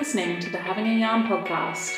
listening 0.00 0.40
to 0.40 0.48
the 0.48 0.56
Having 0.56 0.86
a 0.86 0.98
Yarn 0.98 1.24
podcast. 1.24 1.94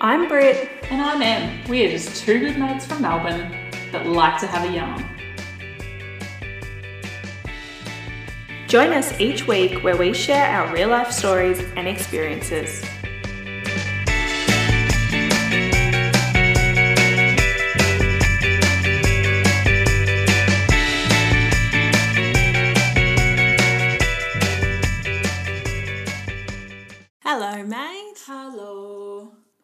I'm 0.00 0.28
Britt. 0.28 0.70
And 0.92 1.02
I'm 1.02 1.20
Em. 1.20 1.68
We 1.68 1.84
are 1.84 1.90
just 1.90 2.22
two 2.22 2.38
good 2.38 2.56
mates 2.56 2.86
from 2.86 3.02
Melbourne 3.02 3.50
that 3.90 4.06
like 4.06 4.38
to 4.42 4.46
have 4.46 4.70
a 4.70 4.72
yarn. 4.72 5.04
Join 8.68 8.92
us 8.92 9.18
each 9.18 9.48
week 9.48 9.82
where 9.82 9.96
we 9.96 10.12
share 10.12 10.46
our 10.46 10.72
real 10.72 10.90
life 10.90 11.10
stories 11.10 11.58
and 11.74 11.88
experiences. 11.88 12.84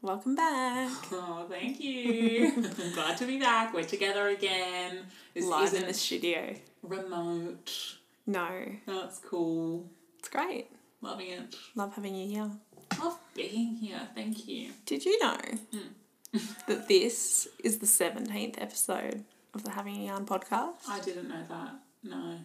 Welcome 0.09 0.37
back. 0.37 0.91
Oh, 1.13 1.45
thank 1.51 1.81
you. 1.81 2.51
I'm 2.57 2.93
glad 2.95 3.19
to 3.19 3.27
be 3.27 3.39
back. 3.39 3.75
We're 3.75 3.85
together 3.85 4.29
again. 4.29 5.01
This 5.35 5.45
Live 5.45 5.75
in 5.75 5.87
the 5.87 5.93
studio. 5.93 6.55
remote. 6.83 7.99
No, 8.27 8.49
That's 8.87 9.19
cool. 9.19 9.87
it's 10.19 10.31
great. 10.31 10.69
Loving 11.03 11.29
it. 11.29 11.55
Love 11.75 11.95
having 11.95 12.15
you 12.15 12.27
here. 12.27 12.51
Love 12.99 13.19
being 13.35 13.75
here. 13.75 14.01
Thank 14.15 14.49
you. 14.49 14.71
Did 14.87 15.05
you 15.05 15.23
know 15.23 15.37
hmm. 15.75 16.39
that 16.67 16.89
this 16.89 17.47
is 17.63 17.77
the 17.77 17.87
17th 17.87 18.63
episode 18.63 19.25
of 19.53 19.63
the 19.63 19.73
Having 19.73 19.97
a 19.97 20.07
Yarn 20.07 20.25
podcast? 20.25 20.89
I 20.89 21.01
didn't 21.01 21.29
know 21.29 21.45
that. 21.51 21.75
No. 22.03 22.39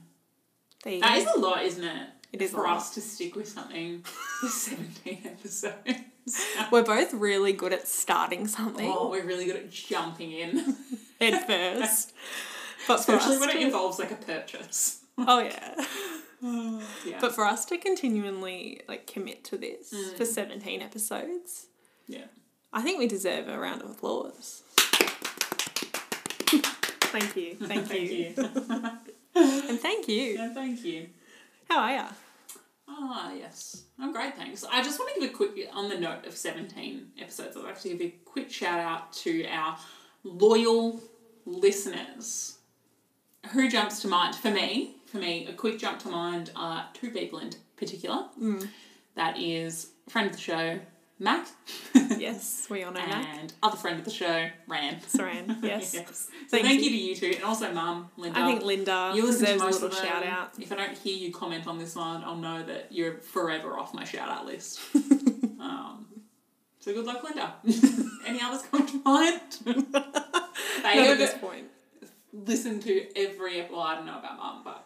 There 0.83 0.95
you 0.95 0.99
That 0.99 1.17
is 1.17 1.27
a 1.33 1.39
lot, 1.39 1.63
isn't 1.63 1.85
it? 1.85 2.09
It 2.33 2.41
is 2.41 2.51
a 2.51 2.55
For 2.57 2.63
lot. 2.63 2.77
us 2.77 2.93
to 2.95 2.99
stick 2.99 3.37
with 3.37 3.47
something 3.47 4.01
for 4.41 4.47
17 4.49 5.21
episodes. 5.23 5.73
We're 6.71 6.83
both 6.83 7.13
really 7.13 7.53
good 7.53 7.73
at 7.73 7.87
starting 7.87 8.47
something 8.47 8.89
Oh, 8.89 9.09
we're 9.09 9.25
really 9.25 9.45
good 9.45 9.57
at 9.57 9.69
jumping 9.71 10.31
in. 10.31 10.75
head 11.19 11.45
first. 11.47 12.13
But 12.87 12.99
Especially 12.99 13.37
when 13.37 13.49
it 13.49 13.61
involves 13.61 13.97
like 13.97 14.11
a 14.11 14.15
purchase. 14.15 14.99
Oh 15.17 15.39
yeah. 15.39 15.85
Yeah. 16.41 17.17
But 17.21 17.33
for 17.33 17.45
us 17.45 17.63
to 17.65 17.77
continually 17.77 18.81
like 18.89 19.07
commit 19.07 19.43
to 19.45 19.57
this 19.57 19.93
Mm. 19.93 20.17
for 20.17 20.25
17 20.25 20.81
episodes, 20.81 21.67
yeah. 22.07 22.25
I 22.73 22.81
think 22.81 22.99
we 22.99 23.07
deserve 23.07 23.47
a 23.47 23.57
round 23.57 23.81
of 23.83 23.91
applause. 23.91 24.63
thank 27.13 27.35
you. 27.37 27.55
Thank, 27.55 27.87
Thank 27.87 28.11
you. 28.11 28.33
you. 28.35 28.35
And 29.35 29.79
thank 29.79 30.07
you. 30.09 30.23
yeah, 30.23 30.53
thank 30.53 30.83
you. 30.83 31.07
How 31.69 31.79
are 31.79 31.95
you? 31.95 32.03
Ah, 32.87 33.31
yes. 33.33 33.83
I'm 33.99 34.11
great, 34.11 34.35
thanks. 34.35 34.63
I 34.69 34.81
just 34.83 34.99
want 34.99 35.13
to 35.13 35.19
give 35.21 35.29
a 35.29 35.33
quick, 35.33 35.51
on 35.71 35.89
the 35.89 35.97
note 35.99 36.25
of 36.25 36.35
17 36.35 37.07
episodes, 37.19 37.55
I'd 37.55 37.63
like 37.63 37.79
to 37.81 37.89
give 37.89 38.01
a 38.01 38.09
quick 38.25 38.51
shout 38.51 38.79
out 38.79 39.13
to 39.13 39.45
our 39.47 39.77
loyal 40.23 41.01
listeners. 41.45 42.57
Who 43.51 43.69
jumps 43.69 44.01
to 44.01 44.07
mind? 44.07 44.35
For 44.35 44.51
me, 44.51 44.95
for 45.05 45.17
me, 45.17 45.47
a 45.47 45.53
quick 45.53 45.79
jump 45.79 45.99
to 45.99 46.09
mind 46.09 46.51
are 46.55 46.87
two 46.93 47.11
people 47.11 47.39
in 47.39 47.51
particular. 47.77 48.25
That 49.15 49.37
is 49.39 49.91
friend 50.09 50.27
of 50.27 50.33
the 50.33 50.41
show, 50.41 50.79
Mac, 51.19 51.47
Yes, 52.33 52.67
we 52.69 52.83
all 52.83 52.91
know 52.91 52.99
and 52.99 53.53
other 53.61 53.77
friend 53.77 53.99
of 53.99 54.05
the 54.05 54.11
show, 54.11 54.49
Ran. 54.67 54.99
Saran, 55.01 55.57
yes. 55.63 55.91
So 55.91 56.31
Thank 56.49 56.81
you. 56.81 56.89
to 56.89 56.97
you 56.97 57.15
two, 57.15 57.31
and 57.35 57.43
also 57.43 57.71
Mum, 57.73 58.09
Linda. 58.17 58.39
I 58.39 58.45
think 58.45 58.63
Linda 58.63 59.11
You 59.15 59.25
listen 59.25 59.45
to 59.45 59.53
deserves 59.53 59.61
a 59.61 59.65
most 59.65 59.81
little 59.81 59.97
of 59.97 60.03
them. 60.03 60.05
shout 60.11 60.25
out. 60.25 60.51
If 60.59 60.71
I 60.71 60.75
don't 60.75 60.97
hear 60.97 61.15
you 61.15 61.31
comment 61.31 61.67
on 61.67 61.77
this 61.77 61.95
one, 61.95 62.23
I'll 62.23 62.35
know 62.35 62.63
that 62.63 62.87
you're 62.91 63.17
forever 63.19 63.77
off 63.77 63.93
my 63.93 64.03
shout 64.03 64.29
out 64.29 64.45
list. 64.45 64.79
um, 65.59 66.05
so 66.79 66.93
good 66.93 67.05
luck, 67.05 67.23
Linda. 67.23 67.53
Any 68.25 68.41
others 68.41 68.63
come 68.69 68.85
to 68.87 69.01
mind? 69.03 69.41
Not 69.65 70.95
at 70.97 71.17
this 71.17 71.33
point. 71.35 71.65
Listen 72.33 72.79
to 72.81 73.07
every. 73.17 73.61
Well, 73.69 73.81
I 73.81 73.95
don't 73.95 74.05
know 74.05 74.17
about 74.17 74.37
Mum, 74.37 74.61
but 74.63 74.85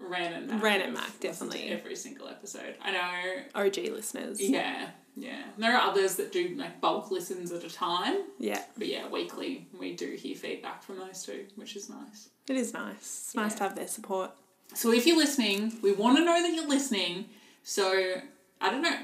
Ran 0.00 0.32
and 0.32 0.48
Mac. 0.48 0.62
Ran 0.62 0.80
and 0.80 0.84
have 0.84 0.94
Mac, 0.94 1.22
listened 1.22 1.50
to 1.52 1.58
definitely. 1.58 1.68
every 1.68 1.96
single 1.96 2.28
episode. 2.28 2.76
I 2.82 2.92
know. 2.92 3.42
OG 3.54 3.76
listeners. 3.92 4.40
Yeah, 4.40 4.88
yeah. 5.16 5.42
There 5.58 5.76
are 5.76 5.90
others 5.90 6.16
that 6.16 6.32
do 6.32 6.54
like 6.56 6.80
bulk 6.80 7.10
listens 7.10 7.52
at 7.52 7.64
a 7.64 7.70
time, 7.70 8.16
Yeah, 8.38 8.62
but 8.78 8.86
yeah, 8.88 9.08
weekly 9.08 9.66
we 9.78 9.94
do 9.94 10.06
hear 10.12 10.34
feedback 10.36 10.82
from 10.82 10.98
those 10.98 11.22
two, 11.24 11.46
which 11.56 11.76
is 11.76 11.88
nice. 11.90 12.28
it 12.48 12.56
is 12.56 12.72
nice. 12.72 12.96
It's 12.96 13.34
nice 13.34 13.52
Yeah. 13.52 13.56
to 13.58 13.62
have 13.64 13.74
their 13.76 13.88
support. 13.88 14.30
So 14.74 14.92
if 14.92 15.06
you're 15.06 15.16
listening, 15.18 15.78
we 15.82 15.92
want 15.92 16.16
to 16.18 16.24
know 16.24 16.40
that 16.42 16.52
you're 16.54 16.66
listening. 16.68 17.26
So 17.62 18.14
I 18.60 18.70
don't 18.70 18.82
know, 18.82 18.98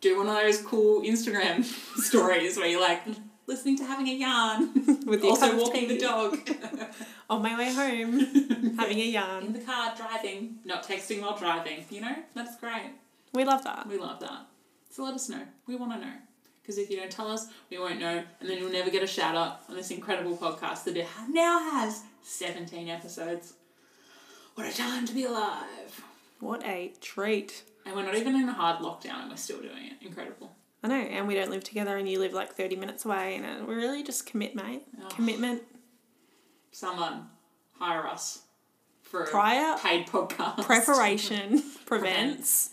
do 0.00 0.16
one 0.18 0.26
of 0.28 0.34
those 0.34 0.60
cool 0.62 1.02
Instagram 1.02 1.64
stories 2.00 2.56
where 2.56 2.66
you're 2.66 2.80
like 2.80 3.02
listening 3.46 3.76
to 3.78 3.84
having 3.84 4.08
a 4.08 4.14
yarn, 4.14 4.70
With 5.06 5.22
also 5.30 5.56
walking 5.58 5.88
the 5.88 5.98
dog, 5.98 6.38
On 7.28 7.42
my 7.42 7.58
way 7.58 7.72
home, 7.74 8.76
having 8.78 8.98
a 9.00 9.04
yarn 9.04 9.44
in 9.46 9.52
the 9.52 9.58
car 9.60 9.92
driving, 9.96 10.58
not 10.64 10.82
texting 10.86 11.20
while 11.20 11.36
driving. 11.36 11.84
You 11.90 12.00
know, 12.02 12.16
that's 12.34 12.56
great. 12.56 12.92
We 13.34 13.44
love 13.44 13.64
that. 13.64 13.86
We 13.88 13.98
love 13.98 14.20
that. 14.20 14.46
So 14.92 15.04
let 15.04 15.14
us 15.14 15.30
know. 15.30 15.40
We 15.66 15.74
want 15.74 15.92
to 15.92 15.98
know. 15.98 16.12
Because 16.60 16.76
if 16.76 16.90
you 16.90 16.98
don't 16.98 17.10
tell 17.10 17.26
us, 17.28 17.46
we 17.70 17.78
won't 17.78 17.98
know, 17.98 18.22
and 18.40 18.48
then 18.48 18.58
you'll 18.58 18.70
never 18.70 18.90
get 18.90 19.02
a 19.02 19.06
shout 19.06 19.34
out 19.34 19.62
on 19.70 19.74
this 19.74 19.90
incredible 19.90 20.36
podcast 20.36 20.84
that 20.84 20.96
it 20.98 21.08
now 21.30 21.58
has 21.70 22.02
17 22.22 22.88
episodes. 22.88 23.54
What 24.54 24.66
a 24.68 24.76
time 24.76 25.06
to 25.06 25.14
be 25.14 25.24
alive! 25.24 26.04
What 26.40 26.62
a 26.66 26.92
treat. 27.00 27.64
And 27.86 27.96
we're 27.96 28.04
not 28.04 28.16
even 28.16 28.36
in 28.36 28.48
a 28.50 28.52
hard 28.52 28.80
lockdown 28.80 29.22
and 29.22 29.30
we're 29.30 29.36
still 29.36 29.60
doing 29.60 29.86
it. 29.86 30.06
Incredible. 30.06 30.54
I 30.84 30.88
know, 30.88 30.94
and 30.94 31.26
we 31.26 31.34
don't 31.34 31.50
live 31.50 31.64
together, 31.64 31.96
and 31.96 32.06
you 32.06 32.18
live 32.18 32.34
like 32.34 32.52
30 32.52 32.76
minutes 32.76 33.06
away, 33.06 33.36
and 33.36 33.46
uh, 33.46 33.64
we 33.64 33.74
really 33.74 34.02
just 34.02 34.26
commit, 34.26 34.54
mate. 34.54 34.82
Oh. 35.00 35.08
Commitment. 35.08 35.62
Someone 36.70 37.28
hire 37.78 38.06
us 38.06 38.42
for 39.02 39.22
a 39.22 39.26
Prior 39.26 39.78
paid 39.78 40.06
podcast. 40.06 40.64
preparation 40.64 41.62
prevents 41.86 42.72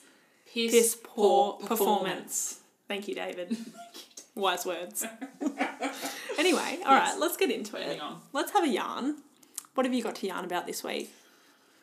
Piss, 0.53 0.71
piss 0.71 0.97
poor 1.01 1.53
poor 1.53 1.67
performance. 1.67 2.59
Thank 2.87 3.07
you, 3.07 3.15
David. 3.15 3.55
Wise 4.35 4.65
words. 4.65 5.05
anyway, 6.37 6.79
all 6.85 6.95
right, 6.95 7.09
Yes. 7.09 7.19
let's 7.19 7.37
get 7.37 7.51
into 7.51 7.77
it. 7.77 8.01
Let's 8.33 8.51
have 8.51 8.63
a 8.63 8.67
yarn. 8.67 9.17
What 9.75 9.85
have 9.85 9.93
you 9.93 10.01
got 10.01 10.15
to 10.15 10.27
yarn 10.27 10.45
about 10.45 10.65
this 10.65 10.83
week? 10.83 11.13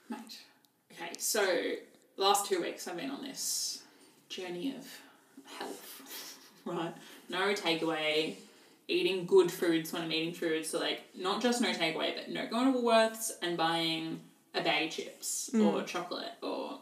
Mate. 0.09 0.41
Okay, 0.93 1.13
so 1.19 1.47
last 2.17 2.47
two 2.47 2.61
weeks 2.61 2.89
I've 2.89 2.97
been 2.97 3.11
on 3.11 3.23
this 3.23 3.83
journey 4.29 4.75
of 4.77 4.87
health, 5.59 6.37
right? 6.65 6.95
No 7.29 7.53
takeaway, 7.55 8.35
eating 8.89 9.27
good 9.27 9.51
foods 9.51 9.93
when 9.93 10.03
I'm 10.03 10.13
eating 10.13 10.35
food. 10.35 10.67
So 10.67 10.79
like 10.79 11.03
not 11.17 11.41
just 11.41 11.61
no 11.61 11.73
takeaway, 11.73 12.15
but 12.15 12.31
no 12.31 12.47
going 12.49 12.73
to 12.73 12.79
Woolworths 12.79 13.33
and 13.43 13.57
buying 13.57 14.21
a 14.55 14.63
bag 14.63 14.89
of 14.89 14.91
chips 14.95 15.51
mm. 15.53 15.65
or 15.65 15.83
chocolate 15.83 16.33
or 16.43 16.81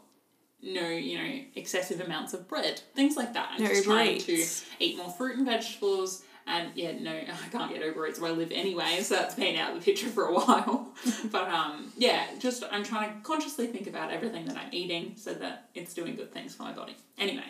no, 0.64 0.88
you 0.88 1.18
know, 1.18 1.40
excessive 1.54 2.00
amounts 2.00 2.34
of 2.34 2.48
bread, 2.48 2.80
things 2.94 3.16
like 3.16 3.34
that. 3.34 3.50
I'm 3.52 3.62
No 3.62 3.68
just 3.68 3.84
trying 3.84 4.18
to 4.18 4.44
eat 4.80 4.96
more 4.96 5.10
fruit 5.10 5.36
and 5.36 5.46
vegetables. 5.46 6.22
And 6.46 6.70
yeah, 6.74 6.92
no, 7.00 7.10
I 7.44 7.48
can't 7.50 7.72
get 7.72 7.82
over 7.82 8.06
it 8.06 8.18
where 8.20 8.30
I 8.30 8.34
live 8.34 8.52
anyway, 8.52 9.00
so 9.00 9.14
that's 9.14 9.34
been 9.34 9.56
out 9.56 9.74
of 9.74 9.78
the 9.80 9.84
picture 9.84 10.08
for 10.08 10.26
a 10.26 10.34
while. 10.38 10.88
but 11.30 11.48
um, 11.48 11.92
yeah, 11.96 12.26
just 12.38 12.64
I'm 12.70 12.82
trying 12.84 13.14
to 13.14 13.20
consciously 13.22 13.66
think 13.66 13.86
about 13.86 14.10
everything 14.10 14.44
that 14.46 14.56
I'm 14.56 14.68
eating 14.72 15.14
so 15.16 15.32
that 15.34 15.68
it's 15.74 15.94
doing 15.94 16.16
good 16.16 16.32
things 16.32 16.54
for 16.54 16.64
my 16.64 16.72
body. 16.72 16.96
Anyway, 17.18 17.44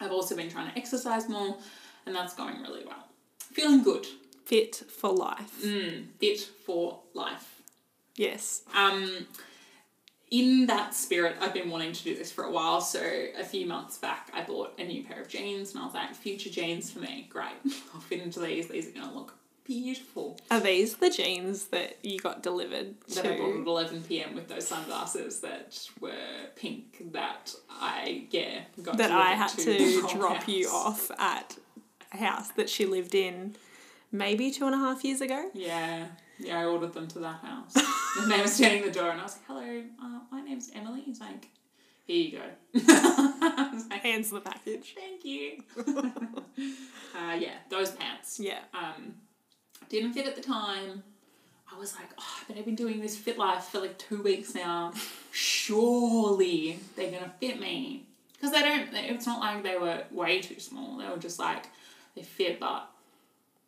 I've 0.00 0.12
also 0.12 0.34
been 0.36 0.48
trying 0.50 0.70
to 0.70 0.78
exercise 0.78 1.28
more, 1.28 1.56
and 2.06 2.14
that's 2.14 2.34
going 2.34 2.60
really 2.62 2.84
well. 2.86 3.04
Feeling 3.52 3.82
good, 3.82 4.06
Fit 4.46 4.76
for 4.76 5.10
life. 5.12 5.62
mm, 5.62 6.06
fit 6.18 6.40
for 6.40 7.00
life. 7.12 7.60
Yes. 8.16 8.62
Um, 8.74 9.26
in 10.30 10.66
that 10.66 10.94
spirit, 10.94 11.36
I've 11.40 11.54
been 11.54 11.70
wanting 11.70 11.92
to 11.92 12.04
do 12.04 12.14
this 12.14 12.30
for 12.30 12.44
a 12.44 12.50
while. 12.50 12.80
So 12.80 13.00
a 13.38 13.44
few 13.44 13.66
months 13.66 13.98
back, 13.98 14.30
I 14.32 14.42
bought 14.42 14.78
a 14.78 14.84
new 14.84 15.02
pair 15.04 15.20
of 15.20 15.28
jeans, 15.28 15.72
and 15.72 15.82
I 15.82 15.86
was 15.86 15.94
like, 15.94 16.14
"Future 16.14 16.50
jeans 16.50 16.90
for 16.90 17.00
me, 17.00 17.26
great. 17.30 17.48
I'll 17.94 18.00
fit 18.00 18.20
into 18.20 18.40
these. 18.40 18.68
These 18.68 18.88
are 18.88 18.92
gonna 18.92 19.14
look 19.14 19.34
beautiful." 19.64 20.38
Are 20.50 20.60
these 20.60 20.96
the 20.96 21.10
jeans 21.10 21.66
that 21.68 21.96
you 22.02 22.18
got 22.18 22.42
delivered 22.42 23.00
That 23.14 23.26
I 23.26 23.36
bought 23.38 23.60
at 23.60 23.66
eleven 23.66 24.02
pm 24.02 24.34
with 24.34 24.48
those 24.48 24.66
sunglasses 24.66 25.40
that 25.40 25.88
were 26.00 26.12
pink. 26.56 27.12
That 27.12 27.54
I 27.70 28.26
yeah 28.30 28.62
got 28.82 28.98
That 28.98 29.10
I 29.12 29.30
had 29.30 29.48
to 29.50 29.78
to 29.78 30.08
drop 30.14 30.46
you 30.46 30.68
off 30.68 31.10
at 31.18 31.56
a 32.12 32.18
house 32.18 32.50
that 32.52 32.68
she 32.68 32.86
lived 32.86 33.14
in 33.14 33.56
maybe 34.12 34.50
two 34.50 34.66
and 34.66 34.74
a 34.74 34.78
half 34.78 35.04
years 35.04 35.20
ago. 35.20 35.50
Yeah, 35.54 36.06
yeah, 36.38 36.60
I 36.60 36.64
ordered 36.64 36.92
them 36.94 37.08
to 37.08 37.18
that 37.20 37.40
house. 37.40 37.76
and 38.18 38.30
they 38.30 38.40
were 38.40 38.46
standing 38.46 38.84
at 38.84 38.92
the 38.92 38.98
door, 38.98 39.10
and 39.10 39.20
I 39.20 39.24
was 39.24 39.36
like, 39.36 39.46
"Hello, 39.46 39.82
uh, 40.02 40.20
my 40.30 40.40
name's 40.40 40.70
Emily." 40.74 41.02
He's 41.02 41.20
like, 41.20 41.48
"Here 42.06 42.16
you 42.16 42.38
go." 42.38 42.44
Like, 43.90 44.02
Hands 44.02 44.28
the 44.30 44.40
package. 44.40 44.94
Thank 44.94 45.24
you. 45.24 45.62
uh, 47.16 47.34
yeah, 47.38 47.54
those 47.70 47.92
pants. 47.92 48.40
Yeah. 48.40 48.58
Um, 48.74 49.14
didn't 49.88 50.12
fit 50.12 50.26
at 50.26 50.34
the 50.36 50.42
time. 50.42 51.02
I 51.72 51.78
was 51.78 51.94
like, 51.94 52.08
oh, 52.18 52.40
but 52.46 52.56
I've 52.56 52.64
been 52.64 52.74
doing 52.74 53.00
this 53.00 53.16
fit 53.16 53.38
life 53.38 53.64
for 53.64 53.80
like 53.80 53.98
two 53.98 54.22
weeks 54.22 54.54
now. 54.54 54.92
surely 55.30 56.78
they're 56.96 57.10
gonna 57.10 57.32
fit 57.40 57.60
me 57.60 58.06
because 58.32 58.52
they 58.52 58.60
don't. 58.60 58.88
It's 58.94 59.26
not 59.26 59.40
like 59.40 59.62
they 59.62 59.76
were 59.76 60.02
way 60.10 60.40
too 60.40 60.60
small. 60.60 60.98
They 60.98 61.08
were 61.08 61.18
just 61.18 61.38
like 61.38 61.66
they 62.14 62.22
fit, 62.22 62.58
but 62.58 62.90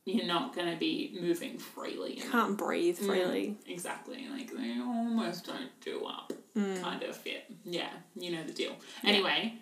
you're 0.04 0.26
not 0.26 0.54
gonna 0.54 0.76
be 0.76 1.16
moving 1.20 1.58
freely. 1.58 2.16
them. 2.16 2.30
Can't 2.30 2.58
breathe 2.58 2.98
mm, 2.98 3.06
freely. 3.06 3.56
Exactly, 3.66 4.26
like 4.30 4.50
they 4.52 4.80
almost 4.80 5.46
don't 5.46 5.70
do 5.80 6.04
up 6.06 6.32
mm. 6.56 6.80
kind 6.82 7.02
of 7.02 7.16
fit. 7.16 7.44
Yeah, 7.64 7.90
you 8.14 8.32
know 8.32 8.42
the 8.44 8.52
deal. 8.52 8.76
Anyway, 9.04 9.54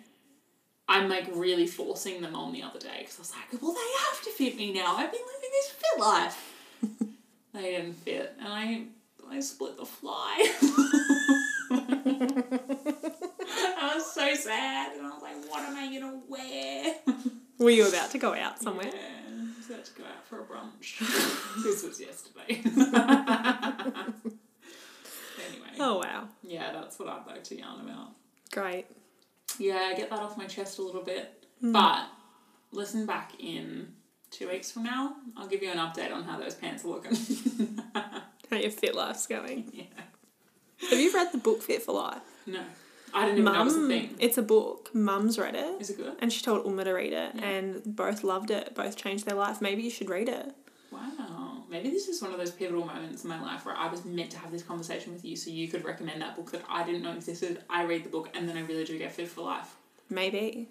I'm 0.87 1.09
like 1.09 1.27
really 1.33 1.67
forcing 1.67 2.21
them 2.21 2.35
on 2.35 2.51
the 2.53 2.63
other 2.63 2.79
day 2.79 2.99
because 2.99 3.17
I 3.17 3.21
was 3.21 3.31
like, 3.31 3.61
well, 3.61 3.73
they 3.73 3.79
have 4.07 4.23
to 4.23 4.31
fit 4.31 4.55
me 4.57 4.73
now. 4.73 4.95
I've 4.95 5.11
been 5.11 5.21
living 5.21 5.49
this 5.51 5.69
fit 5.69 5.99
life. 5.99 6.55
they 7.53 7.61
didn't 7.61 7.93
fit, 7.93 8.35
and 8.39 8.47
I 8.47 8.83
I 9.29 9.39
split 9.41 9.77
the 9.77 9.85
fly. 9.85 10.55
I 13.81 13.91
was 13.95 14.11
so 14.11 14.33
sad, 14.33 14.93
and 14.97 15.05
I 15.05 15.09
was 15.09 15.21
like, 15.21 15.35
what 15.49 15.63
am 15.63 15.75
I 15.75 15.93
gonna 15.93 16.19
wear? 16.27 16.95
Were 17.59 17.69
you 17.69 17.87
about 17.87 18.11
to 18.11 18.17
go 18.17 18.33
out 18.33 18.59
somewhere? 18.59 18.87
Yeah, 18.87 19.18
About 19.69 19.85
to 19.85 19.91
go 19.93 20.03
out 20.03 20.25
for 20.27 20.39
a 20.39 20.43
brunch. 20.45 20.97
this 21.63 21.83
was 21.83 21.99
yesterday. 22.01 22.61
anyway. 25.47 25.69
Oh 25.79 25.99
wow, 25.99 26.27
Yeah, 26.43 26.71
that's 26.73 26.97
what 26.99 27.07
I'd 27.07 27.25
like 27.27 27.43
to 27.45 27.57
yarn 27.57 27.81
about. 27.81 28.09
great. 28.51 28.87
Yeah, 29.59 29.93
get 29.95 30.09
that 30.09 30.19
off 30.19 30.37
my 30.37 30.45
chest 30.45 30.79
a 30.79 30.81
little 30.81 31.03
bit. 31.03 31.45
Hmm. 31.61 31.71
But 31.71 32.05
listen 32.71 33.05
back 33.05 33.33
in 33.39 33.93
two 34.31 34.47
weeks 34.49 34.71
from 34.71 34.83
now. 34.83 35.15
I'll 35.37 35.47
give 35.47 35.61
you 35.63 35.71
an 35.71 35.77
update 35.77 36.13
on 36.13 36.23
how 36.23 36.39
those 36.39 36.55
pants 36.55 36.83
are 36.85 36.89
looking. 36.89 37.15
How 38.49 38.57
your 38.57 38.71
fit 38.71 38.95
life's 38.95 39.27
going. 39.27 39.69
yeah. 39.71 39.83
Have 40.89 40.97
you 40.99 41.13
read 41.13 41.31
the 41.31 41.37
book 41.37 41.61
Fit 41.61 41.83
for 41.83 41.91
Life? 41.93 42.17
No. 42.47 42.63
I 43.13 43.25
didn't 43.25 43.39
even 43.39 43.45
know 43.53 43.61
it 43.61 43.63
was 43.65 43.75
a 43.75 43.79
Mum, 43.79 43.87
thing. 43.89 44.15
it's 44.19 44.37
a 44.37 44.41
book. 44.41 44.89
Mum's 44.93 45.37
read 45.39 45.55
it. 45.55 45.81
Is 45.81 45.89
it 45.89 45.97
good? 45.97 46.13
And 46.19 46.31
she 46.31 46.41
told 46.43 46.65
Uma 46.65 46.83
to 46.83 46.91
read 46.93 47.13
it, 47.13 47.31
Yeah. 47.35 47.45
and 47.49 47.81
both 47.95 48.23
loved 48.23 48.51
it. 48.51 48.75
Both 48.75 48.95
changed 48.97 49.25
their 49.25 49.35
life. 49.35 49.61
Maybe 49.61 49.83
you 49.83 49.89
should 49.89 50.09
read 50.09 50.29
it. 50.29 50.53
Wow. 50.91 51.63
Maybe 51.69 51.89
this 51.91 52.07
is 52.07 52.21
one 52.21 52.31
of 52.31 52.37
those 52.39 52.49
pivotal 52.51 52.83
moments 52.85 53.23
in 53.23 53.29
my 53.29 53.39
life 53.41 53.63
where 53.65 53.75
I 53.75 53.87
was 53.89 54.03
meant 54.05 54.31
to 54.31 54.37
have 54.39 54.51
this 54.51 54.63
conversation 54.63 55.13
with 55.13 55.23
you 55.23 55.35
so 55.35 55.51
you 55.51 55.67
could 55.67 55.85
recommend 55.85 56.19
that 56.21 56.35
book 56.35 56.51
that 56.51 56.63
I 56.67 56.83
didn't 56.83 57.03
know 57.03 57.13
existed. 57.13 57.63
I 57.69 57.83
read 57.83 58.03
the 58.03 58.09
book 58.09 58.29
and 58.33 58.49
then 58.49 58.57
I 58.57 58.61
really 58.61 58.85
do 58.85 58.97
get 58.97 59.11
fit 59.11 59.27
for 59.27 59.41
life. 59.41 59.75
Maybe. 60.09 60.67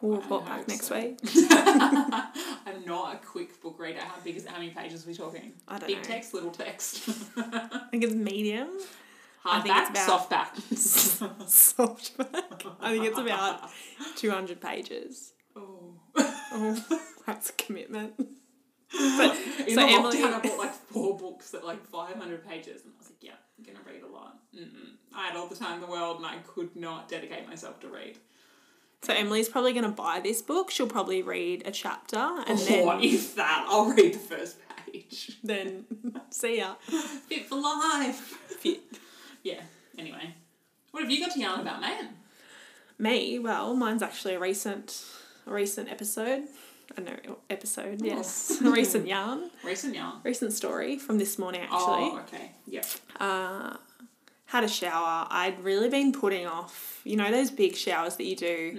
We'll 0.00 0.16
report 0.16 0.46
back 0.46 0.66
next 0.66 0.86
so. 0.86 0.98
week. 0.98 1.18
I'm 1.50 2.84
not 2.86 3.14
a 3.14 3.18
quick 3.24 3.60
book 3.62 3.78
reader. 3.78 4.00
How 4.00 4.14
big 4.24 4.36
is 4.36 4.46
how 4.46 4.54
many 4.58 4.70
pages 4.70 5.04
are 5.04 5.08
we 5.08 5.14
talking? 5.14 5.52
I 5.68 5.78
don't 5.78 5.86
Big 5.86 5.98
know. 5.98 6.02
text, 6.02 6.34
little 6.34 6.50
text. 6.50 7.08
I 7.36 7.82
think 7.90 8.02
it's 8.04 8.14
medium. 8.14 8.68
I 9.44 9.60
think 9.60 9.74
Hardback, 9.74 9.90
it's 9.90 10.06
about- 10.06 10.54
softback. 10.56 11.36
Softback. 11.46 12.72
I 12.80 12.92
think 12.92 13.04
it's 13.06 13.18
about 13.18 13.70
200 14.16 14.60
pages. 14.60 15.32
Oh. 15.56 15.94
Oh, 16.16 17.00
that's 17.26 17.50
a 17.50 17.52
commitment. 17.54 18.14
In 18.18 18.28
so 18.98 19.76
the 19.76 19.80
Emily- 19.80 20.18
lockdown, 20.18 20.34
I 20.34 20.40
bought 20.40 20.58
like 20.58 20.74
four 20.74 21.16
books 21.16 21.54
at 21.54 21.64
like 21.64 21.84
500 21.86 22.46
pages, 22.46 22.82
and 22.84 22.92
I 22.94 22.98
was 22.98 23.08
like, 23.08 23.22
yeah, 23.22 23.32
I'm 23.58 23.64
gonna 23.64 23.78
read 23.90 24.02
a 24.02 24.06
lot. 24.12 24.38
Mm-mm. 24.54 24.96
I 25.14 25.28
had 25.28 25.36
all 25.36 25.46
the 25.46 25.56
time 25.56 25.74
in 25.76 25.80
the 25.80 25.86
world, 25.86 26.18
and 26.18 26.26
I 26.26 26.36
could 26.46 26.76
not 26.76 27.08
dedicate 27.08 27.48
myself 27.48 27.80
to 27.80 27.88
read. 27.88 28.18
So 29.02 29.12
Emily's 29.12 29.48
probably 29.48 29.72
going 29.72 29.84
to 29.84 29.90
buy 29.90 30.20
this 30.20 30.40
book. 30.42 30.70
She'll 30.70 30.86
probably 30.86 31.22
read 31.22 31.64
a 31.66 31.72
chapter 31.72 32.16
and 32.18 32.56
oh, 32.56 32.64
then 32.68 33.00
if 33.02 33.34
that, 33.34 33.66
I'll 33.68 33.86
read 33.90 34.14
the 34.14 34.18
first 34.20 34.58
page. 34.86 35.38
then 35.42 35.86
see 36.30 36.58
ya. 36.58 36.74
Fit 37.28 37.46
for 37.48 37.56
life. 37.60 38.14
Fit. 38.60 38.80
Yeah. 39.42 39.60
Anyway, 39.98 40.34
what 40.90 41.02
have 41.02 41.10
you 41.12 41.20
got 41.20 41.32
to 41.34 41.40
yarn 41.40 41.60
about, 41.60 41.80
man? 41.80 42.08
Me, 42.98 43.38
well, 43.38 43.74
mine's 43.74 44.02
actually 44.02 44.34
a 44.34 44.38
recent, 44.40 45.04
a 45.46 45.52
recent 45.52 45.90
episode. 45.90 46.44
I 46.96 47.00
know 47.00 47.38
episode, 47.48 48.02
yes, 48.02 48.60
a 48.64 48.70
recent 48.70 49.06
yarn, 49.06 49.50
Recent 49.64 49.94
yarn. 49.94 50.16
recent 50.24 50.52
story 50.52 50.98
from 50.98 51.18
this 51.18 51.38
morning 51.38 51.62
actually. 51.62 51.78
Oh, 51.80 52.20
okay. 52.28 52.50
Yep. 52.66 52.84
Uh, 53.18 53.76
had 54.46 54.64
a 54.64 54.68
shower. 54.68 55.26
I'd 55.30 55.62
really 55.64 55.88
been 55.88 56.12
putting 56.12 56.46
off, 56.46 57.00
you 57.04 57.16
know, 57.16 57.30
those 57.30 57.50
big 57.50 57.74
showers 57.76 58.16
that 58.16 58.24
you 58.24 58.36
do. 58.36 58.78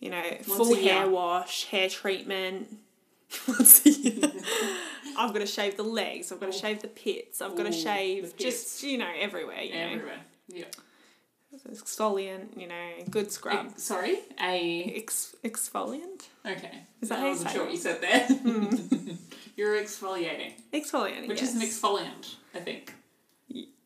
You 0.00 0.10
know, 0.10 0.22
full 0.42 0.76
hair 0.76 1.08
wash, 1.08 1.64
hair 1.66 1.88
treatment. 1.88 2.68
Once 3.48 3.84
a 3.86 3.90
year. 3.90 4.30
I've 5.18 5.32
got 5.32 5.40
to 5.40 5.46
shave 5.46 5.76
the 5.76 5.82
legs. 5.82 6.30
I've 6.32 6.40
got 6.40 6.52
to 6.52 6.56
Oh. 6.56 6.60
shave 6.60 6.80
the 6.80 6.88
pits. 6.88 7.42
I've 7.42 7.56
got 7.56 7.66
to 7.66 7.72
shave 7.72 8.34
just 8.36 8.82
you 8.82 8.98
know 8.98 9.10
everywhere. 9.18 9.60
You 9.62 9.74
know, 9.74 9.88
Everywhere. 9.88 10.20
Yep. 10.48 10.76
exfoliant. 11.70 12.58
You 12.60 12.68
know, 12.68 12.90
good 13.10 13.30
scrub. 13.32 13.66
Ex- 13.72 13.82
sorry, 13.82 14.18
a. 14.40 14.92
Ex- 14.96 15.34
exfoliant. 15.44 16.26
Okay. 16.46 16.82
Is 17.00 17.08
that 17.08 17.18
I 17.18 17.20
how 17.20 17.24
you 17.26 17.30
wasn't 17.32 17.48
say 17.50 17.54
sure 17.54 17.62
it? 17.62 17.66
what 17.66 17.72
you 17.72 17.78
said 17.78 18.00
there. 18.00 18.28
You're 19.56 19.74
exfoliating, 19.82 20.52
Exfoliant. 20.72 21.26
which 21.26 21.40
yes. 21.40 21.50
is 21.52 21.56
an 21.56 21.62
exfoliant, 21.62 22.36
I 22.54 22.60
think. 22.60 22.94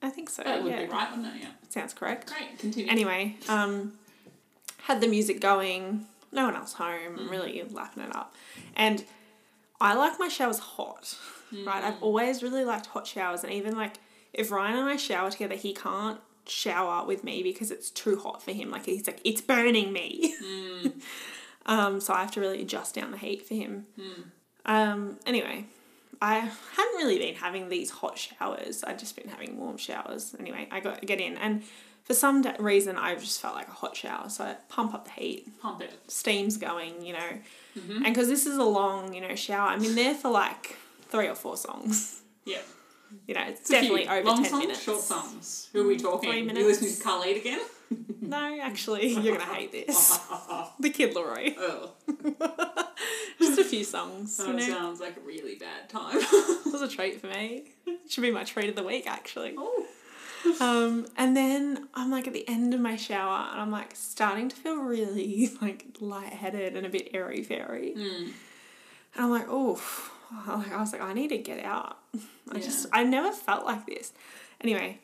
I 0.02 0.10
think 0.10 0.28
so. 0.28 0.42
That 0.42 0.62
would 0.62 0.70
yeah, 0.72 0.84
be 0.84 0.92
right, 0.92 1.10
wouldn't 1.10 1.34
it? 1.34 1.42
Yeah. 1.42 1.48
sounds 1.70 1.94
correct. 1.94 2.26
Great. 2.28 2.58
Continue. 2.58 2.90
Anyway, 2.90 3.36
um, 3.48 3.94
had 4.82 5.00
the 5.00 5.06
music 5.08 5.40
going. 5.40 6.06
No 6.30 6.44
one 6.46 6.56
else 6.56 6.74
home. 6.74 7.16
Mm. 7.18 7.30
Really 7.30 7.62
laughing 7.70 8.02
it 8.02 8.14
up, 8.14 8.34
and 8.76 9.02
I 9.82 9.94
like 9.94 10.18
my 10.18 10.28
showers 10.28 10.58
hot. 10.58 11.16
Right, 11.52 11.82
Mm. 11.82 11.84
I've 11.84 12.02
always 12.02 12.42
really 12.42 12.64
liked 12.64 12.86
hot 12.86 13.06
showers, 13.06 13.44
and 13.44 13.52
even 13.52 13.76
like 13.76 13.98
if 14.32 14.50
Ryan 14.50 14.78
and 14.78 14.88
I 14.88 14.96
shower 14.96 15.30
together, 15.30 15.54
he 15.54 15.74
can't 15.74 16.18
shower 16.46 17.04
with 17.06 17.22
me 17.24 17.42
because 17.42 17.70
it's 17.70 17.90
too 17.90 18.16
hot 18.16 18.42
for 18.42 18.52
him. 18.52 18.70
Like 18.70 18.86
he's 18.86 19.06
like, 19.06 19.20
it's 19.24 19.40
burning 19.42 19.92
me. 19.92 20.34
Mm. 20.42 20.92
um, 21.66 22.00
so 22.00 22.14
I 22.14 22.20
have 22.20 22.30
to 22.32 22.40
really 22.40 22.62
adjust 22.62 22.94
down 22.94 23.10
the 23.10 23.18
heat 23.18 23.46
for 23.46 23.54
him. 23.54 23.86
Mm. 23.98 24.24
Um, 24.64 25.18
anyway, 25.26 25.66
I 26.22 26.36
hadn't 26.36 26.96
really 26.96 27.18
been 27.18 27.34
having 27.34 27.68
these 27.68 27.90
hot 27.90 28.16
showers. 28.16 28.82
I'd 28.84 28.98
just 28.98 29.16
been 29.16 29.28
having 29.28 29.58
warm 29.58 29.76
showers. 29.76 30.34
Anyway, 30.38 30.68
I 30.70 30.80
got 30.80 31.04
get 31.04 31.20
in, 31.20 31.36
and 31.36 31.62
for 32.04 32.14
some 32.14 32.42
da- 32.42 32.56
reason, 32.58 32.96
I 32.96 33.14
just 33.14 33.40
felt 33.40 33.54
like 33.54 33.68
a 33.68 33.72
hot 33.72 33.96
shower. 33.96 34.28
So 34.28 34.44
I 34.44 34.56
pump 34.68 34.92
up 34.94 35.04
the 35.06 35.12
heat, 35.12 35.48
Pump 35.60 35.80
it. 35.82 35.92
steam's 36.08 36.56
going, 36.56 37.04
you 37.04 37.12
know, 37.14 37.38
Mm-hmm. 37.78 38.04
and 38.04 38.14
because 38.14 38.28
this 38.28 38.44
is 38.44 38.58
a 38.58 38.64
long, 38.64 39.14
you 39.14 39.22
know, 39.22 39.34
shower, 39.34 39.68
I'm 39.68 39.82
in 39.82 39.94
there 39.94 40.14
for 40.14 40.30
like 40.30 40.76
three 41.08 41.26
or 41.26 41.34
four 41.34 41.56
songs. 41.56 42.20
Yeah. 42.44 42.58
You 43.26 43.34
know, 43.34 43.42
it's, 43.46 43.60
It's 43.60 43.70
definitely 43.70 44.08
over 44.08 44.26
Long 44.28 44.42
ten 44.42 44.50
songs, 44.50 44.62
minutes. 44.62 44.80
Mm, 44.80 44.84
short 44.84 45.00
songs. 45.00 45.68
Who 45.72 45.82
are 45.84 45.86
we 45.86 45.96
talking? 45.96 46.28
Three 46.30 46.40
You 46.40 46.44
minutes. 46.46 46.66
listening 46.82 46.94
to 46.96 47.02
Khalid 47.02 47.36
again? 47.38 47.60
No, 48.20 48.58
actually, 48.62 49.08
you're 49.14 49.36
gonna 49.38 49.52
hate 49.54 49.70
this. 49.72 50.18
the 50.80 50.90
Kid 50.90 51.14
LAROI. 51.14 51.56
Ugh. 51.58 51.90
Just 53.38 53.58
a 53.58 53.64
few 53.64 53.84
songs. 53.84 54.36
That 54.36 54.48
You 54.48 54.52
know, 54.54 54.60
sounds 54.66 55.00
like 55.00 55.16
a 55.16 55.20
really 55.20 55.56
bad 55.56 55.88
time. 55.88 56.16
it 56.18 56.72
was 56.72 56.82
a 56.82 56.88
treat 56.88 57.20
for 57.20 57.26
me. 57.28 57.64
It 57.86 58.00
Should 58.10 58.22
be 58.22 58.30
my 58.30 58.44
treat 58.44 58.68
of 58.68 58.76
the 58.76 58.82
week, 58.84 59.06
actually. 59.06 59.54
oh. 59.58 59.86
Um, 60.60 61.06
and 61.16 61.36
then 61.36 61.88
I'm 61.94 62.10
like 62.10 62.26
at 62.26 62.32
the 62.32 62.48
end 62.48 62.74
of 62.74 62.80
my 62.80 62.96
shower 62.96 63.48
and 63.52 63.60
I'm 63.60 63.70
like 63.70 63.94
starting 63.94 64.48
to 64.48 64.56
feel 64.56 64.76
really 64.76 65.50
like 65.62 65.86
lightheaded 66.00 66.76
and 66.76 66.86
a 66.86 66.90
bit 66.90 67.10
airy 67.14 67.42
fairy. 67.42 67.94
Mm. 67.96 68.22
And 69.14 69.24
I'm 69.24 69.30
like, 69.30 69.46
oh, 69.48 69.80
I 70.48 70.76
was 70.80 70.92
like, 70.92 71.02
I 71.02 71.12
need 71.12 71.28
to 71.28 71.38
get 71.38 71.64
out. 71.64 71.98
I 72.50 72.56
Yeah. 72.56 72.60
just, 72.60 72.86
I 72.92 73.04
never 73.04 73.30
felt 73.32 73.64
like 73.66 73.86
this. 73.86 74.12
Anyway, 74.60 74.98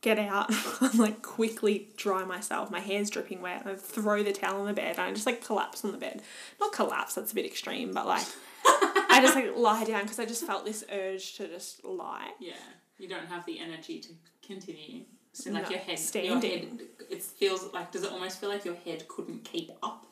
get 0.00 0.18
out. 0.18 0.46
I'm 0.80 0.98
like 0.98 1.22
quickly 1.22 1.88
dry 1.96 2.24
myself. 2.24 2.70
My 2.70 2.80
hair's 2.80 3.10
dripping 3.10 3.40
wet. 3.42 3.66
I 3.66 3.74
throw 3.74 4.22
the 4.22 4.32
towel 4.32 4.60
on 4.60 4.66
the 4.66 4.72
bed 4.72 4.92
and 4.98 5.00
I 5.00 5.12
just 5.12 5.26
like 5.26 5.44
collapse 5.44 5.84
on 5.84 5.92
the 5.92 5.98
bed. 5.98 6.22
Not 6.60 6.72
collapse, 6.72 7.14
that's 7.14 7.32
a 7.32 7.34
bit 7.34 7.46
extreme, 7.46 7.92
but 7.92 8.06
like 8.06 8.26
I 8.66 9.18
just 9.22 9.34
like 9.34 9.56
lie 9.56 9.84
down 9.84 10.02
because 10.02 10.18
I 10.18 10.24
just 10.26 10.44
felt 10.46 10.64
this 10.64 10.84
urge 10.90 11.34
to 11.36 11.48
just 11.48 11.84
lie. 11.84 12.30
Yeah. 12.40 12.54
You 12.96 13.08
don't 13.08 13.26
have 13.26 13.44
the 13.44 13.58
energy 13.58 13.98
to 13.98 14.08
continue. 14.46 15.02
So 15.32 15.50
like 15.50 15.64
No, 15.64 15.70
your 15.70 15.78
head, 15.80 15.88
your 15.88 15.96
standing. 15.96 16.50
head, 16.78 16.80
it 17.10 17.22
feels 17.22 17.72
like. 17.72 17.90
Does 17.92 18.04
it 18.04 18.12
almost 18.12 18.40
feel 18.40 18.48
like 18.48 18.64
your 18.64 18.76
head 18.76 19.06
couldn't 19.08 19.44
keep 19.44 19.70
up? 19.82 20.06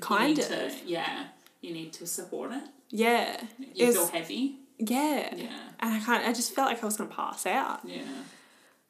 Kind 0.00 0.38
of. 0.38 0.46
To, 0.48 0.72
yeah. 0.86 1.28
You 1.60 1.72
need 1.72 1.92
to 1.94 2.06
support 2.06 2.52
it. 2.52 2.62
Yeah. 2.90 3.40
You 3.58 3.88
It's- 3.88 3.94
feel 3.94 4.06
heavy. 4.06 4.56
Yeah. 4.78 5.34
Yeah. 5.34 5.58
And 5.80 5.94
I 5.94 5.98
can't, 5.98 6.24
I 6.24 6.32
just 6.32 6.54
felt 6.54 6.68
like 6.70 6.80
I 6.82 6.86
was 6.86 6.96
going 6.96 7.10
to 7.10 7.16
pass 7.16 7.44
out. 7.46 7.80
Yeah. 7.84 8.02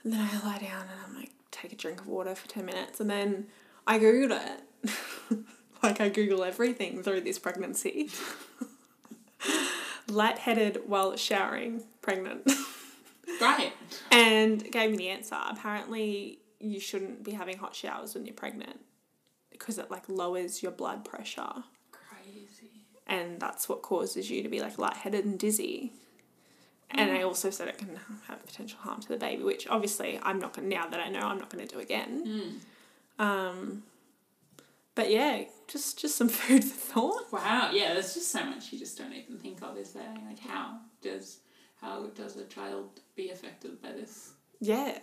And 0.05 0.13
then 0.13 0.21
I 0.21 0.35
lie 0.47 0.59
down 0.59 0.83
and 0.83 1.01
I'm 1.07 1.17
like, 1.17 1.31
take 1.51 1.73
a 1.73 1.77
drink 1.77 2.01
of 2.03 2.07
water 2.07 2.35
for 2.35 2.47
10 2.47 2.67
minutes. 2.67 3.01
And 3.01 3.09
then 3.09 3.47
I 3.87 3.99
Googled 3.99 4.39
it. 4.39 5.39
like 5.83 6.01
I 6.03 6.11
Google 6.11 6.45
everything 6.45 7.03
through 7.03 7.23
this 7.23 7.39
pregnancy. 7.39 8.11
Lightheaded 10.09 10.83
while 10.87 11.17
showering, 11.17 11.85
pregnant. 12.03 12.51
Great. 13.39 13.73
and 14.11 14.71
gave 14.71 14.91
me 14.91 14.97
the 14.97 15.09
answer. 15.09 15.37
Apparently, 15.49 16.39
you 16.61 16.81
shouldn't 16.81 17.25
be 17.25 17.33
having 17.33 17.59
hot 17.59 17.75
showers 17.75 18.15
when 18.15 18.27
you're 18.27 18.35
pregnant 18.35 18.81
because 19.51 19.79
it 19.79 19.91
like 19.91 20.09
lowers 20.09 20.63
your 20.63 20.73
blood 20.73 21.05
pressure. 21.05 21.65
Crazy. 21.93 22.87
And 23.07 23.41
that's 23.41 23.69
what 23.69 23.83
causes 23.83 24.31
you 24.31 24.43
to 24.43 24.49
be 24.49 24.61
like 24.61 24.79
lightheaded 24.79 25.25
and 25.25 25.39
dizzy. 25.39 25.93
And 26.91 27.11
I 27.11 27.23
also 27.23 27.51
said 27.51 27.69
it 27.69 27.77
can 27.77 28.01
have 28.29 28.45
potential 28.47 28.79
harm 28.81 29.01
to 29.01 29.09
the 29.09 29.19
baby, 29.19 29.43
which 29.43 29.69
obviously 29.69 30.19
I'm 30.23 30.39
not 30.39 30.55
going 30.55 30.71
to, 30.71 30.75
now 30.75 30.87
that 30.89 30.99
I 30.99 31.11
know, 31.11 31.21
I'm 31.21 31.39
not 31.39 31.51
going 31.51 31.67
to 31.67 31.75
do 31.75 31.81
again. 31.81 32.61
Mm. 33.19 33.23
Um, 33.23 33.83
but 34.95 35.11
yeah, 35.11 35.45
just 35.69 35.99
just 35.99 36.17
some 36.17 36.29
food 36.31 36.65
for 36.65 36.93
thought. 36.93 37.33
Wow, 37.33 37.71
yeah, 37.73 37.93
there's 37.93 38.15
just 38.15 38.31
so 38.31 38.43
much 38.45 38.73
you 38.73 38.79
just 38.79 38.97
don't 38.97 39.13
even 39.13 39.37
think 39.37 39.63
of, 39.63 39.77
is 39.77 39.93
there? 39.93 40.15
Like 40.27 40.39
how 40.39 40.79
does 41.03 41.39
how 41.81 42.07
does 42.15 42.37
a 42.37 42.45
child 42.45 43.01
be 43.15 43.31
affected 43.31 43.81
by 43.83 43.93
this? 43.93 44.33
Yeah. 44.61 44.99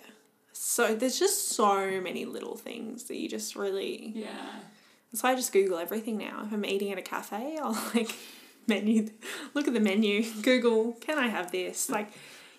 So 0.52 0.96
there's 0.96 1.20
just 1.20 1.50
so 1.50 2.02
many 2.02 2.26
little 2.26 2.56
things 2.56 3.06
that 3.06 3.18
you 3.18 3.30
just 3.30 3.56
really. 3.56 4.14
Yeah. 4.16 4.30
That's 5.12 5.24
why 5.24 5.32
I 5.32 5.36
just 5.36 5.54
Google 5.54 5.78
everything 5.78 6.18
now. 6.18 6.44
If 6.46 6.54
I'm 6.54 6.66
eating 6.66 6.92
at 6.92 6.98
a 6.98 7.02
cafe, 7.02 7.58
I'll 7.62 7.78
like 7.94 8.16
menu, 8.68 9.10
look 9.54 9.68
at 9.68 9.74
the 9.74 9.80
menu, 9.80 10.24
Google, 10.42 10.94
can 10.94 11.18
I 11.18 11.28
have 11.28 11.52
this? 11.52 11.90
Like, 11.90 12.10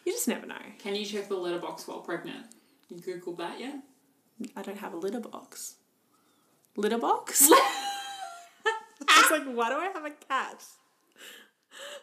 you 0.05 0.13
just 0.13 0.29
never 0.29 0.47
know. 0.47 0.55
Can 0.79 0.95
you 0.95 1.05
check 1.05 1.29
the 1.29 1.37
letterbox 1.37 1.87
while 1.89 2.01
pregnant? 2.01 2.47
You 2.89 2.99
googled 2.99 3.39
that 3.39 3.59
yet? 3.59 3.77
I 4.55 4.63
don't 4.63 4.79
have 4.79 4.93
a 4.93 4.97
litter 4.97 5.21
box. 5.21 5.77
Litter 6.77 6.99
box? 6.99 7.49
I 7.51 9.23
was 9.23 9.31
like, 9.31 9.45
why 9.55 9.71
do 9.71 9.77
I 9.77 9.87
have 9.87 10.05
a 10.05 10.11
cat? 10.11 10.63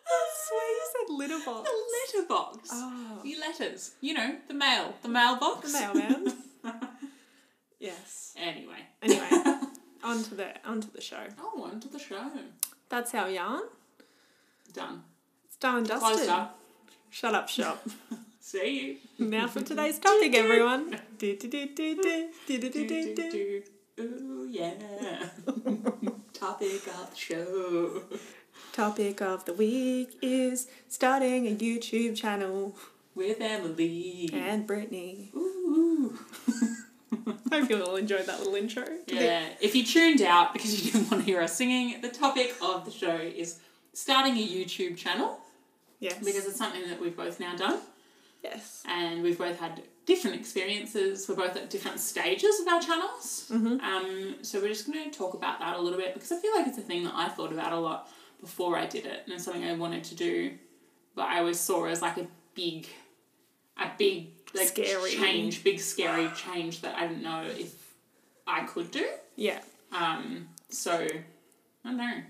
I 0.06 0.30
swear 0.46 0.70
you 0.70 0.86
said 0.92 1.14
litter 1.14 1.46
box. 1.46 1.70
The 1.70 2.22
letterbox. 2.22 2.70
Oh. 2.72 3.20
The 3.24 3.36
letters. 3.38 3.92
You 4.02 4.14
know, 4.14 4.36
the 4.48 4.54
mail. 4.54 4.94
The 5.02 5.10
mailbox. 5.10 5.72
The 5.72 5.80
mailman. 5.80 6.34
yes. 7.80 8.34
Anyway. 8.38 8.80
Anyway, 9.02 9.30
on 10.04 10.24
to 10.24 10.36
the 10.36 10.48
on 10.66 10.82
to 10.82 10.92
the 10.92 11.02
show. 11.02 11.24
Oh, 11.40 11.64
on 11.64 11.80
to 11.80 11.88
the 11.88 12.00
show. 12.00 12.30
That's 12.90 13.14
our 13.16 13.30
yarn. 13.30 13.64
Done. 14.74 15.04
It's 15.46 15.56
done 15.58 15.78
and 15.78 15.88
dusted. 15.88 16.16
Closed 16.16 16.30
up. 16.30 16.60
Shut 17.10 17.36
up, 17.36 17.48
shop. 17.50 17.86
See 18.40 19.00
you. 19.18 19.28
now 19.28 19.48
for 19.48 19.62
today's 19.62 20.00
topic, 20.00 20.36
everyone. 20.36 21.00
Ooh, 24.00 24.48
yeah. 24.50 24.74
Topic 26.34 26.88
of 26.88 27.10
the 27.12 27.16
show. 27.16 28.02
Topic 28.74 29.22
of 29.22 29.46
the 29.46 29.54
week 29.54 30.18
is 30.24 30.68
starting 30.90 31.46
a 31.48 31.56
YouTube 31.56 32.16
channel 32.16 32.76
With 33.14 33.40
Emily. 33.40 34.28
and 34.34 34.66
Brittany. 34.66 35.30
Ooh. 35.36 36.18
Hope 37.52 37.70
you 37.70 37.84
all 37.84 37.98
enjoyed 37.98 38.26
that 38.26 38.40
little 38.40 38.56
intro. 38.56 38.86
Yeah. 39.06 39.46
If 39.62 39.76
you 39.76 39.86
tuned 39.86 40.24
out 40.24 40.54
because 40.54 40.84
you 40.84 40.92
didn't 40.92 41.12
want 41.12 41.24
to 41.24 41.32
hear 41.32 41.40
us 41.42 41.56
singing, 41.56 42.02
the 42.02 42.10
topic 42.10 42.56
of 42.64 42.84
the 42.86 42.90
show 42.90 43.16
is 43.16 43.60
starting 43.94 44.34
a 44.38 44.48
YouTube 44.48 44.98
channel 44.98 45.38
Yes. 46.00 46.18
because 46.18 46.48
it's 46.48 46.58
something 46.58 46.90
that 46.90 47.00
we've 47.00 47.16
both 47.16 47.40
now 47.40 47.56
done 47.56 47.80
yes. 48.44 48.82
and 48.90 49.22
we've 49.22 49.38
both 49.38 49.60
had 49.60 49.84
different 50.08 50.36
experiences. 50.36 51.30
We're 51.30 51.36
both 51.36 51.56
at 51.56 51.70
different 51.70 52.00
stages 52.00 52.60
of 52.60 52.68
our 52.68 52.82
channels. 52.82 53.52
Mhm. 53.54 53.80
Um, 53.84 54.36
so 54.42 54.60
we're 54.60 54.70
just 54.70 54.92
going 54.92 55.10
to 55.12 55.16
talk 55.16 55.36
about 55.36 55.60
that 55.60 55.78
a 55.78 55.80
little 55.80 56.00
bit 56.00 56.16
because 56.16 56.32
I 56.32 56.38
feel 56.40 56.56
like 56.56 56.66
it's 56.66 56.80
a 56.80 56.82
thing 56.82 57.04
that 57.04 57.14
I 57.16 57.30
thought 57.30 57.54
about 57.54 57.72
a 57.72 57.78
lot 57.80 58.10
before 58.44 58.78
I 58.78 58.86
did 58.86 59.06
it 59.06 59.22
and 59.24 59.34
it's 59.34 59.46
something 59.46 59.64
I 59.64 59.74
wanted 59.74 60.04
to 60.06 60.16
do, 60.16 60.52
but 61.16 61.24
I 61.24 61.40
always 61.40 61.60
saw 61.60 61.86
as 61.86 62.02
like 62.02 62.18
a 62.18 62.28
big, 62.54 62.88
a 63.78 63.88
big 63.98 64.28
like 64.54 64.68
Scary. 64.68 65.12
change, 65.12 65.64
big 65.64 65.80
scary 65.80 66.30
change 66.36 66.82
that 66.82 66.96
I 66.96 67.08
didn't 67.08 67.24
know 67.24 67.44
if 67.48 67.74
I 68.46 68.66
could 68.66 68.92
do. 68.92 69.08
Yeah. 69.36 69.62
Um, 69.92 70.50
so 70.70 70.94
I 70.94 71.10
don't 71.84 71.98
know. 71.98 72.22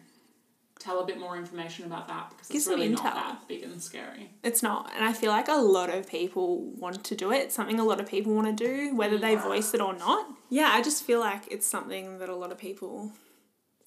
Tell 0.79 0.99
a 0.99 1.05
bit 1.05 1.19
more 1.19 1.37
information 1.37 1.85
about 1.85 2.07
that 2.09 2.29
because 2.29 2.47
Give 2.47 2.57
it's 2.57 2.67
really 2.67 2.89
not 2.89 3.03
that 3.03 3.47
big 3.47 3.63
and 3.63 3.81
scary. 3.81 4.29
It's 4.43 4.61
not. 4.61 4.91
And 4.95 5.03
I 5.03 5.13
feel 5.13 5.31
like 5.31 5.47
a 5.47 5.53
lot 5.53 5.89
of 5.89 6.07
people 6.07 6.59
want 6.59 7.03
to 7.05 7.15
do 7.15 7.31
it. 7.31 7.37
It's 7.37 7.55
something 7.55 7.79
a 7.79 7.85
lot 7.85 8.01
of 8.01 8.07
people 8.07 8.33
want 8.33 8.55
to 8.57 8.65
do, 8.65 8.95
whether 8.95 9.17
they 9.17 9.35
voice 9.35 9.73
it 9.73 9.79
or 9.81 9.93
not. 9.93 10.27
Yeah, 10.49 10.69
I 10.73 10.81
just 10.81 11.03
feel 11.03 11.21
like 11.21 11.43
it's 11.49 11.65
something 11.65 12.19
that 12.19 12.27
a 12.27 12.35
lot 12.35 12.51
of 12.51 12.57
people 12.57 13.13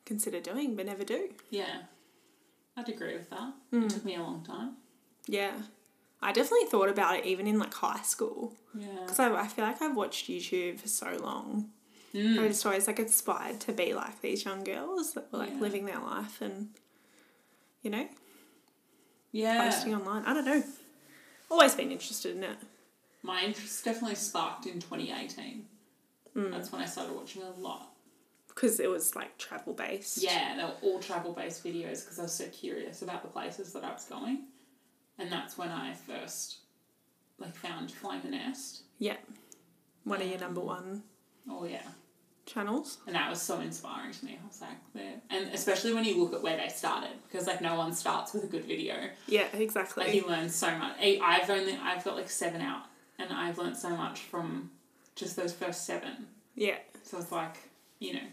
consider 0.06 0.40
doing 0.40 0.74
but 0.74 0.86
never 0.86 1.04
do. 1.04 1.28
Yeah, 1.50 1.82
I'd 2.76 2.88
agree 2.88 3.14
with 3.14 3.30
that. 3.30 3.52
Hmm. 3.70 3.84
It 3.84 3.90
took 3.90 4.04
me 4.04 4.16
a 4.16 4.22
long 4.22 4.42
time. 4.44 4.72
Yeah. 5.26 5.52
I 6.22 6.32
definitely 6.32 6.66
thought 6.66 6.88
about 6.88 7.18
it 7.18 7.26
even 7.26 7.46
in 7.46 7.58
like 7.58 7.72
high 7.74 8.02
school. 8.02 8.54
Yeah. 8.74 8.86
Because 9.02 9.18
I, 9.18 9.34
I 9.34 9.46
feel 9.46 9.64
like 9.64 9.80
I've 9.80 9.96
watched 9.96 10.28
YouTube 10.28 10.80
for 10.80 10.88
so 10.88 11.16
long. 11.22 11.70
Mm. 12.14 12.42
I 12.42 12.48
just 12.48 12.64
always 12.64 12.86
like 12.86 12.98
inspired 12.98 13.60
to 13.60 13.72
be 13.72 13.92
like 13.94 14.20
these 14.22 14.44
young 14.44 14.64
girls 14.64 15.12
that 15.14 15.30
were 15.32 15.38
like 15.40 15.50
Yeah. 15.54 15.60
living 15.60 15.84
their 15.86 15.98
life 16.00 16.40
and, 16.40 16.68
you 17.82 17.90
know, 17.90 18.08
Yeah. 19.32 19.64
posting 19.70 19.94
online. 19.94 20.24
I 20.24 20.34
don't 20.34 20.44
know. 20.46 20.62
Always 21.50 21.74
been 21.74 21.92
interested 21.92 22.36
in 22.36 22.44
it. 22.44 22.56
My 23.22 23.42
interest 23.42 23.84
definitely 23.84 24.16
sparked 24.16 24.66
in 24.66 24.80
2018. 24.80 25.66
Hmm. 26.34 26.50
That's 26.50 26.72
when 26.72 26.80
I 26.82 26.86
started 26.86 27.14
watching 27.14 27.42
a 27.42 27.50
lot. 27.60 27.92
Because 28.56 28.80
it 28.80 28.90
was 28.90 29.14
like 29.14 29.36
travel 29.38 29.72
based. 29.74 30.22
Yeah, 30.22 30.56
they 30.56 30.64
were 30.64 30.74
all 30.82 30.98
travel 30.98 31.32
based 31.32 31.62
videos 31.62 32.02
because 32.02 32.18
I 32.18 32.22
was 32.22 32.32
so 32.32 32.46
curious 32.46 33.02
about 33.02 33.22
the 33.22 33.28
places 33.28 33.72
that 33.74 33.84
I 33.84 33.92
was 33.92 34.04
going. 34.06 34.46
And 35.18 35.30
that's 35.30 35.56
when 35.56 35.68
I 35.68 35.92
first 35.94 36.56
like 37.38 37.54
found 37.54 37.92
Flying 37.92 38.22
the 38.22 38.30
Nest. 38.30 38.82
Yeah. 38.98 39.16
One 40.04 40.20
of 40.22 40.26
your 40.28 40.38
number 40.40 40.60
one 40.62 41.02
Oh 41.48 41.64
yeah. 41.64 41.82
channels. 42.46 42.98
And 43.06 43.14
that 43.14 43.28
was 43.30 43.40
so 43.42 43.60
inspiring 43.60 44.12
to 44.12 44.24
me. 44.24 44.38
I 44.42 44.46
was 44.48 44.60
like, 44.60 44.70
there. 44.94 45.20
And 45.30 45.48
especially 45.52 45.92
when 45.94 46.04
you 46.04 46.18
look 46.22 46.32
at 46.32 46.42
where 46.42 46.56
they 46.56 46.68
started, 46.68 47.10
because 47.30 47.46
like 47.46 47.60
no 47.60 47.76
one 47.76 47.92
starts 47.92 48.32
with 48.32 48.44
a 48.44 48.48
good 48.48 48.64
video. 48.64 48.94
Yeah, 49.26 49.46
exactly. 49.52 50.04
Like 50.04 50.14
you 50.14 50.26
learn 50.26 50.48
so 50.48 50.70
much. 50.78 50.96
I've 51.00 51.50
only 51.50 51.78
I've 51.82 52.02
got 52.04 52.16
like 52.16 52.30
seven 52.30 52.62
out, 52.62 52.84
and 53.18 53.30
I've 53.32 53.58
learned 53.58 53.76
so 53.76 53.90
much 53.90 54.20
from 54.20 54.70
just 55.14 55.36
those 55.36 55.52
first 55.52 55.84
seven. 55.86 56.26
yeah. 56.54 56.78
So 57.02 57.18
it's 57.18 57.30
like, 57.30 57.56
you 58.00 58.14
know, 58.14 58.26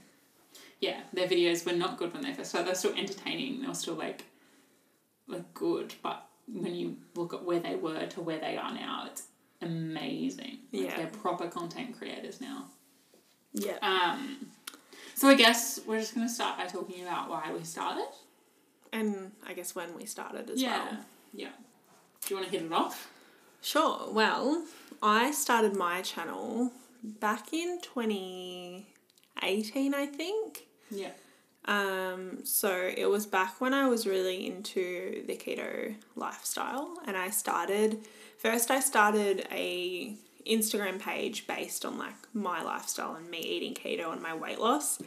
yeah, 0.83 0.99
their 1.13 1.27
videos 1.27 1.65
were 1.65 1.73
not 1.83 1.97
good 1.97 2.11
when 2.13 2.23
they 2.23 2.33
first 2.33 2.49
started. 2.49 2.67
They're 2.67 2.75
still 2.83 2.93
entertaining. 3.03 3.61
They're 3.61 3.73
still 3.73 3.95
like, 3.95 4.25
like 5.27 5.53
good. 5.53 5.93
But 6.03 6.25
when 6.47 6.75
you 6.75 6.97
look 7.15 7.33
at 7.33 7.43
where 7.43 7.59
they 7.61 7.75
were 7.75 8.05
to 8.07 8.21
where 8.21 8.39
they 8.39 8.57
are 8.57 8.73
now, 8.73 9.05
it's 9.09 9.23
amazing. 9.61 10.57
Like 10.73 10.83
Yeah. 10.83 10.97
they're 10.97 11.07
proper 11.07 11.47
content 11.47 11.97
creators 11.97 12.41
now. 12.41 12.65
Yeah. 13.53 13.77
Um, 13.81 14.47
so 15.15 15.29
I 15.29 15.35
guess 15.35 15.79
we're 15.87 15.99
just 15.99 16.15
gonna 16.15 16.27
start 16.27 16.57
by 16.57 16.65
talking 16.65 17.01
about 17.03 17.29
why 17.29 17.51
we 17.57 17.63
started. 17.63 18.09
And 18.91 19.31
I 19.47 19.53
guess 19.53 19.73
when 19.75 19.95
we 19.95 20.05
started 20.05 20.49
as 20.49 20.61
well. 20.61 20.71
yeah, 20.71 20.85
well. 20.91 21.05
yeah. 21.33 21.49
Do 22.21 22.27
you 22.29 22.35
want 22.39 22.51
to 22.51 22.57
hit 22.57 22.65
it 22.65 22.73
off? 22.73 23.09
Sure. 23.61 24.09
Well, 24.11 24.65
I 25.01 25.31
started 25.31 25.75
my 25.77 26.01
channel 26.01 26.71
back 27.03 27.53
in 27.53 27.79
2018, 27.81 29.93
I 29.93 30.05
think. 30.05 30.67
Yeah. 30.89 31.11
Um, 31.65 32.39
so 32.43 32.91
it 32.95 33.05
was 33.05 33.25
back 33.25 33.61
when 33.61 33.73
I 33.73 33.87
was 33.87 34.05
really 34.05 34.47
into 34.47 35.25
the 35.25 35.37
keto 35.37 35.95
lifestyle 36.15 36.97
and 37.07 37.15
I 37.15 37.29
started 37.29 37.99
first 38.37 38.69
I 38.69 38.81
started 38.81 39.47
a 39.49 40.13
Instagram 40.45 40.99
page 40.99 41.47
based 41.47 41.85
on 41.85 41.97
like 41.97 42.15
my 42.33 42.61
lifestyle 42.61 43.15
and 43.15 43.29
me 43.29 43.39
eating 43.39 43.73
keto 43.73 44.11
and 44.11 44.21
my 44.21 44.35
weight 44.35 44.59
loss. 44.59 45.01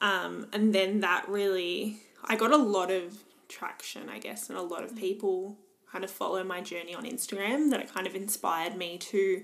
Um, 0.00 0.48
and 0.52 0.74
then 0.74 1.00
that 1.00 1.28
really 1.28 2.00
I 2.24 2.36
got 2.36 2.50
a 2.50 2.56
lot 2.56 2.90
of 2.90 3.16
traction, 3.48 4.08
I 4.08 4.18
guess, 4.18 4.48
and 4.48 4.58
a 4.58 4.62
lot 4.62 4.82
of 4.82 4.96
people 4.96 5.56
kind 5.90 6.04
of 6.04 6.10
follow 6.10 6.42
my 6.42 6.60
journey 6.60 6.94
on 6.94 7.04
Instagram 7.04 7.70
that 7.70 7.80
it 7.80 7.92
kind 7.92 8.06
of 8.06 8.16
inspired 8.16 8.76
me 8.76 8.98
to 8.98 9.42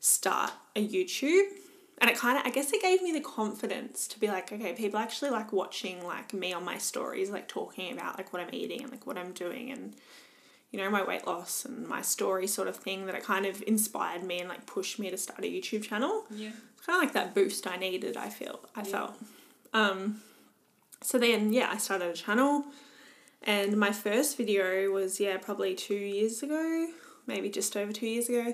start 0.00 0.52
a 0.74 0.86
YouTube. 0.86 1.48
And 1.98 2.10
it 2.10 2.18
kind 2.18 2.38
of, 2.38 2.44
I 2.44 2.50
guess 2.50 2.72
it 2.72 2.82
gave 2.82 3.00
me 3.02 3.12
the 3.12 3.20
confidence 3.20 4.06
to 4.08 4.20
be 4.20 4.26
like, 4.26 4.52
okay, 4.52 4.74
people 4.74 5.00
actually 5.00 5.30
like 5.30 5.52
watching 5.52 6.04
like 6.04 6.34
me 6.34 6.52
on 6.52 6.62
my 6.62 6.76
stories, 6.76 7.30
like 7.30 7.48
talking 7.48 7.92
about 7.92 8.18
like 8.18 8.32
what 8.32 8.42
I'm 8.42 8.52
eating 8.52 8.82
and 8.82 8.90
like 8.90 9.06
what 9.06 9.16
I'm 9.16 9.32
doing 9.32 9.70
and, 9.70 9.94
you 10.70 10.78
know, 10.78 10.90
my 10.90 11.02
weight 11.02 11.26
loss 11.26 11.64
and 11.64 11.88
my 11.88 12.02
story 12.02 12.46
sort 12.46 12.68
of 12.68 12.76
thing 12.76 13.06
that 13.06 13.14
it 13.14 13.22
kind 13.22 13.46
of 13.46 13.62
inspired 13.66 14.24
me 14.24 14.40
and 14.40 14.48
like 14.48 14.66
pushed 14.66 14.98
me 14.98 15.10
to 15.10 15.16
start 15.16 15.40
a 15.40 15.48
YouTube 15.48 15.84
channel. 15.84 16.24
Yeah. 16.30 16.50
Kind 16.84 16.98
of 16.98 17.02
like 17.02 17.12
that 17.14 17.34
boost 17.34 17.66
I 17.66 17.76
needed, 17.76 18.16
I 18.18 18.28
feel, 18.28 18.60
I 18.74 18.84
felt. 18.84 19.14
Um, 19.72 20.20
so 21.02 21.18
then, 21.18 21.54
yeah, 21.54 21.70
I 21.72 21.78
started 21.78 22.10
a 22.10 22.14
channel 22.14 22.66
and 23.42 23.74
my 23.78 23.92
first 23.92 24.36
video 24.36 24.90
was, 24.90 25.18
yeah, 25.18 25.38
probably 25.38 25.74
two 25.74 25.94
years 25.94 26.42
ago, 26.42 26.88
maybe 27.26 27.48
just 27.48 27.74
over 27.74 27.90
two 27.90 28.06
years 28.06 28.28
ago 28.28 28.52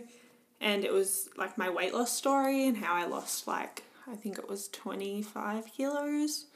and 0.63 0.85
it 0.85 0.93
was 0.93 1.29
like 1.37 1.59
my 1.59 1.69
weight 1.69 1.93
loss 1.93 2.13
story 2.13 2.67
and 2.67 2.77
how 2.77 2.95
I 2.95 3.05
lost 3.07 3.47
like 3.47 3.83
I 4.11 4.17
think 4.17 4.39
it 4.39 4.49
was 4.49 4.69
25 4.69 5.67
kilos. 5.73 6.47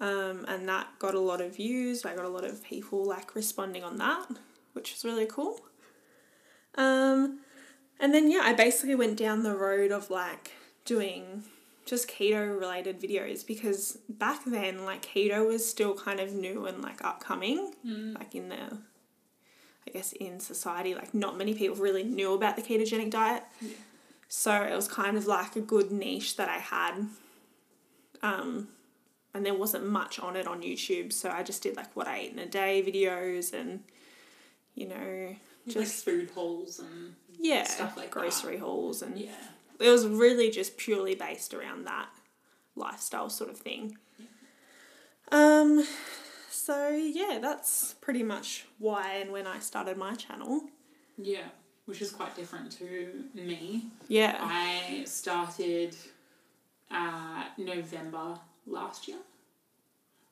Um, 0.00 0.44
and 0.48 0.68
that 0.68 0.88
got 0.98 1.14
a 1.14 1.20
lot 1.20 1.40
of 1.40 1.56
views. 1.56 2.04
I 2.04 2.14
got 2.16 2.24
a 2.24 2.28
lot 2.28 2.44
of 2.44 2.64
people 2.64 3.04
like 3.04 3.34
responding 3.34 3.84
on 3.84 3.98
that, 3.98 4.26
which 4.72 4.92
was 4.92 5.04
really 5.04 5.26
cool. 5.26 5.60
Um, 6.76 7.40
and 8.00 8.12
then 8.14 8.30
yeah, 8.30 8.40
I 8.42 8.52
basically 8.52 8.94
went 8.94 9.16
down 9.18 9.42
the 9.42 9.54
road 9.54 9.92
of 9.92 10.10
like 10.10 10.52
doing 10.84 11.44
just 11.84 12.08
keto 12.08 12.58
related 12.58 13.00
videos 13.00 13.46
because 13.46 13.98
back 14.08 14.44
then 14.46 14.84
like 14.84 15.02
keto 15.02 15.46
was 15.46 15.68
still 15.68 15.94
kind 15.94 16.20
of 16.20 16.32
new 16.32 16.66
and 16.66 16.82
like 16.82 17.04
upcoming, 17.04 17.72
like 18.14 18.34
in 18.34 18.48
the 18.48 18.78
I 19.86 19.90
guess 19.90 20.12
in 20.12 20.40
society, 20.40 20.94
like 20.94 21.12
not 21.12 21.36
many 21.36 21.54
people 21.54 21.76
really 21.76 22.04
knew 22.04 22.34
about 22.34 22.56
the 22.56 22.62
ketogenic 22.62 23.10
diet. 23.10 23.42
Yeah. 23.60 23.70
So 24.28 24.62
it 24.62 24.74
was 24.74 24.88
kind 24.88 25.16
of 25.16 25.26
like 25.26 25.56
a 25.56 25.60
good 25.60 25.90
niche 25.90 26.36
that 26.36 26.48
I 26.48 26.58
had. 26.58 27.06
Um, 28.22 28.68
and 29.34 29.44
there 29.44 29.54
wasn't 29.54 29.86
much 29.86 30.18
on 30.20 30.36
it 30.36 30.46
on 30.46 30.62
YouTube, 30.62 31.12
so 31.12 31.30
I 31.30 31.42
just 31.42 31.62
did 31.62 31.76
like 31.76 31.94
what 31.96 32.06
I 32.06 32.18
ate 32.18 32.32
in 32.32 32.38
a 32.38 32.46
day 32.46 32.82
videos 32.86 33.52
and, 33.52 33.80
you 34.74 34.88
know, 34.88 35.36
Just 35.66 35.76
just 35.76 36.04
food 36.04 36.30
hauls 36.34 36.78
and 36.78 37.14
yeah, 37.38 37.64
stuff 37.64 37.96
like 37.96 38.06
that. 38.06 38.20
grocery 38.20 38.58
hauls 38.58 39.02
and 39.02 39.18
yeah. 39.18 39.30
it 39.80 39.88
was 39.88 40.06
really 40.06 40.50
just 40.50 40.76
purely 40.76 41.14
based 41.14 41.54
around 41.54 41.86
that 41.86 42.08
lifestyle 42.76 43.28
sort 43.30 43.50
of 43.50 43.58
thing. 43.58 43.96
Um, 45.30 45.84
so 46.64 46.90
yeah, 46.90 47.40
that's 47.42 47.94
pretty 48.00 48.22
much 48.22 48.66
why 48.78 49.14
and 49.14 49.32
when 49.32 49.48
I 49.48 49.58
started 49.58 49.96
my 49.96 50.14
channel. 50.14 50.62
Yeah. 51.18 51.48
Which 51.86 52.00
is 52.00 52.12
quite 52.12 52.36
different 52.36 52.70
to 52.78 53.24
me. 53.34 53.86
Yeah. 54.06 54.38
I 54.40 55.02
started 55.04 55.96
uh, 56.88 57.44
November 57.58 58.38
last 58.66 59.08
year. 59.08 59.18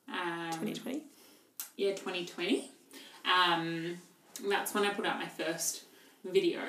Um, 0.09 0.51
2020. 0.53 1.03
Yeah, 1.77 1.91
2020. 1.91 2.71
Um, 3.25 3.99
that's 4.49 4.73
when 4.73 4.85
I 4.85 4.91
put 4.91 5.07
out 5.07 5.19
my 5.19 5.27
first 5.27 5.85
video. 6.25 6.61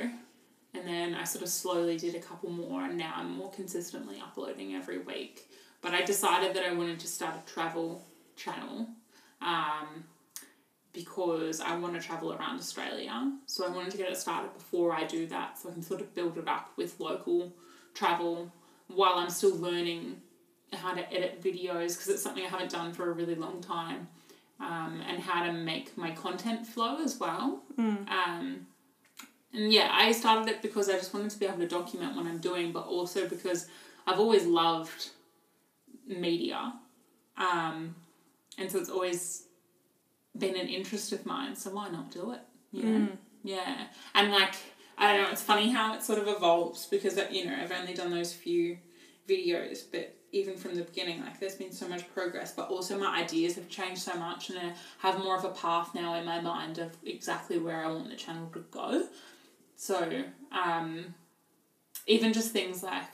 And 0.73 0.87
then 0.87 1.13
I 1.13 1.23
sort 1.23 1.43
of 1.43 1.49
slowly 1.49 1.97
did 1.97 2.15
a 2.15 2.19
couple 2.19 2.49
more, 2.49 2.85
and 2.85 2.97
now 2.97 3.13
I'm 3.17 3.37
more 3.37 3.51
consistently 3.51 4.19
uploading 4.23 4.73
every 4.73 4.99
week. 4.99 5.47
But 5.81 5.93
I 5.93 6.01
decided 6.01 6.55
that 6.55 6.65
I 6.65 6.73
wanted 6.73 6.99
to 7.01 7.07
start 7.07 7.35
a 7.35 7.53
travel 7.53 8.03
channel 8.37 8.87
um, 9.41 10.03
because 10.93 11.61
I 11.61 11.75
want 11.77 11.93
to 11.93 12.01
travel 12.01 12.33
around 12.33 12.59
Australia. 12.59 13.31
So 13.45 13.65
I 13.65 13.69
wanted 13.69 13.91
to 13.91 13.97
get 13.97 14.09
it 14.09 14.17
started 14.17 14.53
before 14.53 14.93
I 14.93 15.05
do 15.05 15.25
that 15.27 15.57
so 15.57 15.69
I 15.69 15.73
can 15.73 15.81
sort 15.81 16.01
of 16.01 16.13
build 16.13 16.37
it 16.37 16.47
up 16.47 16.71
with 16.75 16.99
local 16.99 17.53
travel 17.93 18.51
while 18.87 19.13
I'm 19.13 19.29
still 19.29 19.55
learning 19.55 20.17
how 20.73 20.93
to 20.93 21.13
edit 21.13 21.41
videos 21.41 21.93
because 21.93 22.07
it's 22.09 22.23
something 22.23 22.43
I 22.45 22.49
haven't 22.49 22.71
done 22.71 22.93
for 22.93 23.09
a 23.09 23.13
really 23.13 23.35
long 23.35 23.61
time 23.61 24.07
um, 24.59 25.01
and 25.07 25.21
how 25.21 25.45
to 25.45 25.51
make 25.53 25.97
my 25.97 26.11
content 26.11 26.65
flow 26.67 27.01
as 27.03 27.19
well. 27.19 27.61
Um, 28.09 28.67
and 29.53 29.73
yeah, 29.73 29.89
I 29.91 30.11
started 30.11 30.47
it 30.49 30.61
because 30.61 30.89
I 30.89 30.93
just 30.93 31.13
wanted 31.13 31.31
to 31.31 31.39
be 31.39 31.45
able 31.45 31.57
to 31.57 31.67
document 31.67 32.15
what 32.15 32.25
I'm 32.25 32.37
doing, 32.37 32.71
but 32.71 32.85
also 32.85 33.27
because 33.27 33.67
I've 34.07 34.19
always 34.19 34.45
loved 34.45 35.09
media. 36.07 36.73
Um, 37.37 37.95
and 38.57 38.71
so 38.71 38.79
it's 38.79 38.89
always 38.89 39.43
been 40.37 40.55
an 40.55 40.67
interest 40.67 41.11
of 41.11 41.25
mine, 41.25 41.55
so 41.55 41.71
why 41.71 41.89
not 41.89 42.11
do 42.11 42.31
it? 42.31 42.41
You 42.71 42.83
know? 42.83 43.07
Yeah. 43.43 43.87
And 44.15 44.31
like, 44.31 44.55
I 44.97 45.13
don't 45.13 45.23
know, 45.23 45.31
it's 45.31 45.41
funny 45.41 45.71
how 45.71 45.95
it 45.95 46.03
sort 46.03 46.19
of 46.19 46.27
evolves 46.27 46.85
because, 46.85 47.19
you 47.31 47.45
know, 47.45 47.55
I've 47.59 47.71
only 47.71 47.93
done 47.93 48.11
those 48.11 48.33
few 48.33 48.77
videos, 49.27 49.79
but 49.91 50.15
even 50.31 50.55
from 50.55 50.75
the 50.75 50.83
beginning, 50.83 51.19
like, 51.21 51.39
there's 51.39 51.55
been 51.55 51.71
so 51.71 51.87
much 51.87 52.11
progress, 52.13 52.53
but 52.53 52.69
also 52.69 52.97
my 52.97 53.19
ideas 53.19 53.55
have 53.55 53.67
changed 53.67 54.01
so 54.01 54.13
much, 54.15 54.49
and 54.49 54.57
I 54.57 54.73
have 54.99 55.19
more 55.19 55.35
of 55.35 55.43
a 55.43 55.49
path 55.49 55.93
now 55.93 56.15
in 56.15 56.25
my 56.25 56.39
mind 56.39 56.77
of 56.77 56.95
exactly 57.05 57.59
where 57.59 57.83
I 57.83 57.91
want 57.91 58.09
the 58.09 58.15
channel 58.15 58.49
to 58.53 58.59
go. 58.71 59.07
So, 59.75 60.23
um, 60.51 61.13
even 62.07 62.31
just 62.31 62.51
things 62.51 62.83
like 62.83 63.09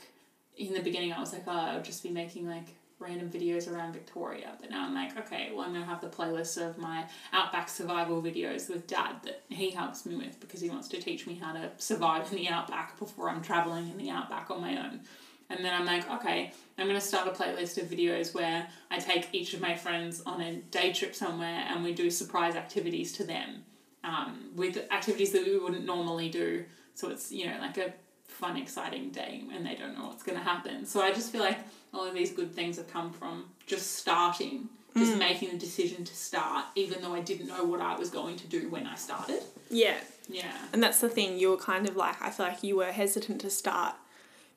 in 0.58 0.74
the 0.74 0.82
beginning, 0.82 1.14
I 1.14 1.20
was 1.20 1.34
like, 1.34 1.44
oh, 1.48 1.52
I'll 1.52 1.82
just 1.82 2.04
be 2.04 2.10
making 2.10 2.48
like 2.48 2.76
random 3.00 3.30
videos 3.30 3.72
around 3.72 3.94
Victoria. 3.94 4.54
But 4.60 4.72
now 4.72 4.86
I'm 4.86 4.94
like, 4.94 5.18
okay, 5.18 5.52
well, 5.54 5.66
I'm 5.66 5.72
going 5.72 5.84
to 5.84 5.90
have 5.90 6.02
the 6.02 6.08
playlist 6.08 6.58
of 6.58 6.78
my 6.78 7.06
outback 7.32 7.70
survival 7.70 8.22
videos 8.22 8.70
with 8.70 8.88
dad 8.88 9.18
that 9.24 9.44
he 9.50 9.70
helps 9.70 10.06
me 10.06 10.16
with 10.16 10.40
because 10.40 10.62
he 10.62 10.70
wants 10.70 10.88
to 10.90 11.02
teach 11.02 11.28
me 11.28 11.36
how 11.36 11.54
to 11.54 11.70
survive 11.78 12.32
in 12.32 12.38
the 12.38 12.50
outback 12.50 12.98
before 12.98 13.30
I'm 13.30 13.42
traveling 13.42 13.90
in 13.90 13.98
the 13.98 14.10
outback 14.10 14.50
on 14.50 14.62
my 14.62 14.78
own. 14.78 15.02
And 15.50 15.64
then 15.64 15.74
I'm 15.74 15.86
like, 15.86 16.10
okay, 16.10 16.52
I'm 16.78 16.88
going 16.88 17.00
to 17.00 17.06
start 17.06 17.28
a 17.28 17.32
playlist 17.32 17.82
of 17.82 17.88
videos 17.88 18.34
where 18.34 18.68
I 18.92 18.98
take 18.98 19.30
each 19.32 19.54
of 19.54 19.62
my 19.62 19.76
friends 19.76 20.22
on 20.26 20.42
a 20.42 20.56
day 20.56 20.92
trip 20.92 21.16
somewhere 21.16 21.66
and 21.70 21.84
we 21.84 21.94
do 21.94 22.10
surprise 22.10 22.56
activities 22.56 23.14
to 23.14 23.24
them 23.24 23.64
um, 24.04 24.50
with 24.56 24.78
activities 24.92 25.32
that 25.32 25.46
we 25.46 25.58
wouldn't 25.58 25.86
normally 25.86 26.30
do. 26.30 26.66
So 26.96 27.10
it's, 27.10 27.32
you 27.32 27.46
know, 27.46 27.58
like 27.62 27.78
a 27.78 27.94
fun, 28.28 28.58
exciting 28.58 29.10
day 29.10 29.44
and 29.54 29.66
they 29.66 29.76
don't 29.76 29.98
know 29.98 30.08
what's 30.08 30.24
going 30.24 30.38
to 30.38 30.44
happen. 30.44 30.86
So 30.86 31.02
I 31.02 31.12
just 31.12 31.32
feel 31.32 31.42
like 31.42 31.58
all 31.94 32.06
of 32.06 32.14
these 32.14 32.32
good 32.32 32.54
things 32.54 32.78
have 32.78 32.92
come 32.92 33.12
from 33.12 33.46
just 33.66 33.96
starting, 33.96 34.70
just 34.96 35.14
mm. 35.14 35.20
making 35.20 35.50
the 35.50 35.58
decision 35.58 36.04
to 36.04 36.16
start, 36.16 36.66
even 36.76 37.02
though 37.02 37.14
I 37.16 37.22
didn't 37.22 37.48
know 37.48 37.64
what 37.64 37.82
I 37.82 37.98
was 37.98 38.10
going 38.10 38.38
to 38.38 38.48
do 38.48 38.70
when 38.70 38.86
I 38.86 38.96
started. 38.96 39.42
Yeah. 39.70 39.98
Yeah. 40.30 40.54
And 40.74 40.84
that's 40.84 41.00
the 41.00 41.10
thing, 41.10 41.40
you 41.40 41.50
were 41.50 41.58
kind 41.58 41.88
of 41.88 41.96
like, 41.96 42.22
I 42.22 42.30
feel 42.30 42.46
like 42.46 42.62
you 42.62 42.78
were 42.78 42.92
hesitant 42.92 43.42
to 43.42 43.50
start 43.50 43.96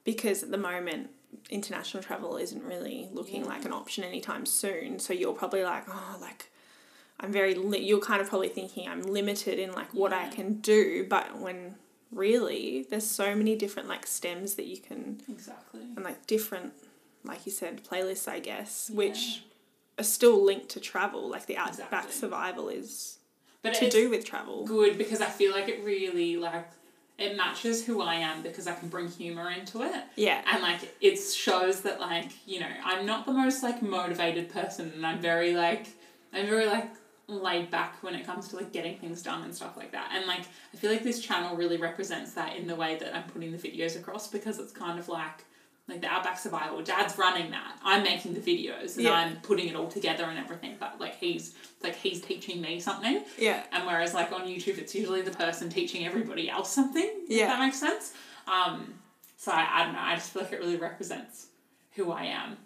because 0.04 0.42
at 0.42 0.50
the 0.50 0.58
moment, 0.58 1.10
international 1.48 2.02
travel 2.02 2.36
isn't 2.36 2.64
really 2.64 3.08
looking 3.12 3.42
Yeah. 3.42 3.48
like 3.48 3.64
an 3.64 3.72
option 3.72 4.02
anytime 4.04 4.46
soon. 4.46 4.98
So 4.98 5.12
you're 5.12 5.32
probably 5.32 5.62
like, 5.62 5.84
oh, 5.88 6.18
like, 6.20 6.50
I'm 7.20 7.32
very, 7.32 7.54
li-, 7.54 7.84
you're 7.84 8.00
kind 8.00 8.20
of 8.20 8.28
probably 8.28 8.48
thinking 8.48 8.88
I'm 8.88 9.02
limited 9.02 9.58
in 9.58 9.72
like 9.72 9.94
what 9.94 10.12
I 10.12 10.28
can 10.28 10.54
do. 10.54 11.06
But 11.08 11.38
when 11.38 11.76
really, 12.12 12.86
there's 12.90 13.06
so 13.06 13.34
many 13.34 13.56
different 13.56 13.88
like 13.88 14.06
stems 14.06 14.54
that 14.56 14.66
you 14.66 14.78
can, 14.78 15.20
Exactly. 15.28 15.80
and 15.96 16.04
like 16.04 16.26
different, 16.26 16.72
like 17.24 17.46
you 17.46 17.52
said, 17.52 17.82
playlists, 17.84 18.28
I 18.28 18.40
guess, 18.40 18.90
which 18.92 19.42
are 19.98 20.04
still 20.04 20.42
linked 20.42 20.68
to 20.70 20.80
travel. 20.80 21.28
Like 21.30 21.46
the 21.46 21.56
outback 21.56 21.78
Exactly. 21.86 22.12
survival 22.12 22.68
is 22.68 23.18
But 23.62 23.74
to 23.74 23.90
do 23.90 24.10
with 24.10 24.24
travel. 24.24 24.64
good 24.66 24.96
because 24.98 25.20
I 25.20 25.26
feel 25.26 25.52
like 25.52 25.68
it 25.68 25.84
really 25.84 26.36
like 26.36 26.68
it 27.18 27.36
matches 27.36 27.84
who 27.84 28.00
I 28.00 28.14
am 28.14 28.40
because 28.40 28.66
I 28.66 28.72
can 28.74 28.88
bring 28.88 29.06
humor 29.08 29.50
into 29.50 29.82
it. 29.82 30.04
Yeah. 30.16 30.40
And 30.50 30.62
like 30.62 30.80
it 31.02 31.16
shows 31.18 31.82
that 31.82 32.00
like, 32.00 32.30
you 32.46 32.60
know, 32.60 32.72
I'm 32.82 33.04
not 33.04 33.26
the 33.26 33.32
most 33.32 33.62
like 33.62 33.82
motivated 33.82 34.48
person 34.48 34.90
and 34.94 35.06
I'm 35.06 35.20
very 35.20 35.54
like 35.54 35.86
I'm 36.32 36.46
very 36.46 36.64
like 36.66 36.88
laid 37.30 37.70
back 37.70 38.02
when 38.02 38.14
it 38.14 38.26
comes 38.26 38.48
to 38.48 38.56
like 38.56 38.72
getting 38.72 38.96
things 38.98 39.22
done 39.22 39.42
and 39.42 39.54
stuff 39.54 39.76
like 39.76 39.92
that. 39.92 40.10
And 40.14 40.26
like 40.26 40.42
I 40.74 40.76
feel 40.76 40.90
like 40.90 41.02
this 41.02 41.20
channel 41.20 41.56
really 41.56 41.76
represents 41.76 42.32
that 42.32 42.56
in 42.56 42.66
the 42.66 42.74
way 42.76 42.96
that 42.96 43.14
I'm 43.14 43.24
putting 43.24 43.52
the 43.52 43.58
videos 43.58 43.96
across 43.96 44.28
because 44.28 44.58
it's 44.58 44.72
kind 44.72 44.98
of 44.98 45.08
like 45.08 45.44
like 45.88 46.02
the 46.02 46.06
Outback 46.06 46.38
Survival, 46.38 46.82
Dad's 46.82 47.18
running 47.18 47.50
that. 47.50 47.76
I'm 47.82 48.04
making 48.04 48.34
the 48.34 48.40
videos 48.40 48.94
and 48.94 49.04
Yeah. 49.06 49.12
I'm 49.12 49.36
putting 49.40 49.68
it 49.68 49.74
all 49.74 49.88
together 49.88 50.22
and 50.24 50.38
everything. 50.38 50.76
But 50.78 51.00
like 51.00 51.16
he's 51.16 51.54
like 51.82 51.96
he's 51.96 52.20
teaching 52.20 52.60
me 52.60 52.78
something. 52.80 53.24
Yeah. 53.38 53.64
And 53.72 53.86
whereas 53.86 54.14
like 54.14 54.30
on 54.32 54.42
YouTube, 54.42 54.78
it's 54.78 54.94
usually 54.94 55.22
the 55.22 55.32
person 55.32 55.68
teaching 55.68 56.06
everybody 56.06 56.48
else 56.48 56.70
something. 56.72 57.10
Yeah. 57.28 57.44
If 57.44 57.48
that 57.48 57.58
makes 57.60 57.80
sense. 57.80 58.12
Um, 58.46 58.94
so 59.36 59.50
I, 59.52 59.66
I 59.72 59.84
don't 59.84 59.94
know. 59.94 60.00
I 60.00 60.14
just 60.14 60.30
feel 60.30 60.42
like 60.42 60.52
it 60.52 60.60
really 60.60 60.76
represents 60.76 61.46
who 61.92 62.12
I 62.12 62.24
am. 62.24 62.56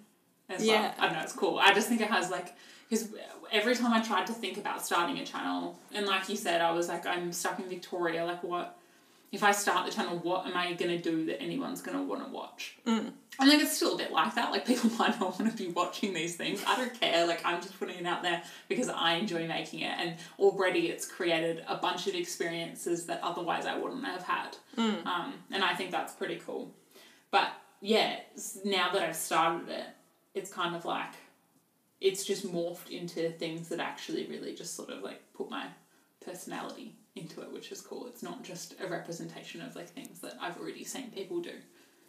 As 0.50 0.62
Yeah. 0.62 0.80
well. 0.82 0.94
I 0.98 1.04
don't 1.06 1.12
know. 1.16 1.22
It's 1.22 1.32
cool. 1.32 1.58
I 1.58 1.72
just 1.72 1.88
think 1.88 2.02
it 2.02 2.10
has 2.10 2.30
like 2.30 2.54
because 2.88 3.08
every 3.52 3.74
time 3.74 3.92
I 3.92 4.02
tried 4.02 4.26
to 4.26 4.32
think 4.32 4.56
about 4.58 4.84
starting 4.84 5.18
a 5.18 5.26
channel, 5.26 5.78
and 5.94 6.06
like 6.06 6.28
you 6.28 6.36
said, 6.36 6.60
I 6.60 6.72
was 6.72 6.88
like, 6.88 7.06
I'm 7.06 7.32
stuck 7.32 7.58
in 7.58 7.68
Victoria. 7.68 8.24
Like 8.24 8.42
what? 8.42 8.76
If 9.32 9.42
I 9.42 9.50
start 9.50 9.86
the 9.86 9.92
channel, 9.92 10.18
what 10.18 10.46
am 10.46 10.56
I 10.56 10.74
gonna 10.74 10.98
do 10.98 11.26
that 11.26 11.42
anyone's 11.42 11.82
gonna 11.82 12.02
want 12.02 12.24
to 12.24 12.30
watch? 12.30 12.76
Mm. 12.86 13.12
I 13.38 13.48
think 13.48 13.62
it's 13.62 13.74
still 13.74 13.94
a 13.94 13.98
bit 13.98 14.12
like 14.12 14.36
that. 14.36 14.52
Like 14.52 14.64
people 14.64 14.90
might 14.98 15.18
not 15.18 15.38
want 15.38 15.50
to 15.50 15.64
be 15.64 15.70
watching 15.72 16.14
these 16.14 16.36
things. 16.36 16.62
I 16.66 16.76
don't 16.76 17.00
care. 17.00 17.26
Like 17.26 17.44
I'm 17.44 17.60
just 17.60 17.78
putting 17.78 17.98
it 17.98 18.06
out 18.06 18.22
there 18.22 18.42
because 18.68 18.88
I 18.88 19.14
enjoy 19.14 19.46
making 19.48 19.80
it, 19.80 19.94
and 19.98 20.16
already 20.38 20.88
it's 20.88 21.06
created 21.06 21.64
a 21.66 21.76
bunch 21.76 22.06
of 22.06 22.14
experiences 22.14 23.06
that 23.06 23.20
otherwise 23.22 23.66
I 23.66 23.76
wouldn't 23.76 24.04
have 24.04 24.22
had. 24.22 24.56
Um, 25.06 25.34
and 25.50 25.64
I 25.64 25.74
think 25.74 25.90
that's 25.90 26.12
pretty 26.12 26.36
cool. 26.36 26.72
But 27.30 27.48
yeah, 27.80 28.20
now 28.64 28.90
that 28.92 29.02
I've 29.02 29.16
started 29.16 29.68
it, 29.68 29.86
it's 30.34 30.52
kind 30.52 30.76
of 30.76 30.84
like 30.84 31.12
it's 32.04 32.22
just 32.24 32.46
morphed 32.46 32.90
into 32.90 33.30
things 33.30 33.70
that 33.70 33.80
actually 33.80 34.26
really 34.26 34.54
just 34.54 34.76
sort 34.76 34.90
of 34.90 35.02
like 35.02 35.20
put 35.32 35.48
my 35.50 35.66
personality 36.24 36.94
into 37.16 37.40
it, 37.40 37.50
which 37.50 37.72
is 37.72 37.80
cool. 37.80 38.06
It's 38.06 38.22
not 38.22 38.42
just 38.44 38.74
a 38.80 38.86
representation 38.86 39.62
of 39.62 39.74
like 39.74 39.88
things 39.88 40.20
that 40.20 40.34
I've 40.40 40.58
already 40.58 40.84
seen 40.84 41.10
people 41.10 41.40
do, 41.40 41.52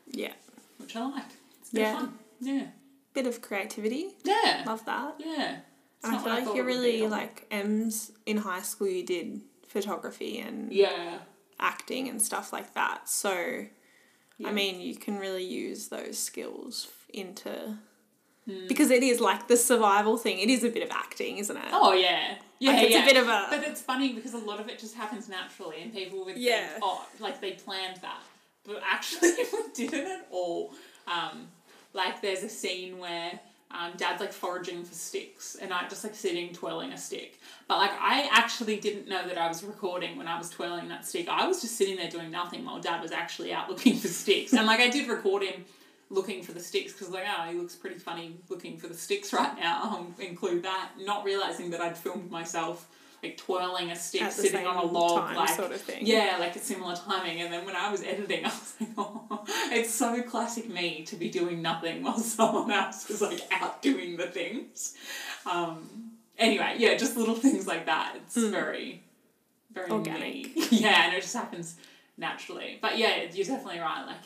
Yeah. 0.07 0.33
which 0.77 0.95
I 0.97 1.05
like. 1.05 1.31
It's 1.61 1.73
Yeah. 1.73 1.93
fun. 1.99 2.19
Yeah. 2.41 2.67
Bit 3.13 3.25
of 3.25 3.41
creativity. 3.41 4.15
Yeah. 4.23 4.63
Love 4.67 4.83
that. 4.85 5.15
Yeah. 5.19 5.59
It's 5.97 6.05
And 6.05 6.15
I 6.15 6.19
feel 6.23 6.33
like 6.33 6.43
thought 6.43 6.55
you're 6.57 6.65
really 6.65 7.07
like 7.07 7.47
M's 7.49 8.11
in 8.25 8.37
high 8.37 8.61
school 8.63 8.87
you 8.89 9.03
did 9.03 9.41
photography 9.67 10.39
and 10.39 10.73
Yeah. 10.73 11.19
acting 11.57 12.09
and 12.09 12.21
stuff 12.21 12.51
like 12.51 12.73
that. 12.73 13.07
So 13.07 13.65
Yeah. 14.37 14.49
I 14.49 14.51
mean 14.51 14.81
you 14.81 14.95
can 14.97 15.17
really 15.19 15.45
use 15.45 15.87
those 15.87 16.17
skills 16.19 16.89
into 17.13 17.77
Hmm. 18.47 18.67
because 18.67 18.91
it 18.91 19.01
is 19.01 19.19
like 19.19 19.47
the 19.47 19.57
survival 19.57 20.17
thing. 20.17 20.39
It 20.39 20.49
is 20.49 20.63
a 20.63 20.69
bit 20.69 20.83
of 20.83 20.91
acting, 20.91 21.37
isn't 21.39 21.55
it? 21.57 21.65
Oh 21.71 21.93
yeah. 21.93 22.35
Yeah, 22.59 22.71
Like, 22.71 22.83
it's 22.83 22.91
yeah. 22.91 23.03
a 23.03 23.05
bit 23.05 23.17
of 23.17 23.27
a 23.27 23.47
But 23.49 23.63
it's 23.63 23.81
funny 23.81 24.13
because 24.13 24.33
a 24.33 24.37
lot 24.37 24.59
of 24.59 24.69
it 24.69 24.79
just 24.79 24.95
happens 24.95 25.27
naturally, 25.27 25.81
and 25.81 25.93
people 25.93 26.23
would 26.25 26.37
Yeah. 26.37 26.67
think, 26.67 26.79
oh, 26.83 27.05
like 27.19 27.41
they 27.41 27.51
planned 27.53 27.97
that, 28.01 28.21
but 28.65 28.81
actually 28.85 29.31
we 29.53 29.59
didn't 29.73 30.07
at 30.11 30.27
all. 30.31 30.73
Um, 31.07 31.47
like 31.93 32.21
there's 32.21 32.43
a 32.43 32.49
scene 32.49 32.97
where 32.99 33.39
um, 33.71 33.93
dad's 33.97 34.21
like 34.21 34.31
foraging 34.31 34.83
for 34.85 34.93
sticks 34.93 35.55
and 35.59 35.73
I'm 35.73 35.89
just 35.89 36.03
like 36.03 36.13
sitting 36.15 36.53
twirling 36.53 36.93
a 36.93 36.97
stick. 36.97 37.39
But 37.67 37.77
like 37.79 37.91
I 37.99 38.29
actually 38.31 38.77
didn't 38.79 39.07
know 39.07 39.27
that 39.27 39.37
I 39.37 39.47
was 39.47 39.63
recording 39.63 40.17
when 40.17 40.27
I 40.27 40.37
was 40.37 40.49
twirling 40.49 40.87
that 40.89 41.05
stick. 41.05 41.27
I 41.27 41.47
was 41.47 41.61
just 41.61 41.75
sitting 41.77 41.95
there 41.95 42.09
doing 42.09 42.29
nothing 42.31 42.63
while 42.63 42.79
dad 42.79 43.01
was 43.01 43.11
actually 43.11 43.51
out 43.53 43.69
looking 43.69 43.95
for 44.01 44.07
sticks. 44.07 44.53
And 44.53 44.65
like 44.67 44.79
I 44.79 44.89
did 44.89 45.09
record 45.09 45.43
him 45.43 45.65
looking 46.09 46.43
for 46.43 46.51
the 46.51 46.59
sticks 46.59 46.93
because 46.93 47.09
like 47.09 47.23
oh 47.27 47.43
he 47.49 47.57
looks 47.57 47.75
pretty 47.75 47.97
funny 47.97 48.37
looking 48.49 48.77
for 48.77 48.87
the 48.87 48.93
sticks 48.93 49.33
right 49.39 49.55
now. 49.59 49.81
I'll 49.83 50.07
include 50.25 50.63
that. 50.63 50.91
Not 50.99 51.23
realizing 51.25 51.71
that 51.71 51.81
I'd 51.81 51.97
filmed 51.97 52.29
myself 52.31 52.87
like 53.23 53.37
twirling 53.37 53.89
a 53.89 53.95
stick 53.95 54.29
sitting 54.31 54.67
on 54.67 54.75
a 54.75 54.83
log 54.83 55.19
time 55.21 55.35
like 55.35 55.49
sort 55.49 55.71
of 55.71 55.81
thing. 55.81 56.05
yeah 56.05 56.37
like 56.39 56.55
a 56.55 56.59
similar 56.59 56.95
timing 56.95 57.41
and 57.41 57.51
then 57.51 57.65
when 57.65 57.75
I 57.75 57.89
was 57.89 58.03
editing 58.03 58.45
I 58.45 58.49
was 58.49 58.73
like 58.79 58.89
oh 58.99 59.43
it's 59.71 59.89
so 59.91 60.21
classic 60.21 60.69
me 60.69 61.03
to 61.05 61.15
be 61.15 61.29
doing 61.29 61.59
nothing 61.59 62.03
while 62.03 62.19
someone 62.19 62.69
else 62.69 63.09
is 63.09 63.21
like 63.21 63.41
out 63.51 63.81
doing 63.81 64.15
the 64.17 64.27
things 64.27 64.93
um 65.49 66.11
anyway 66.37 66.75
yeah 66.77 66.95
just 66.97 67.17
little 67.17 67.33
things 67.33 67.65
like 67.65 67.87
that 67.87 68.15
it's 68.17 68.35
very 68.37 69.01
very 69.73 69.87
Hmm. 69.87 69.93
Organic. 69.93 70.21
me. 70.55 70.67
yeah 70.71 71.05
and 71.07 71.15
it 71.15 71.21
just 71.21 71.33
happens 71.35 71.77
naturally 72.17 72.77
but 72.79 72.97
yeah 72.99 73.23
you're 73.33 73.45
definitely 73.47 73.79
right 73.79 74.03
like 74.05 74.21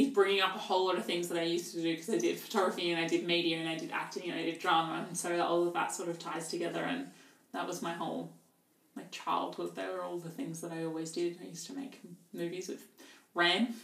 is 0.00 0.08
bringing 0.08 0.40
up 0.40 0.54
a 0.54 0.58
whole 0.58 0.86
lot 0.86 0.96
of 0.96 1.04
things 1.04 1.28
that 1.28 1.38
I 1.38 1.42
used 1.42 1.74
to 1.74 1.82
do 1.82 1.90
because 1.94 2.10
I 2.10 2.18
did 2.18 2.38
photography 2.38 2.92
and 2.92 3.00
I 3.00 3.06
did 3.06 3.26
media 3.26 3.58
and 3.58 3.68
I 3.68 3.76
did 3.76 3.90
acting 3.92 4.30
and 4.30 4.38
I 4.38 4.44
did 4.44 4.58
drama 4.58 5.04
and 5.06 5.16
so 5.16 5.40
all 5.40 5.66
of 5.66 5.74
that 5.74 5.92
sort 5.92 6.08
of 6.08 6.18
ties 6.18 6.48
together 6.48 6.82
and 6.82 7.08
that 7.52 7.66
was 7.66 7.82
my 7.82 7.92
whole 7.92 8.32
like 8.96 9.10
childhood. 9.10 9.74
They 9.74 9.86
were 9.86 10.02
all 10.02 10.18
the 10.18 10.28
things 10.28 10.60
that 10.60 10.72
I 10.72 10.84
always 10.84 11.12
did. 11.12 11.38
I 11.42 11.46
used 11.48 11.66
to 11.68 11.72
make 11.72 12.00
movies 12.32 12.68
with 12.68 12.86
Ran. 13.34 13.74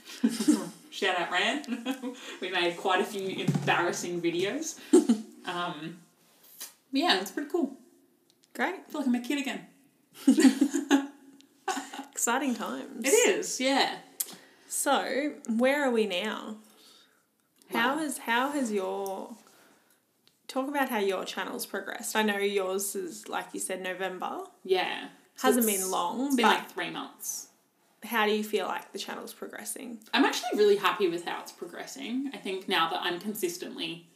Shout 0.91 1.19
out 1.19 1.31
Ran. 1.31 1.65
we 2.41 2.51
made 2.51 2.77
quite 2.77 3.01
a 3.01 3.05
few 3.05 3.45
embarrassing 3.45 4.21
videos. 4.21 4.79
Um, 5.47 5.99
yeah, 6.91 7.21
it's 7.21 7.31
pretty 7.31 7.51
cool. 7.51 7.77
Great. 8.55 8.77
I 8.77 8.91
feel 8.91 9.03
like 9.03 9.09
I'm 9.09 9.15
a 9.15 9.21
kid 9.21 9.41
again. 9.41 9.67
Exciting 12.13 12.55
times. 12.55 13.05
It 13.05 13.11
is, 13.11 13.61
yeah. 13.61 13.97
So, 14.77 15.35
where 15.49 15.85
are 15.85 15.91
we 15.91 16.05
now? 16.05 16.57
How 17.73 17.99
has 17.99 18.19
how 18.19 18.51
has 18.51 18.73
your 18.73 19.31
talk 20.49 20.69
about 20.69 20.89
how 20.89 20.99
your 20.99 21.25
channel's 21.25 21.65
progressed? 21.65 22.17
I 22.17 22.23
know 22.23 22.39
yours 22.39 22.97
is 22.97 23.29
like 23.29 23.47
you 23.53 23.61
said 23.61 23.83
November. 23.83 24.41
Yeah. 24.65 25.09
So 25.37 25.47
Hasn't 25.47 25.67
been 25.67 25.89
long, 25.91 26.27
It's 26.27 26.35
been 26.37 26.45
but 26.45 26.59
like 26.59 26.71
three 26.73 26.91
months. 26.91 27.49
how 28.03 28.27
do 28.27 28.33
you 28.33 28.43
feel 28.43 28.67
like 28.67 28.93
the 28.93 28.99
channel's 28.99 29.33
progressing? 29.33 30.01
I'm 30.13 30.25
actually 30.25 30.59
really 30.59 30.77
happy 30.77 31.09
with 31.09 31.25
how 31.25 31.41
it's 31.41 31.53
progressing. 31.53 32.31
I 32.35 32.39
think 32.39 32.69
now 32.69 32.91
that 32.91 33.01
I'm 33.01 33.21
consistently 33.21 34.07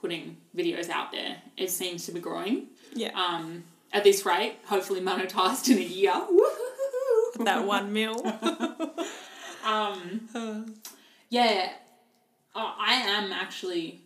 putting 0.00 0.36
videos 0.54 0.90
out 0.90 1.12
there, 1.12 1.38
it 1.56 1.70
seems 1.70 2.04
to 2.06 2.12
be 2.12 2.20
growing. 2.20 2.66
Yeah. 2.94 3.10
Um, 3.18 3.64
at 3.92 4.04
this 4.04 4.24
rate, 4.26 4.56
hopefully 4.66 5.00
monetized 5.00 5.70
in 5.70 5.78
a 5.78 5.80
year. 5.80 6.12
That 7.42 7.64
one 7.66 7.92
mil. 7.92 8.14
Um, 9.64 10.28
yeah, 11.30 11.72
uh, 12.54 12.72
I 12.78 12.94
am 12.94 13.32
actually, 13.32 14.02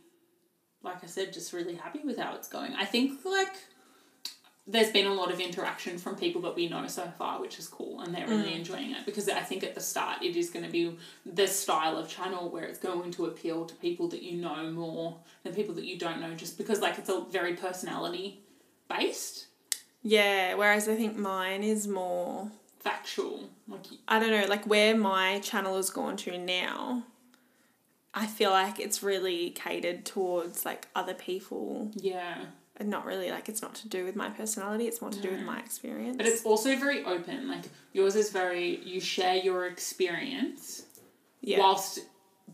like 0.82 1.02
I 1.02 1.06
said, 1.06 1.32
just 1.32 1.52
really 1.52 1.74
happy 1.74 2.00
with 2.04 2.18
how 2.18 2.34
it's 2.34 2.48
going. 2.48 2.74
I 2.74 2.84
think 2.84 3.24
like 3.24 3.54
there's 4.66 4.90
been 4.90 5.06
a 5.06 5.14
lot 5.14 5.32
of 5.32 5.40
interaction 5.40 5.96
from 5.96 6.14
people 6.14 6.42
that 6.42 6.54
we 6.54 6.68
know 6.68 6.86
so 6.86 7.10
far, 7.16 7.40
which 7.40 7.58
is 7.58 7.66
cool, 7.66 8.00
and 8.02 8.14
they're 8.14 8.28
really 8.28 8.54
enjoying 8.54 8.92
it 8.92 9.06
because 9.06 9.28
I 9.28 9.40
think 9.40 9.64
at 9.64 9.74
the 9.74 9.80
start 9.80 10.22
it 10.22 10.36
is 10.36 10.50
going 10.50 10.64
to 10.64 10.70
be 10.70 10.96
the 11.24 11.46
style 11.46 11.96
of 11.96 12.08
channel 12.08 12.50
where 12.50 12.64
it's 12.64 12.78
going 12.78 13.10
to 13.12 13.26
appeal 13.26 13.64
to 13.64 13.74
people 13.76 14.08
that 14.08 14.22
you 14.22 14.36
know 14.36 14.70
more 14.70 15.16
than 15.42 15.54
people 15.54 15.74
that 15.76 15.86
you 15.86 15.98
don't 15.98 16.20
know, 16.20 16.34
just 16.34 16.58
because 16.58 16.80
like 16.80 16.98
it's 16.98 17.08
a 17.08 17.24
very 17.30 17.54
personality 17.56 18.40
based, 18.88 19.46
yeah, 20.02 20.54
whereas 20.54 20.88
I 20.88 20.96
think 20.96 21.16
mine 21.16 21.62
is 21.62 21.88
more 21.88 22.50
factual. 22.88 23.50
Like 23.66 23.84
I 24.06 24.18
don't 24.18 24.30
know, 24.30 24.46
like 24.48 24.66
where 24.66 24.96
my 24.96 25.40
channel 25.40 25.76
has 25.76 25.90
gone 25.90 26.16
to 26.18 26.38
now, 26.38 27.04
I 28.14 28.26
feel 28.26 28.50
like 28.50 28.80
it's 28.80 29.02
really 29.02 29.50
catered 29.50 30.04
towards 30.04 30.64
like 30.64 30.88
other 30.94 31.14
people 31.14 31.90
yeah. 31.94 32.38
and 32.76 32.88
not 32.88 33.04
really 33.04 33.30
like 33.30 33.48
it's 33.48 33.62
not 33.62 33.74
to 33.76 33.88
do 33.88 34.04
with 34.04 34.16
my 34.16 34.30
personality, 34.30 34.86
it's 34.86 35.00
more 35.00 35.10
to 35.10 35.20
do 35.20 35.30
with 35.30 35.42
my 35.42 35.58
experience. 35.60 36.16
But 36.16 36.26
it's 36.26 36.44
also 36.44 36.76
very 36.76 37.04
open. 37.04 37.48
Like 37.48 37.64
yours 37.92 38.16
is 38.16 38.30
very 38.30 38.76
you 38.78 39.00
share 39.00 39.36
your 39.36 39.66
experience 39.66 40.84
yeah. 41.40 41.58
whilst 41.58 42.00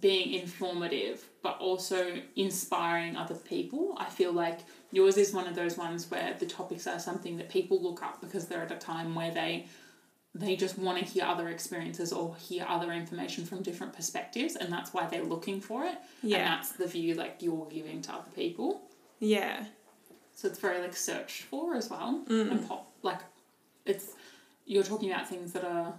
being 0.01 0.35
informative 0.35 1.25
but 1.43 1.59
also 1.59 2.19
inspiring 2.37 3.17
other 3.17 3.35
people. 3.35 3.95
I 3.99 4.07
feel 4.07 4.33
like 4.33 4.61
yours 4.91 5.19
is 5.19 5.33
one 5.33 5.47
of 5.47 5.55
those 5.55 5.77
ones 5.77 6.11
where 6.11 6.35
the 6.39 6.47
topics 6.47 6.87
are 6.87 6.99
something 6.99 7.37
that 7.37 7.51
people 7.51 7.81
look 7.81 8.03
up 8.03 8.21
because 8.21 8.47
they're 8.49 8.63
at 8.63 8.73
a 8.73 8.77
time 8.77 9.15
where 9.15 9.31
they 9.31 9.67
they 10.35 10.57
just 10.57 10.79
want 10.79 10.99
to 10.99 11.05
hear 11.05 11.25
other 11.25 11.49
experiences 11.49 12.13
or 12.13 12.35
hear 12.37 12.67
other 12.69 12.93
information 12.93 13.45
from 13.45 13.63
different 13.63 13.93
perspectives 13.93 14.57
and 14.57 14.73
that's 14.73 14.93
why 14.93 15.07
they're 15.07 15.23
looking 15.23 15.61
for 15.61 15.85
it. 15.85 15.97
Yeah. 16.23 16.39
And 16.39 16.47
that's 16.47 16.73
the 16.73 16.87
view 16.87 17.15
like 17.15 17.37
you're 17.41 17.67
giving 17.71 18.03
to 18.03 18.13
other 18.13 18.31
people. 18.35 18.83
yeah. 19.21 19.65
So 20.37 20.49
it's 20.49 20.59
very 20.59 20.81
like 20.81 20.97
searched 20.97 21.43
for 21.43 21.77
as 21.77 21.89
well. 21.89 22.25
Mm. 22.29 22.51
And 22.51 22.69
pop 22.69 22.93
like 23.03 23.21
it's 23.87 24.15
you're 24.67 24.83
talking 24.83 25.13
about 25.13 25.29
things 25.29 25.53
that 25.53 25.65
are 25.65 25.95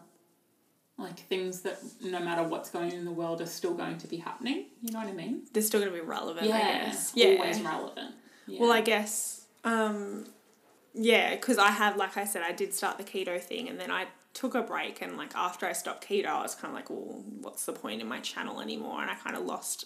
like 0.98 1.20
things 1.20 1.62
that 1.62 1.78
no 2.02 2.20
matter 2.20 2.44
what's 2.44 2.70
going 2.70 2.92
on 2.92 2.98
in 2.98 3.06
the 3.06 3.12
world 3.12 3.40
are 3.42 3.46
still 3.46 3.74
going 3.74 3.98
to 4.00 4.08
be 4.08 4.18
happening. 4.18 4.66
You 4.82 4.92
know 4.92 5.00
what 5.00 5.08
I 5.08 5.14
mean? 5.14 5.44
They're 5.54 5.64
still 5.64 5.80
gonna 5.80 5.92
be 5.92 6.02
relevant, 6.02 6.48
yeah. 6.48 6.56
I 6.56 6.60
guess. 6.60 7.14
Yeah. 7.16 7.36
Always 7.40 7.62
relevant. 7.62 8.16
Yeah. 8.48 8.60
Well, 8.60 8.72
I 8.72 8.82
guess, 8.82 9.46
um, 9.64 10.26
yeah, 10.94 11.32
because 11.32 11.58
I 11.58 11.72
have, 11.72 11.98
like 11.98 12.16
I 12.18 12.26
said, 12.26 12.44
I 12.44 12.52
did 12.52 12.74
start 12.74 12.98
the 12.98 13.04
keto 13.04 13.42
thing 13.42 13.70
and 13.70 13.80
then 13.80 13.90
I 13.90 14.08
took 14.36 14.54
a 14.54 14.62
break. 14.62 15.02
And 15.02 15.18
like 15.18 15.34
after 15.34 15.66
I 15.66 15.72
stopped 15.72 16.08
keto, 16.08 16.28
I 16.28 16.44
was 16.44 16.54
kind 16.54 16.72
of 16.72 16.76
like, 16.76 16.92
well, 16.92 17.24
what's 17.42 17.66
the 17.66 17.74
point 17.74 18.02
in 18.02 18.08
my 18.08 18.20
channel 18.20 18.62
anymore? 18.62 19.02
And 19.02 19.10
I 19.10 19.16
kind 19.16 19.36
of 19.36 19.46
lost 19.46 19.86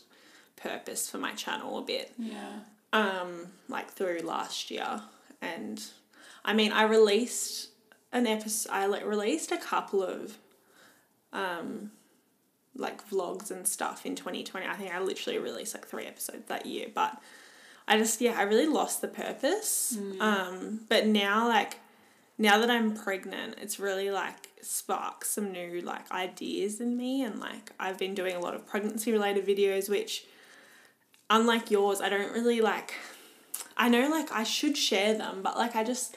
purpose 0.57 1.09
for 1.09 1.19
my 1.19 1.31
channel 1.33 1.77
a 1.77 1.81
bit, 1.83 2.12
yeah. 2.17 2.59
um, 2.91 3.47
like 3.69 3.91
through 3.91 4.19
last 4.23 4.69
year. 4.69 5.03
And 5.41 5.81
I 6.43 6.53
mean, 6.53 6.73
I 6.73 6.83
released 6.83 7.69
an 8.12 8.27
episode, 8.27 8.71
I 8.73 8.88
like 8.88 9.05
released 9.05 9.53
a 9.53 9.57
couple 9.57 10.03
of, 10.03 10.38
um, 11.31 11.91
like 12.75 13.07
vlogs 13.09 13.51
and 13.51 13.67
stuff 13.67 14.05
in 14.05 14.15
2020. 14.15 14.65
I 14.65 14.73
think 14.73 14.93
I 14.93 14.99
literally 14.99 15.38
released 15.38 15.75
like 15.75 15.88
three 15.88 16.05
episodes 16.05 16.47
that 16.47 16.65
year, 16.65 16.88
but 16.93 17.21
I 17.88 17.97
just 17.97 18.19
yeah, 18.19 18.35
I 18.38 18.43
really 18.43 18.65
lost 18.65 19.01
the 19.01 19.07
purpose. 19.07 19.97
Um, 20.21 20.81
but 20.89 21.05
now 21.05 21.47
like 21.47 21.77
now 22.39 22.58
that 22.60 22.71
I'm 22.71 22.95
pregnant, 22.95 23.58
it's 23.62 23.80
really 23.80 24.10
like 24.10 24.47
sparked 24.62 25.28
some 25.28 25.52
new 25.52 25.82
like 25.82 26.10
ideas 26.12 26.80
in 26.80 26.97
me 26.97 27.21
and 27.21 27.39
like 27.39 27.71
I've 27.80 27.99
been 27.99 28.15
doing 28.15 28.36
a 28.36 28.39
lot 28.39 28.56
of 28.56 28.65
pregnancy 28.65 29.12
related 29.12 29.45
videos 29.45 29.89
which 29.89 30.25
unlike 31.30 31.69
yours, 31.69 32.02
I 32.02 32.10
don't 32.10 32.32
really 32.32 32.62
like 32.62 32.95
I 33.78 33.89
know 33.89 34.10
like 34.10 34.32
I 34.32 34.43
should 34.43 34.78
share 34.78 35.13
them, 35.17 35.41
but 35.43 35.58
like 35.58 35.75
I 35.75 35.84
just 35.84 36.15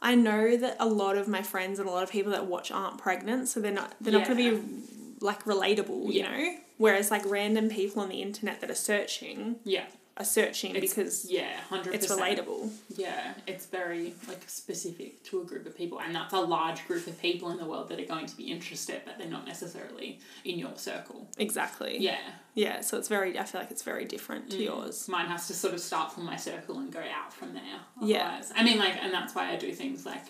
I 0.00 0.14
know 0.14 0.56
that 0.56 0.76
a 0.78 0.86
lot 0.86 1.16
of 1.16 1.28
my 1.28 1.42
friends 1.42 1.78
and 1.78 1.88
a 1.88 1.92
lot 1.92 2.02
of 2.02 2.10
people 2.10 2.32
that 2.32 2.46
watch 2.46 2.70
aren't 2.70 2.98
pregnant, 2.98 3.48
so 3.48 3.60
they're 3.60 3.72
not 3.72 3.94
they're 4.00 4.12
not 4.12 4.26
going 4.26 4.38
to 4.38 4.62
be 4.62 4.84
like 5.20 5.44
relatable, 5.44 6.12
you 6.12 6.22
know. 6.22 6.56
Whereas 6.76 7.10
like 7.10 7.22
random 7.24 7.68
people 7.68 8.02
on 8.02 8.08
the 8.08 8.22
internet 8.22 8.60
that 8.60 8.70
are 8.70 8.76
searching 8.76 9.56
Yeah. 9.64 9.86
Are 10.16 10.24
searching 10.24 10.76
It's- 10.76 10.90
because 10.94 11.24
Yeah, 11.28 11.60
100%. 11.68 11.92
it's 11.94 12.06
relatable. 12.12 12.70
Yeah, 12.96 13.34
it's 13.48 13.66
very 13.66 14.14
like 14.28 14.48
specific 14.48 15.24
to 15.24 15.40
a 15.40 15.44
group 15.44 15.66
of 15.66 15.76
people, 15.76 15.98
and 16.00 16.14
that's 16.14 16.32
a 16.32 16.40
large 16.40 16.86
group 16.86 17.06
of 17.08 17.20
people 17.20 17.50
in 17.50 17.56
the 17.58 17.64
world 17.64 17.88
that 17.88 17.98
are 17.98 18.04
going 18.04 18.26
to 18.26 18.36
be 18.36 18.44
interested, 18.52 19.02
but 19.04 19.18
they're 19.18 19.26
not 19.26 19.44
necessarily 19.46 20.20
in 20.44 20.56
your 20.58 20.76
circle. 20.76 21.26
Exactly. 21.36 21.98
Yeah, 21.98 22.18
Yeah. 22.54 22.80
So 22.82 22.96
it's 22.98 23.08
very. 23.08 23.36
I 23.36 23.42
feel 23.42 23.60
like 23.60 23.72
it's 23.72 23.82
very 23.82 24.04
different 24.04 24.46
Mm. 24.46 24.50
to 24.50 24.62
yours. 24.62 25.08
mine 25.08 25.26
has 25.26 25.48
to 25.48 25.54
sort 25.54 25.74
of 25.74 25.80
start 25.80 26.12
from 26.12 26.24
my 26.24 26.36
circle 26.36 26.78
and 26.78 26.92
go 26.92 27.00
out 27.00 27.32
from 27.32 27.52
there. 27.54 27.80
Yeah. 28.00 28.40
I 28.54 28.62
mean, 28.62 28.78
like, 28.78 28.94
and 29.02 29.12
that's 29.12 29.34
why 29.34 29.50
I 29.50 29.56
do 29.56 29.72
things 29.74 30.06
like 30.06 30.22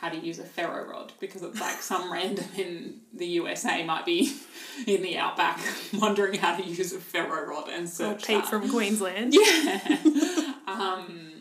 how 0.00 0.08
to 0.08 0.16
use 0.16 0.38
a 0.38 0.44
ferro 0.44 0.88
rod 0.88 1.12
because 1.20 1.42
it's 1.42 1.60
like 1.60 1.82
some 1.82 2.12
random 2.16 2.44
in 2.56 3.00
the 3.12 3.26
USA 3.26 3.84
might 3.84 4.04
be 4.06 4.36
in 4.86 5.02
the 5.02 5.18
outback 5.18 5.58
wondering 5.94 6.38
how 6.38 6.56
to 6.56 6.62
use 6.64 6.92
a 6.92 7.00
ferro 7.00 7.46
rod 7.48 7.68
and 7.68 7.84
Or 7.84 7.88
search 7.90 8.26
Pete 8.26 8.42
that. 8.42 8.48
from 8.48 8.70
Queensland. 8.70 9.34
Yeah. 9.34 10.52
um, 10.66 11.32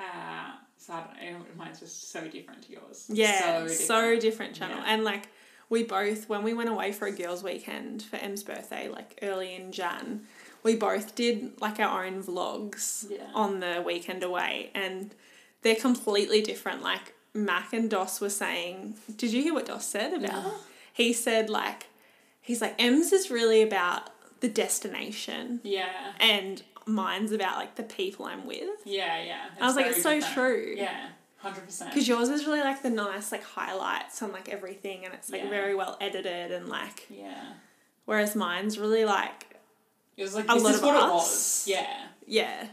uh, 0.00 0.52
so 0.76 0.92
I 0.92 1.24
don't 1.30 1.40
know, 1.40 1.44
mine's 1.56 1.80
just 1.80 2.10
so 2.10 2.26
different 2.28 2.62
to 2.64 2.72
yours. 2.72 3.06
Yeah, 3.08 3.66
So 3.66 3.68
so 3.68 3.94
different. 4.00 4.20
different, 4.22 4.54
channel. 4.54 4.76
Yeah. 4.78 4.84
And 4.86 5.04
like 5.04 5.28
we 5.70 5.82
both 5.84 6.28
when 6.28 6.42
we 6.42 6.52
went 6.54 6.68
away 6.68 6.92
for 6.92 7.06
a 7.06 7.12
girls' 7.12 7.42
weekend 7.42 8.02
for 8.02 8.16
Em's 8.16 8.42
birthday, 8.42 8.88
like 8.88 9.18
early 9.22 9.54
in 9.54 9.72
Jan, 9.72 10.22
we 10.62 10.76
both 10.76 11.14
did 11.14 11.60
like 11.60 11.80
our 11.80 12.04
own 12.04 12.22
vlogs 12.22 13.06
Yeah. 13.10 13.26
on 13.34 13.60
the 13.60 13.82
weekend 13.84 14.22
away 14.22 14.70
and 14.74 15.14
they're 15.62 15.74
completely 15.76 16.42
different. 16.42 16.82
Like 16.82 17.13
Mac 17.34 17.72
and 17.72 17.90
Doss 17.90 18.20
were 18.20 18.30
saying 18.30 18.94
did 19.16 19.32
you 19.32 19.42
hear 19.42 19.52
what 19.54 19.66
Doss 19.66 19.86
said 19.86 20.14
about 20.14 20.44
No. 20.44 20.54
he 20.92 21.12
said 21.12 21.50
like 21.50 21.86
he's 22.40 22.60
like 22.60 22.74
Em's 22.78 23.12
is 23.12 23.30
really 23.30 23.60
about 23.62 24.10
the 24.40 24.48
destination 24.48 25.60
Yeah. 25.64 26.12
and 26.20 26.62
mine's 26.86 27.32
about 27.32 27.56
like 27.56 27.76
the 27.76 27.82
people 27.82 28.26
I'm 28.26 28.46
with. 28.46 28.68
Yeah, 28.84 29.22
yeah. 29.22 29.46
I 29.60 29.66
was 29.66 29.74
like, 29.74 29.86
it's 29.86 30.02
so 30.02 30.20
different. 30.20 30.34
true. 30.34 30.74
Yeah, 30.76 31.08
hundred 31.38 31.64
percent. 31.64 31.90
Because 31.90 32.06
yours 32.06 32.28
is 32.28 32.44
really 32.46 32.60
like 32.60 32.82
the 32.82 32.90
nice 32.90 33.32
like 33.32 33.42
highlights 33.42 34.20
on 34.22 34.32
like 34.32 34.50
everything, 34.50 35.04
and 35.06 35.14
it's 35.14 35.30
like 35.30 35.42
Yeah. 35.44 35.48
very 35.50 35.74
well 35.74 35.96
edited 36.00 36.52
and 36.52 36.68
like. 36.68 37.06
Yeah. 37.08 37.42
Whereas 38.04 38.36
mine's 38.36 38.78
really 38.78 39.06
like 39.06 39.56
It 40.18 40.22
was 40.24 40.34
like 40.34 40.44
A 40.50 40.54
lot 40.56 40.74
of 40.74 40.82
what 40.82 40.94
it 40.94 41.02
us. 41.02 41.10
was. 41.12 41.64
Yeah. 41.68 41.86
yeah, 42.26 42.66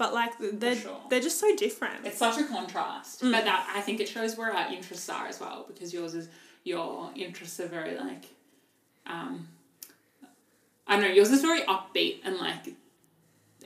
but 0.00 0.14
like 0.14 0.32
they're 0.54 0.76
sure. 0.76 0.98
they're 1.10 1.20
just 1.20 1.38
so 1.38 1.54
different. 1.56 2.06
It's 2.06 2.16
such 2.16 2.38
a 2.38 2.44
contrast. 2.44 3.20
Mm. 3.20 3.32
But 3.32 3.44
that 3.44 3.70
I 3.76 3.82
think 3.82 4.00
it 4.00 4.08
shows 4.08 4.34
where 4.38 4.50
our 4.50 4.72
interests 4.72 5.10
are 5.10 5.26
as 5.26 5.38
well, 5.38 5.66
because 5.68 5.92
yours 5.92 6.14
is 6.14 6.28
your 6.64 7.10
interests 7.14 7.60
are 7.60 7.66
very 7.68 7.94
like 7.98 8.24
um 9.06 9.46
I 10.88 10.96
don't 10.96 11.02
know, 11.02 11.14
yours 11.14 11.30
is 11.30 11.42
very 11.42 11.60
upbeat 11.74 12.20
and 12.24 12.38
like 12.38 12.64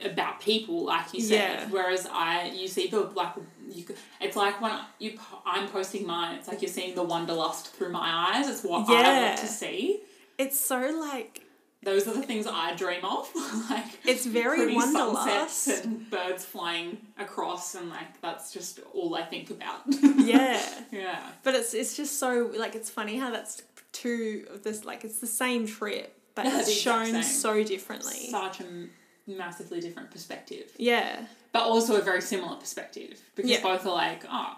about 0.03 0.41
people, 0.41 0.83
like 0.83 1.13
you 1.13 1.21
said. 1.21 1.59
Yeah. 1.61 1.67
Whereas 1.69 2.05
I, 2.11 2.51
you 2.53 2.67
see 2.67 2.87
the 2.87 2.99
like, 2.99 3.33
you. 3.71 3.85
It's 4.19 4.35
like 4.35 4.59
when 4.59 4.73
you, 4.99 5.17
I'm 5.45 5.69
posting 5.69 6.05
mine. 6.05 6.35
It's 6.35 6.49
like 6.49 6.61
you're 6.61 6.69
seeing 6.69 6.95
the 6.95 7.03
wanderlust 7.03 7.73
through 7.73 7.93
my 7.93 8.33
eyes. 8.33 8.49
It's 8.49 8.61
what 8.61 8.89
I 8.89 8.93
Yeah. 8.93 9.25
want 9.27 9.39
to 9.39 9.47
see. 9.47 10.01
It's 10.37 10.59
so 10.59 10.79
like 10.99 11.44
Those 11.85 12.07
are 12.07 12.13
the 12.13 12.23
things 12.23 12.47
I 12.47 12.75
dream 12.75 13.05
of. 13.05 13.29
like 13.69 13.85
It's 14.05 14.25
very 14.25 14.77
sunsets 14.79 15.67
and 15.67 16.09
birds 16.09 16.43
flying 16.43 16.97
across, 17.17 17.75
and 17.75 17.89
like 17.89 18.19
that's 18.21 18.51
just 18.51 18.79
all 18.93 19.15
I 19.15 19.21
think 19.23 19.51
about. 19.51 19.81
yeah. 20.17 20.61
yeah. 20.91 21.21
But 21.43 21.55
it's 21.55 21.73
it's 21.73 21.95
just 21.95 22.19
so 22.19 22.51
like 22.57 22.75
it's 22.75 22.89
funny 22.89 23.17
how 23.17 23.29
that's 23.31 23.61
two 23.91 24.45
of 24.51 24.63
this 24.63 24.83
like 24.83 25.05
it's 25.05 25.19
the 25.19 25.27
same 25.27 25.65
trip 25.65 26.11
but 26.35 26.45
Yeah, 26.45 26.59
it's 26.59 26.73
shown 26.73 27.23
so 27.23 27.63
differently. 27.63 28.27
Such 28.29 28.59
a 28.59 28.65
m- 28.65 28.89
massively 29.25 29.79
different 29.79 30.11
perspective, 30.11 30.71
yeah. 30.77 31.25
but 31.53 31.63
also 31.63 31.95
a 31.95 32.01
very 32.01 32.21
similar 32.21 32.57
perspective 32.57 33.21
because 33.35 33.49
Yeah. 33.49 33.61
both 33.63 33.85
are 33.85 33.93
like, 33.93 34.23
oh, 34.29 34.57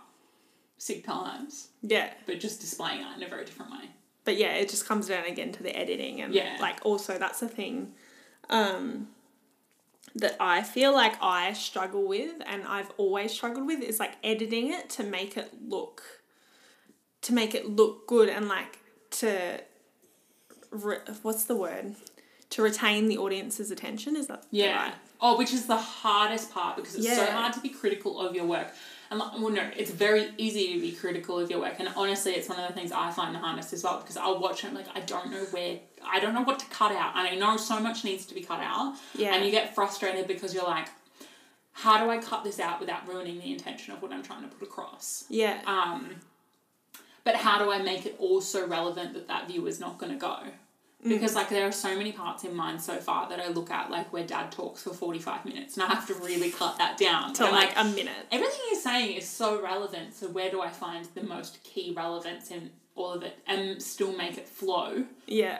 sick 0.80 1.06
times, 1.06 1.70
Yeah. 1.84 2.10
but 2.26 2.40
just 2.40 2.62
displaying 2.62 3.02
it 3.02 3.08
in 3.18 3.24
a 3.24 3.30
very 3.30 3.46
different 3.46 3.72
way. 3.72 3.90
But 4.28 4.36
yeah, 4.36 4.56
it 4.56 4.68
just 4.68 4.86
comes 4.86 5.08
down 5.08 5.24
again 5.24 5.54
to 5.54 5.64
the 5.64 5.74
editing 5.74 6.20
and 6.22 6.34
Yeah. 6.34 6.58
like 6.60 6.80
also 6.84 7.18
that's 7.18 7.40
the 7.40 7.48
thing 7.48 7.94
um 8.50 9.08
that 10.16 10.36
I 10.38 10.64
feel 10.64 10.92
like 10.94 11.14
I 11.22 11.54
struggle 11.54 12.06
with 12.06 12.34
and 12.46 12.64
I've 12.68 12.92
always 12.98 13.32
struggled 13.32 13.66
with 13.66 13.82
is 13.82 14.02
like 14.02 14.16
editing 14.26 14.74
it 14.74 14.90
to 14.98 15.04
make 15.06 15.38
it 15.38 15.50
look 15.66 16.04
to 17.22 17.32
make 17.34 17.56
it 17.56 17.70
look 17.70 18.06
good 18.06 18.28
and 18.28 18.50
like 18.50 18.80
to 19.22 19.62
re- 20.72 21.06
what's 21.22 21.46
the 21.46 21.56
word 21.56 21.96
to 22.50 22.62
retain 22.62 23.08
the 23.08 23.18
audience's 23.18 23.72
attention 23.72 24.18
is 24.18 24.28
that 24.28 24.44
Yeah. 24.52 24.76
right? 24.88 24.94
Oh, 25.22 25.38
which 25.38 25.54
is 25.54 25.68
the 25.68 25.78
hardest 25.78 26.52
part 26.52 26.76
because 26.76 26.96
it's 26.96 27.16
so 27.16 27.26
hard 27.28 27.54
to 27.54 27.62
be 27.62 27.70
critical 27.70 28.20
of 28.20 28.36
your 28.36 28.46
work. 28.46 28.74
And 29.10 29.20
like, 29.20 29.34
well, 29.34 29.50
no, 29.50 29.70
it's 29.76 29.92
very 29.92 30.30
easy 30.38 30.74
to 30.74 30.82
be 30.82 30.92
critical 30.92 31.40
of 31.40 31.50
your 31.50 31.60
work. 31.60 31.76
And 31.80 31.90
honestly, 31.96 32.34
it's 32.34 32.50
one 32.50 32.60
of 32.60 32.68
the 32.68 32.74
things 32.74 32.92
I 32.92 33.12
find 33.12 33.34
the 33.34 33.40
hardest 33.40 33.72
as 33.74 33.84
well 33.84 34.00
because 34.00 34.18
I'll 34.18 34.40
watch 34.40 34.64
it 34.64 34.68
and 34.68 34.78
I'm 34.78 34.86
like, 34.86 34.96
I 34.96 35.00
don't 35.02 35.32
know 35.32 35.44
where, 35.52 35.80
I 36.06 36.20
don't 36.20 36.34
know 36.34 36.42
what 36.44 36.60
to 36.60 36.66
cut 36.68 36.92
out. 36.92 37.16
And 37.16 37.28
I 37.28 37.36
know 37.36 37.58
so 37.58 37.80
much 37.80 38.04
needs 38.04 38.26
to 38.26 38.36
be 38.36 38.42
cut 38.42 38.60
out. 38.60 38.96
Yeah. 39.16 39.34
And 39.34 39.46
you 39.46 39.52
get 39.52 39.74
frustrated 39.74 40.28
because 40.28 40.54
you're 40.54 40.66
like, 40.66 40.90
how 41.72 42.04
do 42.04 42.10
I 42.10 42.18
cut 42.18 42.44
this 42.44 42.60
out 42.60 42.80
without 42.80 43.08
ruining 43.08 43.40
the 43.40 43.52
intention 43.52 43.94
of 43.94 44.02
what 44.02 44.12
I'm 44.12 44.24
trying 44.24 44.42
to 44.42 44.48
put 44.48 44.68
across? 44.68 45.26
Yeah. 45.30 45.62
Um, 45.66 46.16
but 47.24 47.36
how 47.36 47.64
do 47.64 47.72
I 47.72 47.82
make 47.82 48.06
it 48.06 48.16
also 48.20 48.68
relevant 48.68 49.14
that 49.14 49.28
that 49.28 49.48
viewer's 49.48 49.80
not 49.80 49.98
going 50.00 50.12
to 50.12 50.18
go? 50.18 50.40
Because 51.04 51.34
mm. 51.34 51.36
like 51.36 51.50
there 51.50 51.68
are 51.68 51.72
so 51.72 51.96
many 51.96 52.12
parts 52.12 52.44
in 52.44 52.56
mine 52.56 52.80
so 52.80 52.96
far 52.98 53.30
that 53.30 53.40
I 53.40 53.50
look 53.50 53.70
at 53.70 53.92
like 53.92 54.12
where 54.12 54.26
dad 54.26 54.52
talks 54.52 54.84
for 54.84 54.90
forty 54.94 55.20
five 55.20 55.46
minutes 55.46 55.76
and 55.76 55.84
I 55.84 55.88
have 55.88 56.08
to 56.08 56.16
really 56.16 56.50
cut 56.52 56.78
that 56.80 56.98
down. 56.98 57.34
to 57.36 57.46
I'm 57.46 57.52
like 57.52 57.74
a 57.76 57.84
minute. 57.84 58.26
everything 58.32 58.60
he's 58.70 58.84
saying 58.84 59.16
is 59.16 59.28
so 59.30 59.62
relevant. 59.62 60.14
So 60.16 60.28
where 60.28 60.50
do 60.50 60.62
I 60.62 60.70
find 60.70 61.06
the 61.14 61.24
most 61.24 61.64
key 61.64 61.94
relevance 61.96 62.50
in 62.52 62.72
all 62.96 63.14
of 63.14 63.22
it 63.24 63.38
and 63.46 63.82
still 63.82 64.12
make 64.18 64.40
it 64.40 64.48
flow 64.48 65.06
Yeah. 65.28 65.60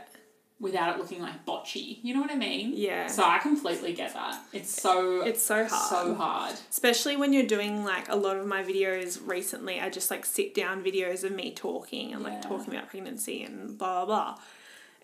without 0.60 0.96
it 0.96 1.00
looking 1.00 1.22
like 1.22 1.46
botchy? 1.46 2.00
You 2.02 2.16
know 2.16 2.22
what 2.22 2.32
I 2.32 2.36
mean? 2.36 2.74
Yeah. 2.76 3.06
So 3.06 3.24
I 3.24 3.38
completely 3.38 3.94
get 3.94 4.16
that. 4.16 4.42
It's 4.54 4.72
so 4.82 5.22
It's 5.22 5.44
so 5.44 5.68
hard. 5.68 5.90
so 5.90 6.16
hard. 6.16 6.56
Especially 6.72 7.16
when 7.16 7.32
you're 7.32 7.46
doing 7.46 7.86
like 7.86 8.10
a 8.10 8.16
lot 8.16 8.38
of 8.38 8.48
my 8.48 8.64
videos 8.64 9.20
recently, 9.24 9.80
I 9.80 9.92
just 9.92 10.10
like 10.10 10.26
sit 10.26 10.56
down 10.56 10.84
videos 10.84 11.24
of 11.24 11.32
me 11.32 11.52
talking 11.52 12.12
and 12.12 12.24
like 12.24 12.34
Yeah. 12.42 12.50
talking 12.50 12.74
about 12.74 12.90
pregnancy 12.90 13.44
and 13.44 13.78
blah 13.78 14.04
blah 14.04 14.34
blah. 14.34 14.38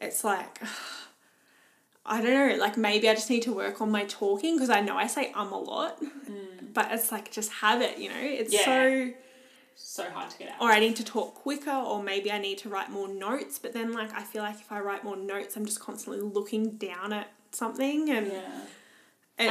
It's 0.01 0.23
like 0.23 0.60
I 2.06 2.21
don't 2.21 2.34
know, 2.34 2.56
like 2.62 2.75
maybe 2.77 3.08
I 3.08 3.13
just 3.13 3.29
need 3.29 3.43
to 3.43 3.53
work 3.53 3.79
on 3.82 3.89
my 3.89 4.03
talking 4.06 4.56
because 4.56 4.69
I 4.69 4.82
know 4.82 4.97
I 4.97 5.08
say 5.08 5.32
um 5.34 5.53
a 5.53 5.58
lot, 5.60 6.01
but 6.73 6.91
it's 6.91 7.12
like 7.12 7.32
just 7.32 7.51
habit, 7.51 7.97
you 7.97 8.10
know? 8.10 8.15
It's 8.19 8.53
Mm. 8.53 8.58
Yeah. 8.58 8.65
so 8.65 9.13
So 9.75 10.10
hard 10.12 10.29
to 10.29 10.38
get 10.38 10.49
out. 10.49 10.62
or 10.62 10.69
I 10.69 10.79
need 10.79 10.95
to 10.97 11.03
talk 11.06 11.34
quicker 11.36 11.71
or 11.71 12.03
maybe 12.03 12.29
I 12.32 12.39
need 12.39 12.58
to 12.60 12.69
write 12.69 12.89
more 12.91 13.08
notes, 13.08 13.58
but 13.58 13.71
then 13.73 13.93
like 13.93 14.13
I 14.13 14.23
feel 14.23 14.43
like 14.43 14.56
if 14.60 14.69
I 14.71 14.79
write 14.82 15.03
more 15.06 15.15
notes, 15.15 15.56
I'm 15.56 15.65
just 15.65 15.79
constantly 15.79 16.21
looking 16.21 16.71
down 16.71 17.13
at 17.13 17.32
something 17.51 18.10
and 18.10 18.27
Yeah. 18.27 18.41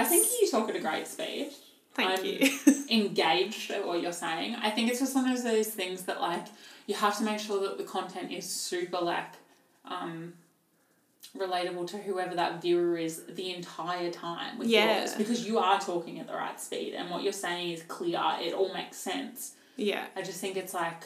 I 0.01 0.05
think 0.05 0.27
you 0.41 0.51
talk 0.51 0.69
at 0.69 0.77
a 0.77 0.81
great 0.81 1.07
speed. 1.07 1.51
thank 1.95 2.19
I'm 2.21 2.25
you. 2.25 2.51
engaged 2.91 3.71
at 3.71 3.87
what 3.87 4.03
you're 4.03 4.13
saying. 4.13 4.57
I 4.57 4.71
think 4.71 4.91
it's 4.91 5.01
just 5.01 5.15
one 5.15 5.29
of 5.31 5.43
those 5.43 5.69
things 5.69 6.03
that 6.03 6.21
like 6.21 6.47
you 6.87 6.95
have 6.97 7.17
to 7.19 7.25
make 7.25 7.39
sure 7.39 7.61
that 7.63 7.79
the 7.79 7.85
content 7.85 8.31
is 8.31 8.49
super 8.49 8.99
like 9.01 9.33
um 9.85 10.35
relatable 11.37 11.87
to 11.87 11.97
whoever 11.99 12.35
that 12.35 12.61
viewer 12.61 12.97
is 12.97 13.23
the 13.29 13.55
entire 13.55 14.11
time 14.11 14.59
with 14.59 14.69
Yeah. 14.69 14.99
yours 15.01 15.15
because 15.15 15.47
you 15.47 15.59
are 15.59 15.81
talking 15.81 16.19
at 16.21 16.27
the 16.27 16.35
right 16.35 16.61
speed 16.61 16.95
and 16.95 17.11
what 17.11 17.23
you're 17.23 17.33
saying 17.33 17.71
is 17.73 17.83
clear 17.85 18.21
it 18.41 18.53
all 18.53 18.73
makes 18.75 18.99
sense 18.99 19.55
yeah. 19.77 20.05
i 20.15 20.21
just 20.23 20.41
think 20.41 20.57
it's 20.57 20.75
like 20.75 21.05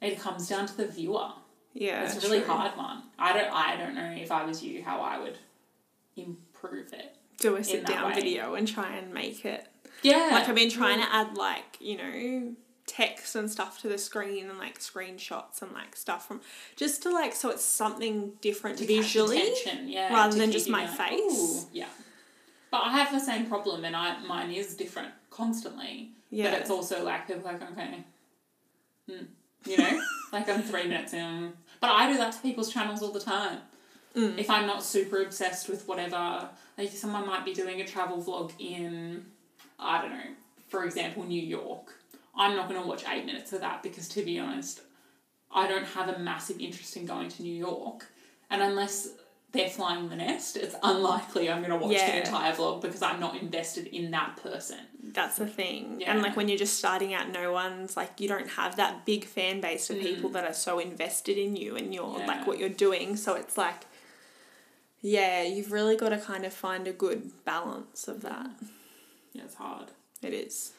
it 0.00 0.18
comes 0.18 0.48
down 0.48 0.66
to 0.66 0.76
the 0.76 0.86
viewer 0.86 1.30
Yeah. 1.74 2.04
it's 2.04 2.16
a 2.16 2.20
really 2.26 2.40
true. 2.40 2.54
hard 2.54 2.76
one 2.76 3.02
i 3.18 3.32
don't 3.34 3.52
i 3.52 3.76
don't 3.76 3.94
know 3.94 4.14
if 4.18 4.32
i 4.32 4.44
was 4.44 4.62
you 4.62 4.82
how 4.82 5.00
i 5.00 5.18
would 5.18 5.36
improve 6.16 6.92
it 6.94 7.16
do 7.38 7.56
a 7.56 7.64
sit 7.64 7.84
down 7.84 8.08
way. 8.10 8.14
video 8.14 8.54
and 8.54 8.66
try 8.66 8.92
and 8.96 9.12
make 9.12 9.44
it 9.44 9.66
yeah 10.02 10.30
like 10.32 10.48
I've 10.48 10.54
been 10.54 10.70
trying 10.70 11.00
to 11.00 11.14
add 11.14 11.36
like 11.36 11.76
you 11.80 11.96
know 11.98 12.54
text 12.86 13.36
and 13.36 13.50
stuff 13.50 13.80
to 13.80 13.88
the 13.88 13.98
screen 13.98 14.50
and 14.50 14.58
like 14.58 14.78
screenshots 14.78 15.62
and 15.62 15.72
like 15.72 15.94
stuff 15.94 16.26
from 16.26 16.40
just 16.76 17.02
to 17.02 17.10
like 17.10 17.34
so 17.34 17.50
it's 17.50 17.64
something 17.64 18.32
different 18.40 18.78
to 18.78 18.86
visually 18.86 19.54
yeah, 19.84 20.12
rather 20.12 20.36
than 20.36 20.50
just 20.50 20.68
my 20.68 20.84
going, 20.84 20.96
face. 20.96 21.66
Yeah. 21.72 21.86
But 22.70 22.82
I 22.84 22.92
have 22.92 23.12
the 23.12 23.20
same 23.20 23.46
problem, 23.46 23.84
and 23.84 23.94
I 23.94 24.18
mine 24.20 24.50
is 24.50 24.74
different 24.74 25.12
constantly. 25.30 26.10
Yeah. 26.30 26.50
But 26.50 26.60
it's 26.60 26.70
also 26.70 27.04
like 27.04 27.26
people 27.26 27.42
like 27.44 27.62
okay, 27.62 28.04
hmm, 29.08 29.24
you 29.66 29.76
know, 29.76 30.00
like 30.32 30.48
I'm 30.48 30.62
three 30.62 30.84
minutes 30.84 31.12
in. 31.12 31.52
But 31.80 31.90
I 31.90 32.10
do 32.10 32.16
that 32.18 32.32
to 32.32 32.38
people's 32.40 32.72
channels 32.72 33.02
all 33.02 33.12
the 33.12 33.20
time. 33.20 33.58
Mm. 34.16 34.38
If 34.38 34.50
I'm 34.50 34.66
not 34.66 34.82
super 34.82 35.22
obsessed 35.22 35.68
with 35.68 35.86
whatever, 35.88 36.48
like 36.76 36.90
someone 36.90 37.26
might 37.26 37.44
be 37.44 37.52
doing 37.52 37.80
a 37.80 37.86
travel 37.86 38.22
vlog 38.22 38.52
in, 38.58 39.24
I 39.78 40.02
don't 40.02 40.10
know, 40.10 40.30
for 40.68 40.84
example, 40.84 41.24
New 41.24 41.40
York. 41.40 41.94
I'm 42.34 42.56
not 42.56 42.68
going 42.68 42.80
to 42.80 42.86
watch 42.88 43.04
eight 43.08 43.26
minutes 43.26 43.52
of 43.52 43.60
that 43.60 43.82
because, 43.82 44.08
to 44.10 44.22
be 44.22 44.38
honest, 44.38 44.80
I 45.54 45.68
don't 45.68 45.84
have 45.86 46.08
a 46.08 46.18
massive 46.18 46.58
interest 46.60 46.96
in 46.96 47.04
going 47.06 47.28
to 47.28 47.42
New 47.42 47.54
York. 47.54 48.06
And 48.50 48.62
unless 48.62 49.08
they're 49.52 49.68
flying 49.68 50.08
the 50.08 50.16
nest, 50.16 50.56
it's 50.56 50.74
unlikely 50.82 51.50
I'm 51.50 51.58
going 51.62 51.70
to 51.70 51.76
watch 51.76 51.92
Yeah. 51.92 52.10
the 52.12 52.18
entire 52.26 52.52
vlog 52.54 52.80
because 52.80 53.02
I'm 53.02 53.20
not 53.20 53.36
invested 53.36 53.86
in 53.88 54.10
that 54.12 54.36
person. 54.42 54.78
that's 55.14 55.36
the 55.36 55.46
thing 55.46 56.00
Yeah. 56.00 56.12
and 56.12 56.22
like 56.22 56.36
when 56.36 56.48
you're 56.48 56.56
just 56.56 56.78
starting 56.78 57.12
out 57.12 57.28
no 57.28 57.52
one's 57.52 57.96
like 57.98 58.18
you 58.20 58.28
don't 58.28 58.48
have 58.50 58.76
that 58.76 59.04
big 59.04 59.24
fan 59.24 59.60
base 59.60 59.90
of 59.90 59.98
people 59.98 60.30
that 60.30 60.44
are 60.44 60.54
so 60.54 60.78
invested 60.78 61.36
in 61.36 61.54
you 61.56 61.76
and 61.76 61.92
your 61.92 62.14
Mm. 62.14 62.18
Yeah. 62.20 62.26
like 62.28 62.46
what 62.46 62.56
you're 62.58 62.68
doing 62.86 63.16
so 63.16 63.34
it's 63.34 63.58
like 63.58 63.84
yeah 65.00 65.42
you've 65.42 65.72
really 65.72 65.96
got 65.96 66.10
to 66.10 66.18
kind 66.18 66.44
of 66.44 66.52
find 66.52 66.86
a 66.86 66.92
good 66.92 67.30
balance 67.44 68.08
of 68.08 68.22
that 68.22 68.50
Yeah, 69.32 69.42
it's 69.44 69.56
hard. 69.56 69.88
it 70.22 70.32
is 70.32 70.72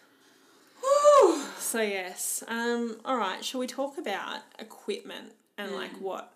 So 1.59 1.81
yes, 1.81 2.43
um, 2.47 2.97
all 3.03 3.17
right. 3.17 3.43
Shall 3.43 3.59
we 3.59 3.67
talk 3.67 3.97
about 3.97 4.41
equipment 4.59 5.31
and 5.57 5.71
Mm. 5.71 5.75
like 5.77 5.91
what 5.99 6.33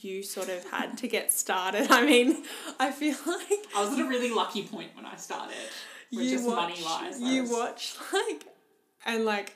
you 0.00 0.22
sort 0.22 0.48
of 0.48 0.62
had 0.70 0.96
to 0.98 1.08
get 1.08 1.32
started? 1.32 1.86
I 1.90 2.04
mean, 2.04 2.44
I 2.78 2.92
feel 2.92 3.16
like 3.26 3.66
I 3.76 3.82
was 3.84 3.98
at 3.98 4.04
a 4.04 4.08
really 4.08 4.30
lucky 4.30 4.62
point 4.64 4.90
when 4.94 5.04
I 5.04 5.16
started. 5.16 5.56
With 6.12 6.24
you 6.26 6.30
just 6.30 6.46
watch, 6.46 6.56
money 6.56 6.82
wise. 6.84 7.20
You 7.20 7.42
was- 7.42 7.50
watch 7.50 7.96
like, 8.12 8.44
and 9.04 9.24
like, 9.24 9.54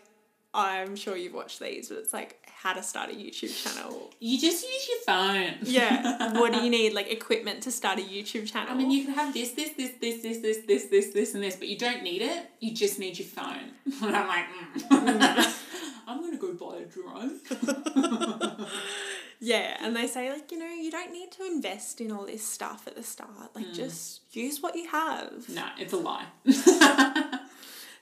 I'm 0.55 0.97
sure 0.97 1.17
you've 1.17 1.33
watched 1.33 1.61
these, 1.61 1.89
but 1.89 1.99
it's 1.99 2.13
like 2.13 2.39
how 2.47 2.75
to 2.75 2.83
start 2.83 3.11
a 3.11 3.15
YouTube 3.15 3.55
channel. 3.63 4.11
You 4.21 4.39
just 4.39 4.63
use 4.63 4.89
your 4.89 4.99
phone. 5.07 5.55
Yeah. 5.63 6.33
what 6.39 6.53
do 6.53 6.61
you 6.61 6.71
need? 6.71 6.93
Like 6.93 7.11
equipment 7.11 7.63
to 7.63 7.71
start 7.73 7.99
a 7.99 8.03
YouTube 8.03 8.51
channel. 8.51 8.73
I 8.73 8.77
mean, 8.77 8.91
you 8.91 9.05
can 9.05 9.15
have 9.15 9.33
this, 9.33 9.53
this, 9.53 9.71
this, 9.71 9.93
this, 10.01 10.23
this, 10.23 10.39
this, 10.39 10.59
this, 10.67 10.85
this, 10.87 11.07
this, 11.09 11.35
and 11.35 11.43
this, 11.43 11.57
but 11.57 11.69
you 11.69 11.79
don't 11.79 12.03
need 12.03 12.21
it. 12.23 12.51
You 12.61 12.73
just 12.75 12.99
need 12.99 13.19
your 13.19 13.29
phone. 13.29 13.73
And 14.03 14.15
I'm 14.17 14.29
like, 14.29 14.45
mm. 14.91 15.59
I'm 16.07 16.21
gonna 16.21 16.37
go 16.37 16.53
buy 16.55 16.79
a 16.79 16.85
drone. 16.85 17.41
Yeah, 19.45 19.77
and 19.81 19.97
they 19.97 20.07
say 20.07 20.31
like 20.33 20.53
you 20.53 20.59
know 20.59 20.67
you 20.67 20.91
don't 20.91 21.13
need 21.13 21.33
to 21.33 21.45
invest 21.45 22.01
in 22.01 22.13
all 22.13 22.27
this 22.27 22.47
stuff 22.47 22.87
at 22.87 22.95
the 22.95 23.03
start. 23.03 23.55
Like, 23.57 23.67
Hmm. 23.67 23.73
just 23.73 24.21
use 24.33 24.61
what 24.63 24.77
you 24.77 24.87
have. 24.89 25.49
Nah, 25.49 25.71
it's 25.79 25.93
a 25.93 25.97
lie. 25.97 26.27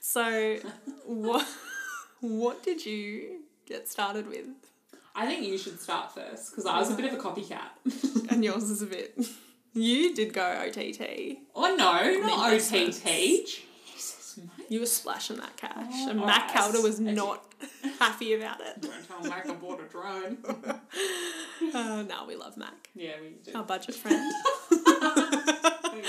So, 0.03 0.57
what 1.05 1.47
what 2.21 2.63
did 2.63 2.85
you 2.85 3.41
get 3.65 3.87
started 3.87 4.27
with? 4.27 4.45
I 5.13 5.25
think 5.27 5.45
you 5.45 5.57
should 5.57 5.79
start 5.79 6.13
first 6.15 6.51
because 6.51 6.65
I 6.65 6.79
was 6.79 6.89
a 6.89 6.95
bit 6.95 7.11
of 7.11 7.19
a 7.19 7.21
copycat. 7.21 7.71
And 8.31 8.43
yours 8.45 8.69
is 8.69 8.81
a 8.81 8.85
bit. 8.85 9.17
You 9.73 10.15
did 10.15 10.33
go 10.33 10.41
OTT. 10.65 11.37
oh 11.55 11.75
no, 11.75 12.27
not. 12.27 12.53
OTT. 12.53 13.03
Jesus, 13.03 14.37
mate. 14.37 14.65
You 14.69 14.79
were 14.79 14.85
splashing 14.85 15.35
that 15.37 15.57
cash, 15.57 15.75
Oh, 15.91 16.09
and 16.11 16.19
Matt 16.21 16.49
alright. 16.49 16.55
Calder 16.55 16.81
was 16.81 16.99
not 17.01 17.43
happy 17.99 18.33
about 18.35 18.61
it. 18.61 18.81
Don't 18.81 19.05
tell 19.07 19.21
Mac 19.29 19.49
I 19.49 19.53
bought 19.53 19.81
a 19.81 19.85
drone. 19.85 20.37
Uh, 21.73 22.01
no, 22.03 22.25
we 22.27 22.35
love 22.35 22.57
Mac, 22.57 22.89
yeah, 22.95 23.11
we 23.21 23.29
do. 23.43 23.55
our 23.57 23.63
budget 23.63 23.93
friend. 23.95 24.33
Yeah, 24.71 25.43
we 25.93 26.01
do. 26.01 26.07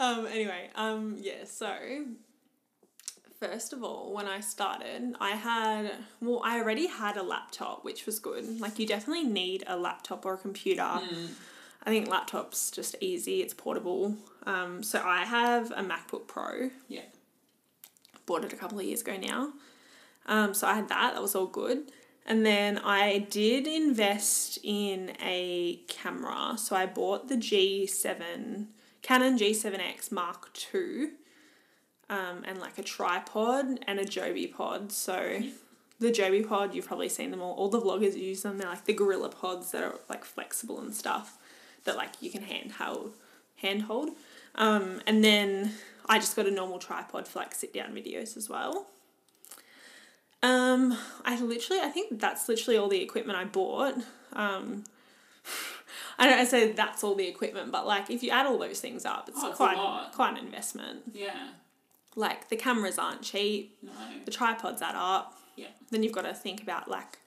um, 0.00 0.26
anyway, 0.26 0.70
um, 0.74 1.16
yeah, 1.20 1.44
so 1.44 1.70
first 3.44 3.72
of 3.72 3.82
all, 3.82 4.12
when 4.12 4.26
I 4.26 4.40
started, 4.40 5.14
I 5.20 5.30
had, 5.30 5.92
well, 6.20 6.40
I 6.44 6.58
already 6.60 6.86
had 6.86 7.16
a 7.16 7.22
laptop, 7.22 7.84
which 7.84 8.06
was 8.06 8.18
good. 8.18 8.60
Like, 8.60 8.78
you 8.78 8.86
definitely 8.86 9.24
need 9.24 9.64
a 9.66 9.76
laptop 9.76 10.24
or 10.24 10.34
a 10.34 10.38
computer. 10.38 10.82
Mm. 10.82 11.28
I 11.84 11.90
think 11.90 12.08
laptop's 12.08 12.70
just 12.70 12.96
easy, 13.00 13.42
it's 13.42 13.54
portable. 13.54 14.16
Um, 14.46 14.82
so 14.82 15.02
I 15.04 15.24
have 15.24 15.70
a 15.72 15.82
MacBook 15.82 16.26
Pro. 16.26 16.70
Yeah. 16.88 17.02
Bought 18.26 18.44
it 18.44 18.52
a 18.52 18.56
couple 18.56 18.78
of 18.78 18.84
years 18.84 19.02
ago 19.02 19.16
now. 19.16 19.52
Um, 20.26 20.54
so 20.54 20.66
I 20.66 20.74
had 20.74 20.88
that, 20.88 21.14
that 21.14 21.22
was 21.22 21.34
all 21.34 21.46
good. 21.46 21.90
And 22.26 22.46
then 22.46 22.78
I 22.78 23.18
did 23.18 23.66
invest 23.66 24.58
in 24.62 25.12
a 25.22 25.80
camera. 25.88 26.56
So 26.56 26.74
I 26.74 26.86
bought 26.86 27.28
the 27.28 27.36
G7, 27.36 28.66
Canon 29.02 29.38
G7X 29.38 30.10
Mark 30.10 30.50
II, 30.74 31.08
um, 32.10 32.42
and 32.44 32.58
like 32.60 32.78
a 32.78 32.82
tripod 32.82 33.78
and 33.86 33.98
a 33.98 34.04
Joby 34.04 34.46
pod. 34.46 34.92
So 34.92 35.42
the 36.00 36.10
Joby 36.10 36.42
pod, 36.42 36.74
you've 36.74 36.86
probably 36.86 37.08
seen 37.08 37.30
them 37.30 37.40
all. 37.42 37.54
All 37.54 37.68
the 37.68 37.80
vloggers 37.80 38.16
use 38.16 38.42
them. 38.42 38.58
They're 38.58 38.68
like 38.68 38.84
the 38.84 38.92
Gorilla 38.92 39.28
pods 39.28 39.70
that 39.72 39.82
are 39.82 39.94
like 40.08 40.24
flexible 40.24 40.80
and 40.80 40.94
stuff 40.94 41.38
that 41.84 41.96
like 41.96 42.10
you 42.20 42.30
can 42.30 42.42
handheld, 42.42 43.12
handhold. 43.56 44.10
Um, 44.54 45.00
and 45.06 45.24
then 45.24 45.72
I 46.06 46.18
just 46.18 46.36
got 46.36 46.46
a 46.46 46.50
normal 46.50 46.78
tripod 46.78 47.26
for 47.26 47.40
like 47.40 47.54
sit 47.54 47.72
down 47.72 47.92
videos 47.92 48.36
as 48.36 48.48
well. 48.48 48.86
Um, 50.42 50.96
I 51.24 51.40
literally, 51.40 51.80
I 51.82 51.88
think 51.88 52.20
that's 52.20 52.48
literally 52.48 52.76
all 52.76 52.88
the 52.88 53.00
equipment 53.00 53.38
I 53.38 53.44
bought. 53.44 53.94
Um, 54.34 54.84
I 56.18 56.28
don't 56.28 56.38
I 56.38 56.44
say 56.44 56.72
that's 56.72 57.02
all 57.02 57.14
the 57.14 57.26
equipment, 57.26 57.72
but 57.72 57.86
like 57.86 58.10
if 58.10 58.22
you 58.22 58.30
add 58.30 58.46
all 58.46 58.58
those 58.58 58.80
things 58.80 59.04
up, 59.04 59.28
it's, 59.28 59.38
Oh, 59.42 59.48
it's 59.48 59.56
quite 59.56 60.10
quite 60.14 60.32
an 60.32 60.44
investment. 60.44 61.02
Yeah. 61.12 61.48
Like 62.16 62.48
the 62.48 62.56
cameras 62.56 62.98
aren't 62.98 63.22
cheap, 63.22 63.76
No. 63.82 63.90
the 64.24 64.30
tripods 64.30 64.80
add 64.82 64.94
up. 64.94 65.34
Yeah. 65.56 65.66
Then 65.90 66.02
you've 66.02 66.12
got 66.12 66.22
to 66.22 66.34
think 66.34 66.62
about 66.62 66.88
like 66.88 67.18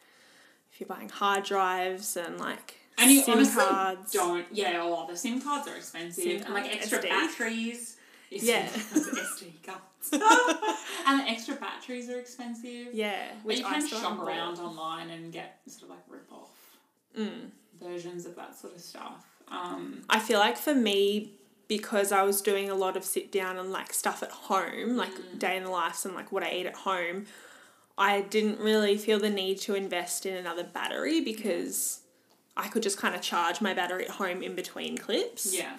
if 0.71 0.80
you're 0.80 0.88
buying 0.88 1.10
hard 1.10 1.43
drives 1.43 2.15
and 2.17 2.39
like 2.39 2.78
And 2.97 3.12
you 3.12 3.21
SIM 3.21 3.34
honestly 3.36 3.63
cards. 3.63 4.12
don't. 4.13 4.45
Yeah, 4.52 4.84
a 4.84 4.86
lot. 4.88 5.08
The 5.10 5.17
SIM 5.17 5.41
cards 5.41 5.67
are 5.67 5.76
expensive, 5.76 6.23
SIM 6.23 6.43
and 6.45 6.54
like 6.54 6.73
extra 6.73 7.00
SD. 7.00 7.10
batteries. 7.10 7.97
Yeah. 8.30 8.65
SD 8.67 9.52
cards. 9.65 9.82
and 11.08 11.19
the 11.21 11.30
extra 11.30 11.56
batteries 11.56 12.10
are 12.10 12.19
expensive. 12.19 12.93
Yeah, 12.93 13.28
But 13.38 13.45
which 13.45 13.60
you 13.60 13.65
I 13.65 13.73
can 13.80 13.88
shop 13.88 14.19
around 14.19 14.60
online 14.60 15.10
and 15.10 15.32
get 15.34 15.60
sort 15.67 15.84
of 15.84 15.89
like 15.89 16.00
rip 16.10 16.32
off 16.32 16.50
Mm. 17.17 17.50
versions 17.82 18.26
of 18.28 18.36
that 18.36 18.56
sort 18.56 18.76
of 18.76 18.82
stuff. 18.82 19.26
Um, 19.50 20.04
I 20.10 20.19
feel 20.19 20.38
like 20.39 20.56
for 20.58 20.76
me, 20.76 21.37
because 21.67 22.12
I 22.12 22.23
was 22.23 22.41
doing 22.41 22.69
a 22.69 22.75
lot 22.75 22.95
of 22.95 23.03
sit 23.03 23.32
down 23.32 23.58
and 23.58 23.71
like 23.71 23.93
stuff 23.93 24.23
at 24.23 24.32
home, 24.32 24.95
like 24.95 25.12
Mm. 25.13 25.39
day 25.39 25.58
in 25.58 25.63
the 25.63 25.69
life 25.69 26.06
and 26.06 26.15
like 26.15 26.32
what 26.32 26.43
I 26.43 26.51
eat 26.51 26.65
at 26.65 26.75
home, 26.75 27.25
I 27.97 28.21
didn't 28.21 28.60
really 28.60 28.97
feel 28.97 29.19
the 29.19 29.30
need 29.30 29.58
to 29.62 29.75
invest 29.75 30.25
in 30.25 30.36
another 30.36 30.63
battery 30.63 31.19
because 31.21 32.01
I 32.56 32.67
could 32.69 32.84
just 32.84 32.97
kind 32.97 33.15
of 33.15 33.21
charge 33.21 33.60
my 33.62 33.73
battery 33.73 34.06
at 34.06 34.12
home 34.12 34.41
in 34.43 34.56
between 34.56 34.97
clips. 34.97 35.53
yeah. 35.56 35.77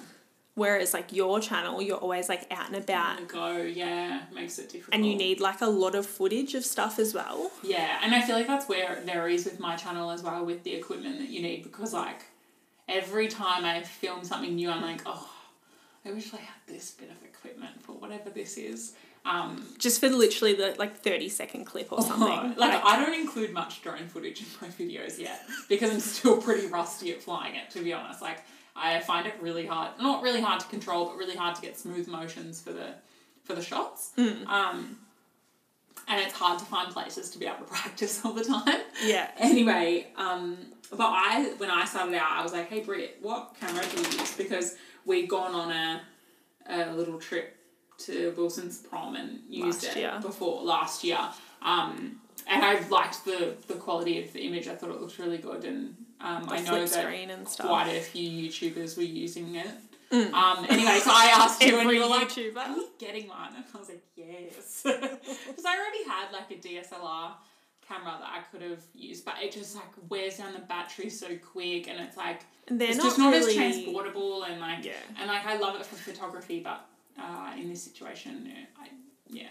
Whereas 0.55 0.93
like 0.93 1.13
your 1.13 1.39
channel, 1.39 1.81
you're 1.81 1.97
always 1.99 2.29
like 2.29 2.45
out 2.51 2.67
and 2.67 2.75
about 2.77 3.19
And 3.21 3.29
go, 3.29 3.59
yeah, 3.59 4.23
makes 4.35 4.59
it 4.59 4.69
difficult. 4.69 4.93
and 4.93 5.07
you 5.07 5.15
need 5.17 5.39
like 5.41 5.61
a 5.61 5.67
lot 5.69 5.95
of 5.95 6.05
footage 6.05 6.55
of 6.57 6.65
stuff 6.65 6.99
as 6.99 7.15
well. 7.15 7.53
Yeah, 7.63 8.01
and 8.03 8.13
I 8.13 8.21
feel 8.23 8.35
like 8.35 8.49
that's 8.49 8.69
where 8.69 8.95
it 8.95 9.05
varies 9.05 9.45
with 9.45 9.61
my 9.61 9.77
channel 9.77 10.11
as 10.11 10.21
well 10.25 10.45
with 10.45 10.65
the 10.65 10.73
equipment 10.75 11.21
that 11.21 11.29
you 11.29 11.41
need 11.43 11.63
because 11.63 11.93
like 11.95 12.23
every 12.89 13.29
time 13.29 13.65
I 13.65 13.85
film 13.85 14.25
something 14.25 14.57
new, 14.57 14.69
I'm 14.69 14.83
like, 14.83 15.03
oh, 15.07 15.31
I 16.09 16.13
wish 16.13 16.33
I 16.33 16.39
had 16.39 16.61
this 16.67 16.91
bit 16.93 17.11
of 17.11 17.23
equipment 17.23 17.83
for 17.83 17.93
whatever 17.93 18.31
this 18.31 18.57
is. 18.57 18.95
Um, 19.25 19.67
Just 19.79 20.01
for 20.01 20.09
literally 20.09 20.55
the 20.55 20.75
like 20.79 20.97
30 20.97 21.29
second 21.29 21.65
clip 21.65 21.93
or 21.93 22.01
something. 22.01 22.55
like 22.57 22.83
I 22.83 23.05
don't 23.05 23.15
include 23.15 23.53
much 23.53 23.83
drone 23.83 24.09
footage 24.09 24.41
in 24.41 24.47
my 24.63 24.69
videos 24.69 25.19
yet 25.19 25.43
because 25.69 25.91
I'm 25.91 26.01
still 26.01 26.41
pretty 26.41 26.67
rusty 26.69 27.13
at 27.13 27.23
flying 27.23 27.57
it. 27.57 27.71
To 27.71 27.83
be 27.83 27.93
honest, 27.93 28.23
like 28.23 28.39
I 28.75 29.01
find 29.01 29.27
it 29.27 29.35
really 29.41 29.67
hard, 29.67 29.91
not 30.01 30.23
really 30.23 30.41
hard 30.41 30.61
to 30.61 30.67
control, 30.69 31.07
but 31.07 31.17
really 31.17 31.37
hard 31.37 31.57
to 31.57 31.63
get 31.63 31.79
smooth 31.79 32.09
motions 32.09 32.61
for 32.61 32.73
the 32.73 32.95
for 33.45 33.55
the 33.55 33.63
shots. 33.63 34.13
Um, 34.17 34.99
and 36.07 36.21
it's 36.21 36.33
hard 36.33 36.59
to 36.59 36.65
find 36.65 36.91
places 36.91 37.31
to 37.31 37.39
be 37.39 37.47
able 37.47 37.59
to 37.59 37.65
practice 37.73 38.25
all 38.25 38.33
the 38.33 38.45
time. 38.45 38.81
yeah. 39.05 39.31
Anyway, 39.39 40.07
um, 40.17 40.57
but 40.91 41.01
I 41.01 41.53
when 41.59 41.71
I 41.71 41.85
started 41.85 42.15
out, 42.15 42.31
I 42.31 42.43
was 42.43 42.53
like, 42.53 42.71
"Hey, 42.71 42.81
Britt, 42.81 43.19
what 43.21 43.55
camera 43.61 43.85
do 43.85 44.01
you 44.01 44.19
use?" 44.19 44.35
Because 44.37 44.77
we'd 45.09 45.29
gone 45.29 45.55
on 45.55 45.73
a 45.73 46.03
a 46.71 46.93
little 46.93 47.19
trip 47.19 47.57
to 47.99 48.33
Wilson's 48.37 48.79
prom 48.79 49.17
and 49.17 49.41
used 49.49 49.83
Last 49.83 49.97
it 49.97 50.01
year. 50.01 50.19
before 50.23 50.63
last 50.63 51.03
year. 51.03 51.19
Um, 51.63 52.21
and 52.47 52.65
I 52.65 52.87
liked 52.89 53.25
the 53.25 53.57
the 53.67 53.75
quality 53.75 54.23
of 54.23 54.33
the 54.33 54.41
image. 54.47 54.69
I 54.69 54.77
thought 54.77 54.91
it 54.91 55.01
looked 55.01 55.19
really 55.19 55.39
good, 55.39 55.65
and 55.65 55.97
um, 56.21 56.47
I 56.49 56.61
know 56.61 56.87
that 56.87 56.89
screen 56.91 57.31
and 57.31 57.49
stuff. 57.49 57.67
quite 57.67 57.89
a 57.89 58.01
few 58.01 58.49
YouTubers 58.49 58.97
were 58.97 59.03
using 59.03 59.55
it. 59.57 59.67
Um, 60.11 60.67
anyway, 60.71 60.99
so 61.01 61.11
I 61.11 61.33
asked 61.37 61.63
you, 61.63 61.79
and 61.79 61.91
you 61.91 62.01
were 62.01 62.07
like, 62.07 62.29
YouTuber. 62.29 62.57
"Are 62.57 62.77
you 62.77 62.89
getting 62.99 63.29
one?" 63.29 63.55
And 63.57 63.65
I 63.75 63.79
was 63.79 63.89
like, 63.89 64.03
"Yes," 64.17 64.83
because 64.85 65.65
I 65.67 65.77
already 65.77 66.05
had 66.09 66.33
like 66.33 66.51
a 66.51 66.55
DSLR 66.55 67.33
camera 67.89 68.17
that 68.21 68.29
I 68.29 68.41
could 68.51 68.63
have 68.63 68.83
used, 68.95 69.25
but 69.25 69.35
it 69.43 69.53
just 69.53 69.75
like 69.75 69.85
wears 70.09 70.37
down 70.39 70.53
the 70.53 70.61
battery 70.61 71.09
so 71.11 71.29
quick, 71.53 71.89
and 71.89 71.99
it's 72.01 72.17
like 72.17 72.43
And 72.69 72.81
they're 72.81 72.89
it's 72.89 72.99
not 72.99 73.05
just 73.07 73.19
not 73.19 73.33
really 73.33 73.59
as 73.59 73.75
transportable, 73.83 74.43
and 74.45 74.61
like 74.61 74.85
Yeah. 74.85 74.93
and 75.19 75.29
like 75.29 75.47
I 75.47 75.57
love 75.57 75.81
it 75.81 75.87
for 75.87 75.97
photography, 75.97 76.61
but 76.61 76.85
uh, 77.19 77.53
in 77.57 77.69
this 77.69 77.83
situation, 77.83 78.53
uh, 78.79 78.83
I 78.83 78.89
yeah. 79.29 79.49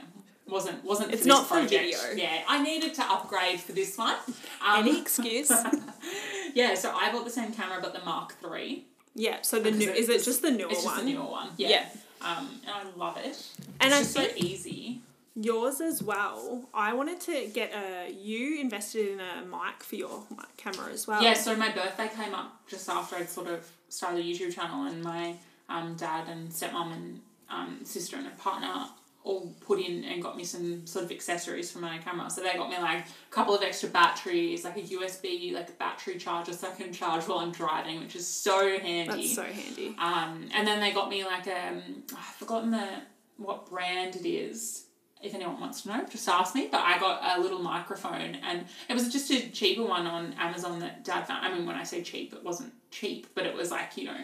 Wasn't 0.48 0.82
wasn't 0.86 1.12
It's 1.12 1.24
for 1.24 1.28
not 1.28 1.50
this 1.50 1.60
for 1.64 1.68
video. 1.68 1.98
Yeah, 2.16 2.42
I 2.48 2.64
needed 2.64 2.94
to 2.96 3.04
upgrade 3.04 3.60
for 3.60 3.74
this 3.74 3.98
one. 3.98 4.16
Um, 4.66 4.88
any 4.88 5.00
excuse. 5.00 5.52
yeah, 6.54 6.74
so 6.74 6.92
I 6.96 7.12
bought 7.12 7.26
the 7.26 7.30
same 7.32 7.52
camera, 7.54 7.80
but 7.82 7.94
the 7.94 8.04
Mark 8.06 8.34
Three. 8.40 8.86
yeah. 9.16 9.38
So 9.42 9.60
the 9.60 9.72
new 9.72 9.90
it- 9.90 9.98
is 9.98 10.10
it 10.10 10.24
just 10.24 10.42
the 10.42 10.52
newer 10.52 10.70
It's 10.72 10.86
one? 10.86 10.98
the 11.06 11.12
newer 11.12 11.26
one. 11.26 11.50
Yeah. 11.58 11.70
Yeah. 11.70 11.86
Um, 12.22 12.48
and 12.66 12.72
I 12.74 12.84
love 12.98 13.18
it. 13.18 13.38
And 13.80 13.94
it's 13.94 13.96
I 13.96 14.00
just 14.00 14.14
think 14.16 14.32
so 14.32 14.38
easy. 14.38 15.02
Yours 15.38 15.80
as 15.82 16.02
well. 16.02 16.68
I 16.74 16.94
wanted 16.94 17.22
to 17.22 17.48
get 17.54 17.74
a. 17.74 18.12
You 18.12 18.60
invested 18.60 19.08
in 19.10 19.20
a 19.20 19.46
mic 19.46 19.84
for 19.84 19.96
your 19.96 20.24
mic 20.30 20.58
camera 20.58 20.92
as 20.92 21.08
well. 21.08 21.22
Yeah, 21.22 21.34
so 21.34 21.56
my 21.56 21.72
birthday 21.72 22.10
came 22.14 22.34
up 22.34 22.68
just 22.68 22.90
after 22.90 23.16
I'd 23.16 23.30
sort 23.30 23.48
of 23.48 23.68
started 23.90 24.20
a 24.20 24.24
YouTube 24.24 24.54
channel, 24.54 24.86
and 24.86 25.04
my 25.04 25.36
um, 25.70 25.96
dad 25.96 26.28
and 26.28 26.50
stepmom 26.50 26.94
and 26.94 27.22
um, 27.50 27.80
sister 27.84 28.18
and 28.18 28.28
a 28.28 28.32
partner 28.32 28.88
all 29.24 29.54
put 29.60 29.80
in 29.80 30.06
and 30.06 30.24
got 30.24 30.38
me 30.38 30.44
some 30.46 30.88
sort 30.88 31.04
of 31.04 31.12
accessories 31.12 31.70
for 31.70 31.80
my 31.80 31.98
camera. 31.98 32.30
So 32.30 32.42
they 32.42 32.54
got 32.54 32.70
me 32.70 32.78
like 32.78 33.00
a 33.00 33.32
couple 33.34 33.54
of 33.54 33.62
extra 33.62 33.90
batteries, 33.90 34.64
like 34.64 34.78
a 34.78 34.82
USB 34.82 35.54
like 35.54 35.70
a 35.70 35.74
battery 35.74 36.18
charger 36.18 36.54
so 36.54 36.72
I 36.72 36.76
can 36.76 36.94
charge 36.94 37.28
while 37.28 37.40
I'm 37.40 37.52
driving, 37.52 38.00
which 38.00 38.16
is 38.16 38.26
so 38.26 38.80
handy. 38.80 39.06
That's 39.06 39.36
so 39.36 39.44
handy. 39.44 39.96
Um, 40.00 40.48
and 40.54 40.66
then 40.66 40.80
they 40.80 40.94
got 40.94 41.10
me 41.10 41.26
like 41.26 41.48
um, 41.48 42.04
I've 42.16 42.36
forgotten 42.38 42.72
the 42.72 42.88
what 43.36 43.70
brand 43.70 44.16
it 44.16 44.26
is. 44.26 44.86
If 45.22 45.34
anyone 45.34 45.60
wants 45.60 45.82
to 45.82 45.90
know, 45.90 46.06
just 46.10 46.28
ask 46.30 46.54
me. 46.54 46.68
But 46.72 46.82
I 46.82 47.00
got 47.00 47.38
a 47.38 47.42
little 47.42 47.60
microphone, 47.60 48.36
and 48.36 48.66
it 48.90 48.94
was 48.94 49.12
just 49.12 49.32
a 49.32 49.50
cheaper 49.50 49.84
one 49.84 50.06
on 50.06 50.34
Amazon 50.34 50.80
that 50.80 51.04
Dad 51.04 51.28
found. 51.28 51.46
I 51.46 51.54
mean, 51.54 51.66
when 51.66 51.76
I 51.76 51.84
say 51.84 52.04
cheap, 52.04 52.34
it 52.34 52.44
wasn't 52.44 52.74
cheap, 52.92 53.28
but 53.34 53.46
it 53.46 53.56
was 53.56 53.72
like 53.72 53.98
you 53.98 54.06
know, 54.06 54.18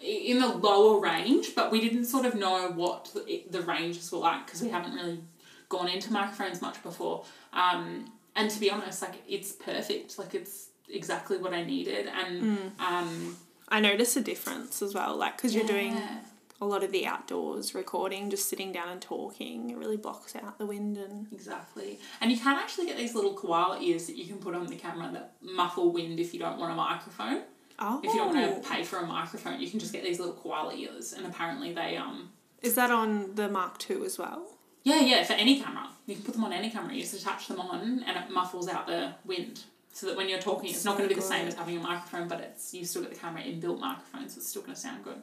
in 0.00 0.40
the 0.40 0.48
lower 0.48 1.00
range. 1.00 1.54
But 1.54 1.70
we 1.70 1.80
didn't 1.80 2.06
sort 2.06 2.26
of 2.26 2.34
know 2.34 2.70
what 2.70 3.10
the, 3.14 3.44
the 3.50 3.62
ranges 3.62 4.10
were 4.10 4.18
like 4.18 4.46
because 4.46 4.62
we 4.62 4.70
haven't 4.70 4.94
really 4.94 5.22
gone 5.68 5.88
into 5.88 6.12
microphones 6.12 6.60
much 6.60 6.82
before. 6.82 7.24
Um, 7.52 8.12
and 8.36 8.50
to 8.50 8.60
be 8.60 8.70
honest, 8.70 9.02
like 9.02 9.22
it's 9.28 9.52
perfect. 9.52 10.18
Like 10.18 10.34
it's 10.34 10.70
exactly 10.88 11.38
what 11.38 11.54
I 11.54 11.64
needed, 11.64 12.08
and 12.08 12.72
um, 12.78 13.36
I 13.68 13.80
noticed 13.80 14.16
a 14.16 14.20
difference 14.20 14.82
as 14.82 14.94
well. 14.94 15.16
Like 15.16 15.36
because 15.36 15.54
you're 15.54 15.66
doing 15.66 15.92
yeah. 15.94 16.18
A 16.60 16.64
lot 16.66 16.84
of 16.84 16.92
the 16.92 17.06
outdoors 17.06 17.74
recording, 17.74 18.30
just 18.30 18.48
sitting 18.48 18.72
down 18.72 18.88
and 18.88 19.00
talking. 19.00 19.70
It 19.70 19.76
really 19.76 19.96
blocks 19.96 20.34
out 20.36 20.58
the 20.58 20.66
wind 20.66 20.96
and 20.96 21.26
Exactly. 21.32 21.98
And 22.20 22.30
you 22.30 22.38
can 22.38 22.56
actually 22.56 22.86
get 22.86 22.96
these 22.96 23.14
little 23.14 23.34
koala 23.34 23.80
ears 23.80 24.06
that 24.06 24.16
you 24.16 24.26
can 24.26 24.38
put 24.38 24.54
on 24.54 24.66
the 24.66 24.76
camera 24.76 25.10
that 25.12 25.32
muffle 25.42 25.92
wind 25.92 26.20
if 26.20 26.32
you 26.32 26.40
don't 26.40 26.58
want 26.58 26.72
a 26.72 26.76
microphone. 26.76 27.42
oh, 27.78 28.00
If 28.02 28.12
you 28.12 28.18
don't 28.20 28.34
want 28.34 28.62
to 28.62 28.68
pay 28.70 28.84
for 28.84 28.98
a 28.98 29.06
microphone, 29.06 29.60
you 29.60 29.68
can 29.68 29.80
just 29.80 29.92
get 29.92 30.04
these 30.04 30.18
little 30.18 30.34
koala 30.34 30.74
ears, 30.74 31.12
and 31.12 31.26
apparently 31.26 31.72
they 31.72 31.96
um 31.96 32.30
is 32.62 32.76
that 32.76 32.90
on 32.90 33.34
the 33.34 33.48
Mark 33.48 33.78
II 33.90 34.04
as 34.04 34.18
well? 34.18 34.46
yeah 34.84 35.00
yeah 35.00 35.22
for 35.24 35.32
any 35.34 35.60
camera 35.60 35.88
you 36.06 36.14
can 36.14 36.24
put 36.24 36.34
them 36.34 36.44
on 36.44 36.52
any 36.52 36.70
camera. 36.70 36.94
You 36.94 37.00
just 37.00 37.14
attach 37.14 37.48
them 37.48 37.60
on, 37.60 38.04
and 38.06 38.16
it 38.16 38.30
muffles 38.30 38.68
out 38.68 38.86
the 38.86 39.14
wind. 39.24 39.62
So 39.92 40.06
that 40.08 40.16
when 40.16 40.28
you're 40.28 40.40
talking, 40.40 40.70
it's 40.70 40.84
not 40.84 40.96
going 40.98 41.08
to 41.08 41.14
be 41.14 41.20
the 41.20 41.26
same 41.26 41.46
as 41.46 41.54
having 41.54 41.76
a 41.78 41.80
microphone, 41.80 42.26
but 42.28 42.40
it's 42.40 42.74
you 42.74 42.84
still 42.84 43.02
get 43.02 43.12
the 43.12 43.18
camera 43.18 43.42
inbuilt 43.42 43.78
microphone, 43.80 44.28
so 44.28 44.38
it's 44.38 44.48
still 44.48 44.62
going 44.62 44.74
to 44.74 44.80
sound 44.80 45.04
good. 45.04 45.22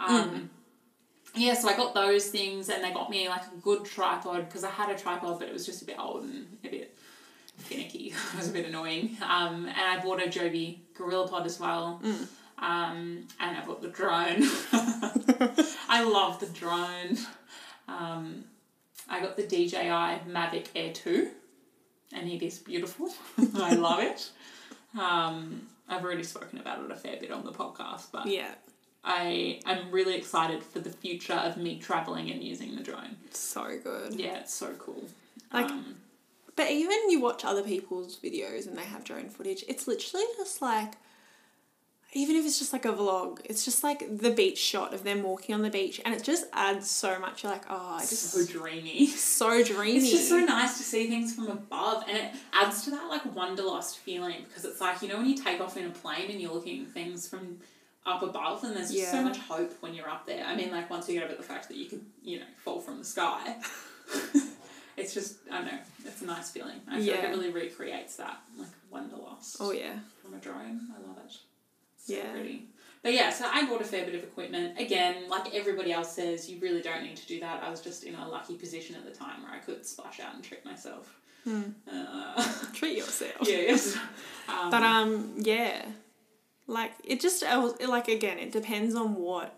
Um, 0.00 0.50
Yeah, 1.34 1.54
so 1.54 1.68
I 1.68 1.76
got 1.76 1.94
those 1.94 2.26
things, 2.28 2.68
and 2.68 2.82
they 2.82 2.92
got 2.92 3.10
me 3.10 3.28
like 3.28 3.42
a 3.42 3.60
good 3.60 3.84
tripod 3.84 4.46
because 4.48 4.64
I 4.64 4.70
had 4.70 4.90
a 4.90 4.98
tripod, 4.98 5.38
but 5.38 5.48
it 5.48 5.52
was 5.52 5.66
just 5.66 5.82
a 5.82 5.84
bit 5.84 5.98
old 5.98 6.24
and 6.24 6.46
a 6.64 6.68
bit 6.68 6.98
finicky. 7.58 8.06
it 8.32 8.36
was 8.36 8.48
a 8.48 8.52
bit 8.52 8.66
annoying. 8.66 9.16
Um, 9.22 9.66
and 9.66 9.76
I 9.78 10.00
bought 10.02 10.22
a 10.22 10.28
Joby 10.28 10.82
Gorilla 10.94 11.28
Pod 11.28 11.46
as 11.46 11.60
well. 11.60 12.00
Um, 12.58 13.26
and 13.38 13.56
I 13.56 13.64
bought 13.64 13.82
the 13.82 13.88
drone. 13.88 14.42
I 15.88 16.02
love 16.02 16.40
the 16.40 16.46
drone. 16.46 17.18
Um, 17.86 18.44
I 19.08 19.20
got 19.20 19.36
the 19.36 19.44
DJI 19.44 20.28
Mavic 20.28 20.66
Air 20.74 20.92
2, 20.92 21.28
and 22.14 22.28
it 22.28 22.44
is 22.44 22.58
beautiful. 22.58 23.10
I 23.56 23.74
love 23.74 24.00
it. 24.00 24.30
Um, 24.98 25.68
I've 25.88 26.04
already 26.04 26.24
spoken 26.24 26.58
about 26.58 26.84
it 26.84 26.90
a 26.90 26.96
fair 26.96 27.16
bit 27.18 27.30
on 27.30 27.44
the 27.44 27.52
podcast, 27.52 28.08
but 28.12 28.26
Yeah, 28.26 28.54
I 29.10 29.60
am 29.64 29.90
really 29.90 30.14
excited 30.16 30.62
for 30.62 30.80
the 30.80 30.90
future 30.90 31.32
of 31.32 31.56
me 31.56 31.78
traveling 31.78 32.30
and 32.30 32.44
using 32.44 32.76
the 32.76 32.82
drone. 32.82 33.16
so 33.30 33.78
good. 33.82 34.14
Yeah, 34.14 34.40
it's 34.40 34.52
so 34.54 34.74
cool. 34.78 35.02
Like- 35.52 35.70
um, 35.70 35.96
But 36.56 36.70
even 36.70 37.08
you 37.10 37.18
watch 37.20 37.42
other 37.44 37.62
people's 37.62 38.18
videos 38.18 38.66
and 38.66 38.76
they 38.76 38.84
have 38.84 39.04
drone 39.04 39.30
footage, 39.30 39.64
it's 39.66 39.88
literally 39.88 40.26
just 40.36 40.60
like, 40.60 40.92
even 42.12 42.36
if 42.36 42.44
it's 42.44 42.58
just 42.58 42.72
like 42.72 42.84
a 42.84 42.92
vlog, 42.92 43.40
it's 43.44 43.64
just 43.64 43.82
like 43.82 44.18
the 44.18 44.30
beach 44.30 44.58
shot 44.58 44.92
of 44.92 45.04
them 45.04 45.22
walking 45.22 45.54
on 45.54 45.62
the 45.62 45.70
beach, 45.70 46.00
and 46.04 46.14
it 46.14 46.22
just 46.24 46.44
adds 46.52 46.90
so 46.90 47.18
much. 47.18 47.42
You're 47.42 47.52
like, 47.52 47.64
oh, 47.70 47.96
I 47.96 48.00
just 48.00 48.30
so 48.32 48.44
dreamy. 48.46 49.06
so 49.40 49.62
dreamy. 49.62 49.98
It's 49.98 50.10
just 50.10 50.28
so 50.28 50.40
nice 50.40 50.78
to 50.78 50.82
see 50.82 51.06
things 51.08 51.34
from 51.34 51.48
above, 51.48 52.04
and 52.08 52.16
it 52.16 52.32
adds 52.52 52.82
to 52.84 52.90
that 52.92 53.08
like 53.08 53.24
wanderlust 53.34 53.98
feeling 53.98 54.44
because 54.48 54.64
it's 54.64 54.80
like 54.80 55.00
you 55.02 55.08
know 55.08 55.16
when 55.18 55.26
you 55.28 55.36
take 55.36 55.60
off 55.60 55.76
in 55.76 55.84
a 55.86 55.90
plane 55.90 56.30
and 56.30 56.40
you're 56.40 56.52
looking 56.52 56.82
at 56.82 56.88
things 56.92 57.28
from 57.28 57.58
up 58.06 58.22
above, 58.22 58.64
and 58.64 58.74
there's 58.76 58.90
just 58.92 59.10
so 59.10 59.22
much 59.22 59.38
hope 59.38 59.72
when 59.80 59.94
you're 59.94 60.08
up 60.08 60.26
there. 60.26 60.44
I 60.44 60.54
mean, 60.56 60.70
like 60.70 60.88
once 60.90 61.08
you 61.08 61.14
get 61.14 61.24
over 61.24 61.34
the 61.34 61.42
fact 61.42 61.68
that 61.68 61.76
you 61.76 61.86
could 61.86 62.04
you 62.22 62.38
know 62.40 62.46
fall 62.64 62.80
from 62.80 62.98
the 62.98 63.04
sky, 63.04 63.56
it's 64.96 65.14
just 65.14 65.36
I 65.50 65.58
don't 65.58 65.66
know, 65.66 65.78
it's 66.04 66.22
a 66.22 66.26
nice 66.26 66.50
feeling. 66.50 66.80
I 66.90 67.00
feel 67.00 67.14
like 67.14 67.24
it 67.24 67.28
really 67.28 67.50
recreates 67.50 68.16
that 68.16 68.38
like 68.58 68.68
wanderlust 68.90 69.56
Oh 69.60 69.72
yeah, 69.72 69.98
from 70.22 70.34
a 70.34 70.38
drone. 70.38 70.80
I 70.96 71.06
love 71.06 71.18
it. 71.24 71.32
So 71.98 72.14
Yeah. 72.14 72.30
pretty. 72.32 72.66
But 73.02 73.12
yeah, 73.12 73.30
so 73.30 73.48
I 73.50 73.64
bought 73.66 73.80
a 73.80 73.84
fair 73.84 74.04
bit 74.04 74.16
of 74.16 74.24
equipment. 74.24 74.78
Again, 74.78 75.28
like 75.28 75.54
everybody 75.54 75.92
else 75.92 76.12
says, 76.12 76.50
you 76.50 76.58
really 76.60 76.82
don't 76.82 77.04
need 77.04 77.16
to 77.16 77.26
do 77.26 77.38
that. 77.40 77.62
I 77.62 77.70
was 77.70 77.80
just 77.80 78.02
in 78.02 78.16
a 78.16 78.28
lucky 78.28 78.54
position 78.56 78.96
at 78.96 79.04
the 79.04 79.12
time 79.16 79.42
where 79.44 79.52
I 79.52 79.58
could 79.58 79.86
splash 79.86 80.18
out 80.18 80.34
and 80.34 80.42
treat 80.42 80.64
myself. 80.64 81.16
Hmm. 81.44 81.62
Uh, 81.90 82.44
treat 82.74 82.96
yourself. 82.98 83.46
yes. 83.46 83.96
Um, 84.48 84.70
But 84.70 84.82
um, 84.82 85.34
yeah, 85.36 85.84
like 86.68 86.92
it 87.02 87.20
just 87.20 87.42
like 87.88 88.06
again, 88.08 88.38
it 88.38 88.52
depends 88.52 88.94
on 88.94 89.16
what 89.16 89.54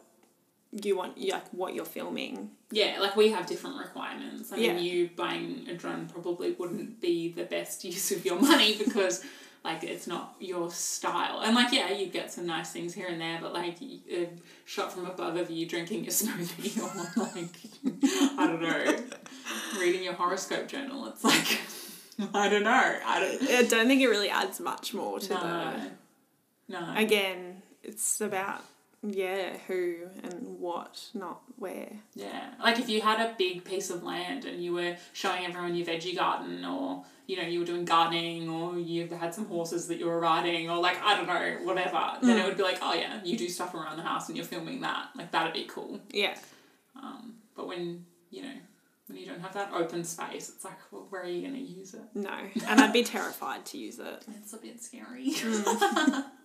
you 0.73 0.97
want, 0.97 1.19
like 1.21 1.49
what 1.53 1.75
you're 1.75 1.85
filming. 1.85 2.51
yeah, 2.71 2.99
like 3.01 3.17
we 3.17 3.31
have 3.31 3.45
different 3.47 3.77
requirements. 3.77 4.53
I 4.53 4.57
mean, 4.57 4.65
Yeah. 4.77 4.79
you 4.79 5.11
buying 5.17 5.67
a 5.69 5.75
drone 5.75 6.07
probably 6.09 6.53
wouldn't 6.53 7.01
be 7.01 7.33
the 7.33 7.45
best 7.45 7.85
use 7.93 8.11
of 8.13 8.25
your 8.25 8.41
money 8.41 8.77
because. 8.79 9.23
Like 9.63 9.85
it's 9.85 10.07
not 10.07 10.37
your 10.41 10.71
style, 10.71 11.41
and 11.41 11.55
like 11.55 11.71
yeah, 11.71 11.93
you 11.93 12.07
get 12.07 12.33
some 12.33 12.47
nice 12.47 12.73
things 12.73 12.95
here 12.95 13.09
and 13.09 13.21
there, 13.21 13.39
but 13.43 13.53
like 13.53 13.77
a 14.11 14.31
shot 14.65 14.91
from 14.91 15.05
above 15.05 15.37
of 15.37 15.51
you 15.51 15.67
drinking 15.67 16.03
your 16.05 16.13
smoothie 16.21 16.79
or 16.81 17.21
like 17.21 18.39
I 18.39 18.47
don't 18.47 18.63
know, 18.63 18.97
reading 19.79 20.03
your 20.03 20.15
horoscope 20.15 20.67
journal. 20.67 21.09
It's 21.09 21.23
like 21.23 21.61
I 22.35 22.49
don't 22.49 22.63
know. 22.63 22.71
I 23.05 23.21
don't. 23.21 23.51
I 23.51 23.63
don't 23.65 23.87
think 23.87 24.01
it 24.01 24.09
really 24.09 24.31
adds 24.31 24.61
much 24.61 24.95
more 24.95 25.21
to 25.21 25.35
No. 25.35 25.91
No. 26.71 26.95
Again, 26.97 27.62
it's 27.83 28.21
about 28.21 28.62
yeah 29.03 29.57
who 29.66 29.97
and 30.23 30.59
what, 30.61 31.09
not 31.14 31.41
where. 31.57 31.91
Yeah, 32.14 32.51
like 32.62 32.79
if 32.79 32.89
you 32.89 33.01
had 33.01 33.18
a 33.21 33.35
big 33.37 33.64
piece 33.64 33.91
of 33.91 34.03
land 34.03 34.45
and 34.45 34.62
you 34.62 34.73
were 34.75 34.97
showing 35.12 35.45
everyone 35.45 35.75
your 35.75 35.87
veggie 35.87 36.16
garden, 36.16 36.64
or 36.64 37.05
you 37.27 37.37
know 37.37 37.43
you 37.43 37.59
were 37.61 37.64
doing 37.66 37.85
gardening, 37.85 38.49
or 38.49 38.79
you 38.79 39.09
had 39.09 39.35
some 39.35 39.47
horses 39.47 39.89
that 39.89 39.99
you 39.99 40.07
were 40.07 40.21
riding, 40.21 40.71
or 40.71 40.79
like 40.79 40.99
I 41.03 41.16
don't 41.16 41.27
know 41.27 41.59
whatever, 41.66 42.03
then 42.23 42.39
it 42.39 42.45
would 42.47 42.57
be 42.57 42.62
like 42.62 42.79
oh 42.83 42.95
yeah, 42.95 43.21
you 43.25 43.37
do 43.37 43.49
stuff 43.49 43.75
around 43.75 43.97
the 43.97 44.03
house 44.05 44.29
and 44.29 44.37
you're 44.37 44.47
filming 44.47 44.81
that, 44.83 45.09
like 45.16 45.33
that'd 45.33 45.53
be 45.55 45.64
cool. 45.64 45.99
Yeah, 46.12 46.37
Um, 46.97 47.35
but 47.57 47.66
when 47.66 48.05
you 48.31 48.43
know 48.43 48.55
when 49.09 49.18
you 49.18 49.27
don't 49.27 49.41
have 49.41 49.55
that 49.55 49.73
open 49.75 50.05
space, 50.05 50.51
it's 50.55 50.64
like 50.64 50.79
well, 50.93 51.07
where 51.11 51.23
are 51.23 51.27
you 51.27 51.43
gonna 51.47 51.59
use 51.59 51.95
it? 51.95 52.03
no, 52.14 52.37
and 52.68 52.81
I'd 52.81 52.93
be 52.93 53.03
terrified 53.03 53.64
to 53.66 53.79
use 53.79 53.99
it. 53.99 54.25
It's 54.43 54.53
a 54.53 54.59
bit 54.59 54.81
scary. 54.83 55.33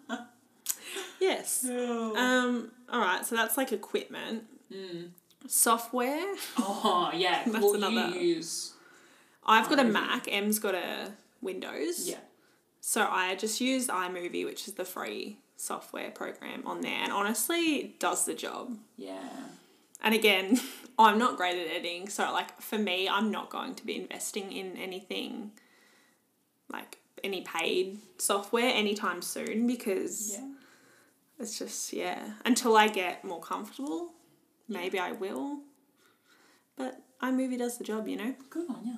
Yes. 1.19 1.65
oh. 1.69 2.15
Um. 2.15 2.71
All 2.89 2.99
right. 2.99 3.25
So 3.25 3.35
that's 3.35 3.57
like 3.57 3.71
equipment, 3.71 4.43
Mm. 4.73 5.09
software. 5.47 6.35
Oh 6.57 7.11
yeah, 7.13 7.43
That's 7.47 7.65
another- 7.73 8.15
you 8.17 8.35
use 8.35 8.73
I've 9.45 9.69
got 9.69 9.79
a. 9.79 9.83
Mac. 9.83 10.27
Em's 10.31 10.59
got 10.59 10.73
a 10.75 11.11
Windows. 11.41 12.07
yeah. 12.09 12.17
So 12.81 13.07
I 13.09 13.35
just 13.35 13.61
use 13.61 13.87
iMovie, 13.87 14.45
which 14.45 14.67
is 14.67 14.73
the 14.75 14.85
free 14.85 15.37
software 15.57 16.11
program 16.11 16.63
on 16.65 16.81
there, 16.81 16.99
and 17.03 17.11
honestly, 17.11 17.75
it 17.77 17.99
does 17.99 18.25
the 18.25 18.33
job. 18.33 18.77
Yeah. 18.97 19.17
And 20.03 20.13
again, 20.13 20.59
I'm 20.99 21.17
not 21.17 21.37
great 21.37 21.55
at 21.57 21.67
editing, 21.71 22.09
so 22.09 22.31
like 22.31 22.59
for 22.61 22.77
me, 22.77 23.07
I'm 23.09 23.31
not 23.31 23.49
going 23.49 23.75
to 23.75 23.85
be 23.85 23.95
investing 23.95 24.51
in 24.51 24.77
anything 24.77 25.51
like 26.71 26.97
any 27.23 27.41
paid 27.41 27.99
software 28.17 28.65
anytime 28.73 29.21
soon 29.21 29.65
because 29.67 30.33
Yeah. 30.39 30.47
It's 31.39 31.59
just 31.59 31.93
yeah. 31.93 32.33
Until 32.45 32.75
I 32.77 32.87
get 32.87 33.23
more 33.23 33.41
comfortable, 33.41 34.13
maybe 34.67 34.99
I 34.99 35.11
will. 35.11 35.59
But 36.77 37.01
iMovie 37.21 37.57
does 37.57 37.77
the 37.77 37.83
job, 37.83 38.07
you 38.07 38.17
know. 38.17 38.35
Good 38.49 38.69
on 38.69 38.85
you. 38.85 38.97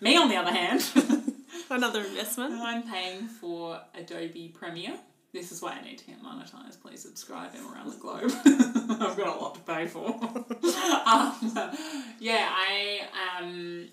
Me, 0.00 0.16
on 0.16 0.28
the 0.28 0.36
other 0.36 0.52
hand, 0.52 0.84
Another 1.70 2.00
investment. 2.04 2.54
I'm 2.54 2.82
paying 2.82 3.26
for 3.26 3.80
Adobe 3.94 4.52
Premiere. 4.54 4.98
This 5.32 5.50
is 5.50 5.60
why 5.60 5.72
I 5.72 5.82
need 5.82 5.98
to 5.98 6.06
get 6.06 6.22
monetized. 6.22 6.80
Please 6.80 7.02
subscribe. 7.02 7.50
I'm 7.58 7.72
around 7.72 7.90
the 7.90 7.98
globe. 7.98 8.30
I've 9.00 9.16
got 9.16 9.36
a 9.36 9.40
lot 9.40 9.54
to 9.56 9.60
pay 9.62 9.86
for. 9.86 10.06
um, 10.06 11.76
yeah, 12.20 12.48
I 12.50 13.00
um, 13.40 13.88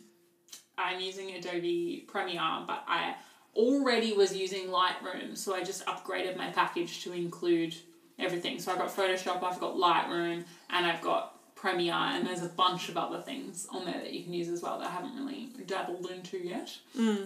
I'm 0.77 0.99
using 0.99 1.31
Adobe 1.31 2.05
Premiere, 2.07 2.63
but 2.67 2.83
I 2.87 3.15
already 3.55 4.13
was 4.13 4.35
using 4.35 4.67
Lightroom, 4.67 5.37
so 5.37 5.55
I 5.55 5.63
just 5.63 5.85
upgraded 5.85 6.37
my 6.37 6.49
package 6.49 7.03
to 7.03 7.13
include 7.13 7.75
everything. 8.19 8.59
So 8.59 8.71
I've 8.71 8.77
got 8.77 8.89
Photoshop, 8.89 9.43
I've 9.43 9.59
got 9.59 9.75
Lightroom, 9.75 10.43
and 10.69 10.85
I've 10.85 11.01
got 11.01 11.39
Premiere, 11.55 11.93
and 11.93 12.27
there's 12.27 12.43
a 12.43 12.49
bunch 12.49 12.89
of 12.89 12.97
other 12.97 13.21
things 13.21 13.67
on 13.71 13.85
there 13.85 13.99
that 13.99 14.11
you 14.13 14.23
can 14.23 14.33
use 14.33 14.49
as 14.49 14.61
well 14.61 14.79
that 14.79 14.87
I 14.87 14.91
haven't 14.91 15.15
really 15.15 15.49
dabbled 15.65 16.09
into 16.11 16.37
yet. 16.37 16.75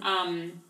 Um, 0.02 0.62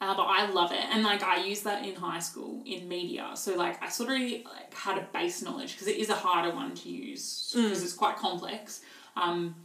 uh, 0.00 0.14
but 0.14 0.24
I 0.24 0.48
love 0.50 0.70
it, 0.70 0.84
and 0.92 1.02
like 1.02 1.22
I 1.22 1.42
used 1.44 1.64
that 1.64 1.84
in 1.84 1.94
high 1.96 2.20
school 2.20 2.62
in 2.66 2.88
media, 2.88 3.30
so 3.34 3.56
like 3.56 3.82
I 3.82 3.88
sort 3.88 4.10
of 4.10 4.20
like 4.20 4.72
had 4.72 4.98
a 4.98 5.06
base 5.12 5.42
knowledge 5.42 5.72
because 5.72 5.88
it 5.88 5.96
is 5.96 6.08
a 6.08 6.14
harder 6.14 6.54
one 6.54 6.74
to 6.76 6.88
use 6.88 7.50
because 7.52 7.82
it's 7.82 7.94
quite 7.94 8.16
complex. 8.16 8.82
Um, 9.16 9.56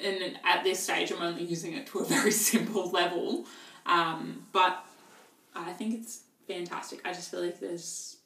and 0.00 0.38
at 0.44 0.64
this 0.64 0.80
stage, 0.80 1.12
I'm 1.12 1.22
only 1.22 1.44
using 1.44 1.74
it 1.74 1.86
to 1.88 1.98
a 1.98 2.04
very 2.04 2.30
simple 2.50 2.90
level, 2.90 3.46
um, 3.88 4.46
but 4.52 4.84
I 5.54 5.72
think 5.72 5.94
it's 5.94 6.22
fantastic. 6.46 7.00
I 7.04 7.12
just 7.12 7.30
feel 7.30 7.42
like 7.42 7.58
there's 7.60 8.16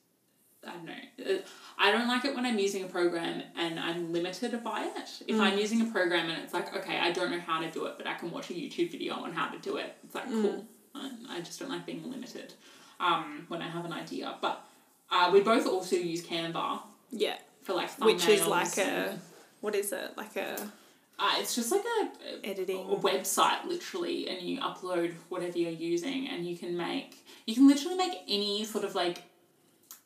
I 0.67 0.71
don't 0.73 0.85
know. 0.85 1.35
Uh, 1.35 1.39
I 1.79 1.91
don't 1.91 2.07
like 2.07 2.25
it 2.25 2.35
when 2.37 2.47
I'm 2.47 2.59
using 2.59 2.85
a 2.85 2.87
program 2.87 3.43
and 3.57 3.81
I'm 3.81 4.13
limited 4.13 4.63
by 4.63 4.85
it. 4.97 5.09
If 5.27 5.41
I'm 5.41 5.59
using 5.59 5.81
a 5.83 5.87
program 5.87 6.31
and 6.31 6.41
it's 6.43 6.55
like, 6.55 6.75
okay, 6.77 6.99
I 7.01 7.11
don't 7.11 7.33
know 7.33 7.41
how 7.41 7.61
to 7.61 7.69
do 7.71 7.87
it, 7.87 7.95
but 7.99 8.07
I 8.07 8.15
can 8.15 8.31
watch 8.31 8.49
a 8.51 8.53
YouTube 8.53 8.93
video 8.93 9.15
on 9.15 9.33
how 9.33 9.49
to 9.51 9.59
do 9.59 9.79
it, 9.79 9.97
it's 10.05 10.15
like, 10.15 10.27
cool. 10.29 10.65
I, 10.95 11.11
I 11.31 11.41
just 11.41 11.59
don't 11.59 11.69
like 11.69 11.85
being 11.85 12.09
limited 12.09 12.55
um, 13.01 13.45
when 13.49 13.61
I 13.61 13.69
have 13.69 13.85
an 13.85 13.93
idea. 13.93 14.37
But 14.41 14.65
uh, 15.11 15.31
we 15.33 15.41
both 15.41 15.67
also 15.67 15.97
use 15.97 16.25
Canva 16.25 16.81
Yeah. 17.11 17.39
for 17.63 17.73
like 17.73 17.91
thumbnails. 17.91 18.05
Which 18.07 18.29
is 18.29 18.47
like 18.47 18.79
a 18.79 19.19
what 19.63 19.75
is 19.75 19.93
it? 19.93 20.13
Like 20.17 20.37
a 20.37 20.71
Uh, 21.19 21.35
it's 21.39 21.55
just 21.55 21.71
like 21.71 21.83
a, 22.01 22.27
a 22.27 22.51
editing. 22.51 22.91
a 22.91 22.97
website 22.97 23.65
literally 23.65 24.29
and 24.29 24.41
you 24.43 24.59
upload 24.61 25.13
whatever 25.29 25.57
you're 25.57 25.71
using 25.71 26.29
and 26.29 26.45
you 26.47 26.57
can 26.57 26.77
make 26.77 27.25
you 27.47 27.55
can 27.55 27.69
literally 27.69 27.97
make 27.97 28.19
any 28.29 28.65
sort 28.65 28.85
of 28.85 28.95
like 28.95 29.23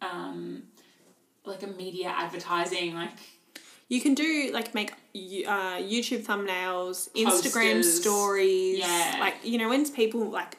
um 0.02 0.62
like 1.44 1.62
a 1.62 1.66
media 1.68 2.09
advertising, 2.09 2.94
like 2.94 3.12
You 3.88 4.00
can 4.00 4.14
do 4.14 4.50
like 4.52 4.74
make 4.74 4.90
uh, 4.90 5.78
YouTube 5.78 6.24
thumbnails, 6.24 7.09
Instagram 7.14 7.76
Posters. 7.76 8.00
stories. 8.00 8.78
Yeah. 8.80 9.16
Like 9.20 9.36
you 9.44 9.59
know 9.59 9.68
when 9.68 9.88
people 9.90 10.28
like 10.28 10.57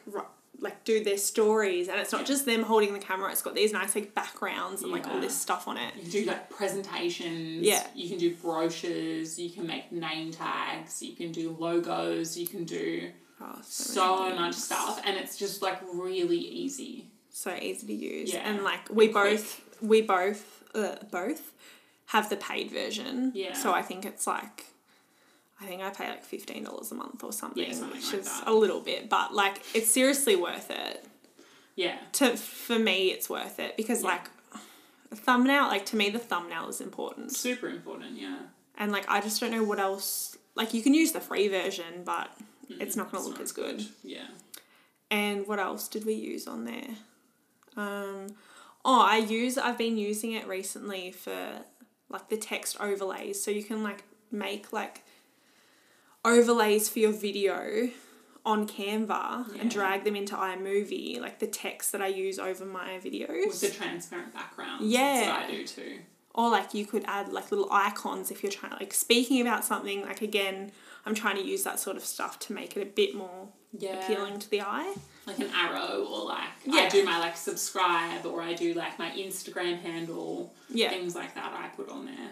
like 0.60 0.82
do 0.84 1.02
their 1.04 1.18
stories 1.18 1.88
and 1.88 2.00
it's 2.00 2.10
not 2.12 2.22
Yeah. 2.22 2.26
just 2.26 2.44
them 2.46 2.62
holding 2.64 2.92
the 2.92 2.98
camera. 2.98 3.30
It's 3.30 3.42
got 3.42 3.54
these 3.54 3.72
nice 3.72 3.94
like 3.94 4.14
backgrounds 4.14 4.82
and 4.82 4.90
like 4.90 5.06
all 5.06 5.20
this 5.20 5.36
stuff 5.40 5.68
on 5.68 5.76
it. 5.76 5.94
you 5.96 6.02
can 6.02 6.10
do 6.10 6.24
like 6.24 6.50
presentations. 6.50 7.62
Yeah. 7.64 7.86
You 7.94 8.08
can 8.08 8.18
do 8.18 8.34
brochures. 8.34 9.38
You 9.38 9.50
can 9.50 9.66
make 9.66 9.92
name 9.92 10.30
tags. 10.32 11.02
You 11.02 11.14
can 11.14 11.32
do 11.32 11.56
logos. 11.58 12.36
You 12.36 12.46
can 12.46 12.64
do 12.64 13.10
Oh, 13.40 13.56
so 13.62 14.24
many 14.24 14.34
much 14.40 14.54
stuff, 14.56 15.00
and 15.04 15.16
it's 15.16 15.36
just 15.36 15.62
like 15.62 15.78
really 15.94 16.38
easy. 16.38 17.06
So 17.30 17.54
easy 17.54 17.86
to 17.86 17.92
use. 17.92 18.32
Yeah. 18.32 18.40
And 18.40 18.64
like 18.64 18.88
we 18.90 19.04
And 19.04 19.14
quick. 19.14 19.30
both 19.36 19.62
we 19.80 20.02
both 20.02 20.64
uh, 20.74 20.96
both 21.12 21.52
have 22.06 22.28
the 22.30 22.36
paid 22.36 22.72
version. 22.72 23.30
Yeah. 23.36 23.52
So 23.52 23.72
I 23.72 23.82
think 23.82 24.04
it's 24.04 24.26
like 24.26 24.64
I 25.60 25.66
think 25.66 25.82
I 25.82 25.90
pay 25.90 26.08
like 26.08 26.24
fifteen 26.24 26.64
dollars 26.64 26.92
a 26.92 26.94
month 26.94 27.24
or 27.24 27.32
something, 27.32 27.62
Yeah, 27.64 27.72
something 27.72 27.96
which 27.98 28.06
like 28.12 28.20
is 28.20 28.26
that. 28.26 28.44
a 28.46 28.52
little 28.54 28.80
bit, 28.80 29.08
but 29.08 29.34
like 29.34 29.60
it's 29.74 29.90
seriously 29.90 30.36
worth 30.36 30.70
it. 30.70 31.04
Yeah. 31.74 31.96
To 32.14 32.36
for 32.36 32.78
me, 32.78 33.08
it's 33.08 33.28
worth 33.28 33.58
it 33.58 33.76
because 33.76 34.02
Yeah. 34.02 34.08
like 34.10 34.30
a 35.10 35.16
thumbnail, 35.16 35.64
like 35.64 35.86
to 35.86 35.96
me, 35.96 36.10
the 36.10 36.18
thumbnail 36.18 36.68
is 36.68 36.80
important, 36.80 37.32
Super 37.32 37.68
important. 37.68 38.16
Yeah. 38.18 38.36
and 38.76 38.92
like 38.92 39.08
I 39.08 39.20
just 39.20 39.40
don't 39.40 39.50
know 39.50 39.64
what 39.64 39.78
else. 39.80 40.36
Like 40.54 40.74
you 40.74 40.82
can 40.82 40.94
use 40.94 41.12
the 41.12 41.20
free 41.20 41.48
version, 41.48 42.02
but 42.04 42.30
it's 42.68 42.94
not 42.96 43.10
going 43.10 43.24
It's 43.24 43.24
to 43.24 43.28
look 43.30 43.38
not 43.38 43.42
as 43.44 43.52
good. 43.52 43.86
Yeah. 44.04 44.26
And 45.10 45.46
what 45.46 45.58
else 45.58 45.88
did 45.88 46.04
we 46.04 46.14
use 46.14 46.46
on 46.46 46.64
there? 46.66 46.88
Um, 47.76 48.26
oh, 48.84 49.00
I 49.00 49.18
use 49.18 49.56
I've 49.56 49.78
been 49.78 49.96
using 49.96 50.32
it 50.32 50.46
recently 50.46 51.10
for 51.12 51.60
like 52.10 52.28
the 52.28 52.36
text 52.36 52.76
overlays, 52.80 53.42
so 53.42 53.50
you 53.50 53.62
can 53.62 53.82
like 53.82 54.04
make 54.30 54.72
like 54.72 55.04
overlays 56.32 56.88
for 56.88 56.98
your 56.98 57.12
video 57.12 57.90
on 58.46 58.66
Canva 58.66 59.54
Yeah. 59.54 59.60
and 59.60 59.70
drag 59.70 60.04
them 60.04 60.16
into 60.16 60.34
iMovie, 60.34 61.20
like 61.20 61.38
the 61.38 61.46
text 61.46 61.92
that 61.92 62.00
I 62.00 62.06
use 62.06 62.38
over 62.38 62.64
my 62.64 62.98
videos. 63.04 63.46
With 63.46 63.60
the 63.60 63.70
transparent 63.70 64.32
background. 64.32 64.88
Yeah. 64.90 65.20
That's 65.20 65.28
what 65.28 65.50
I 65.50 65.50
do 65.50 65.66
too. 65.66 65.98
or 66.34 66.50
like 66.50 66.72
you 66.72 66.86
could 66.86 67.04
add 67.06 67.32
like 67.32 67.50
little 67.50 67.68
icons 67.72 68.30
if 68.30 68.42
you're 68.42 68.52
trying 68.52 68.72
like 68.72 68.94
speaking 68.94 69.40
about 69.40 69.64
something. 69.64 70.02
Like 70.02 70.22
again, 70.22 70.70
I'm 71.04 71.14
trying 71.14 71.36
to 71.36 71.44
use 71.44 71.62
that 71.64 71.80
sort 71.80 71.96
of 71.96 72.04
stuff 72.04 72.38
to 72.40 72.52
make 72.52 72.76
it 72.76 72.80
a 72.82 72.86
bit 72.86 73.14
more 73.14 73.48
Yeah. 73.76 74.02
appealing 74.04 74.38
to 74.38 74.48
the 74.50 74.60
eye. 74.62 74.94
Like 75.26 75.40
an 75.40 75.50
arrow 75.54 76.06
or 76.08 76.24
like 76.26 76.48
Yeah. 76.64 76.82
I 76.82 76.88
do 76.88 77.04
my 77.04 77.18
like 77.18 77.36
subscribe 77.36 78.24
or 78.24 78.40
I 78.40 78.54
do 78.54 78.72
like 78.74 78.98
my 78.98 79.10
Instagram 79.10 79.80
handle. 79.82 80.54
Yeah, 80.70 80.90
Things 80.90 81.14
like 81.14 81.34
that 81.34 81.52
I 81.54 81.68
put 81.76 81.88
on 81.90 82.06
there. 82.06 82.30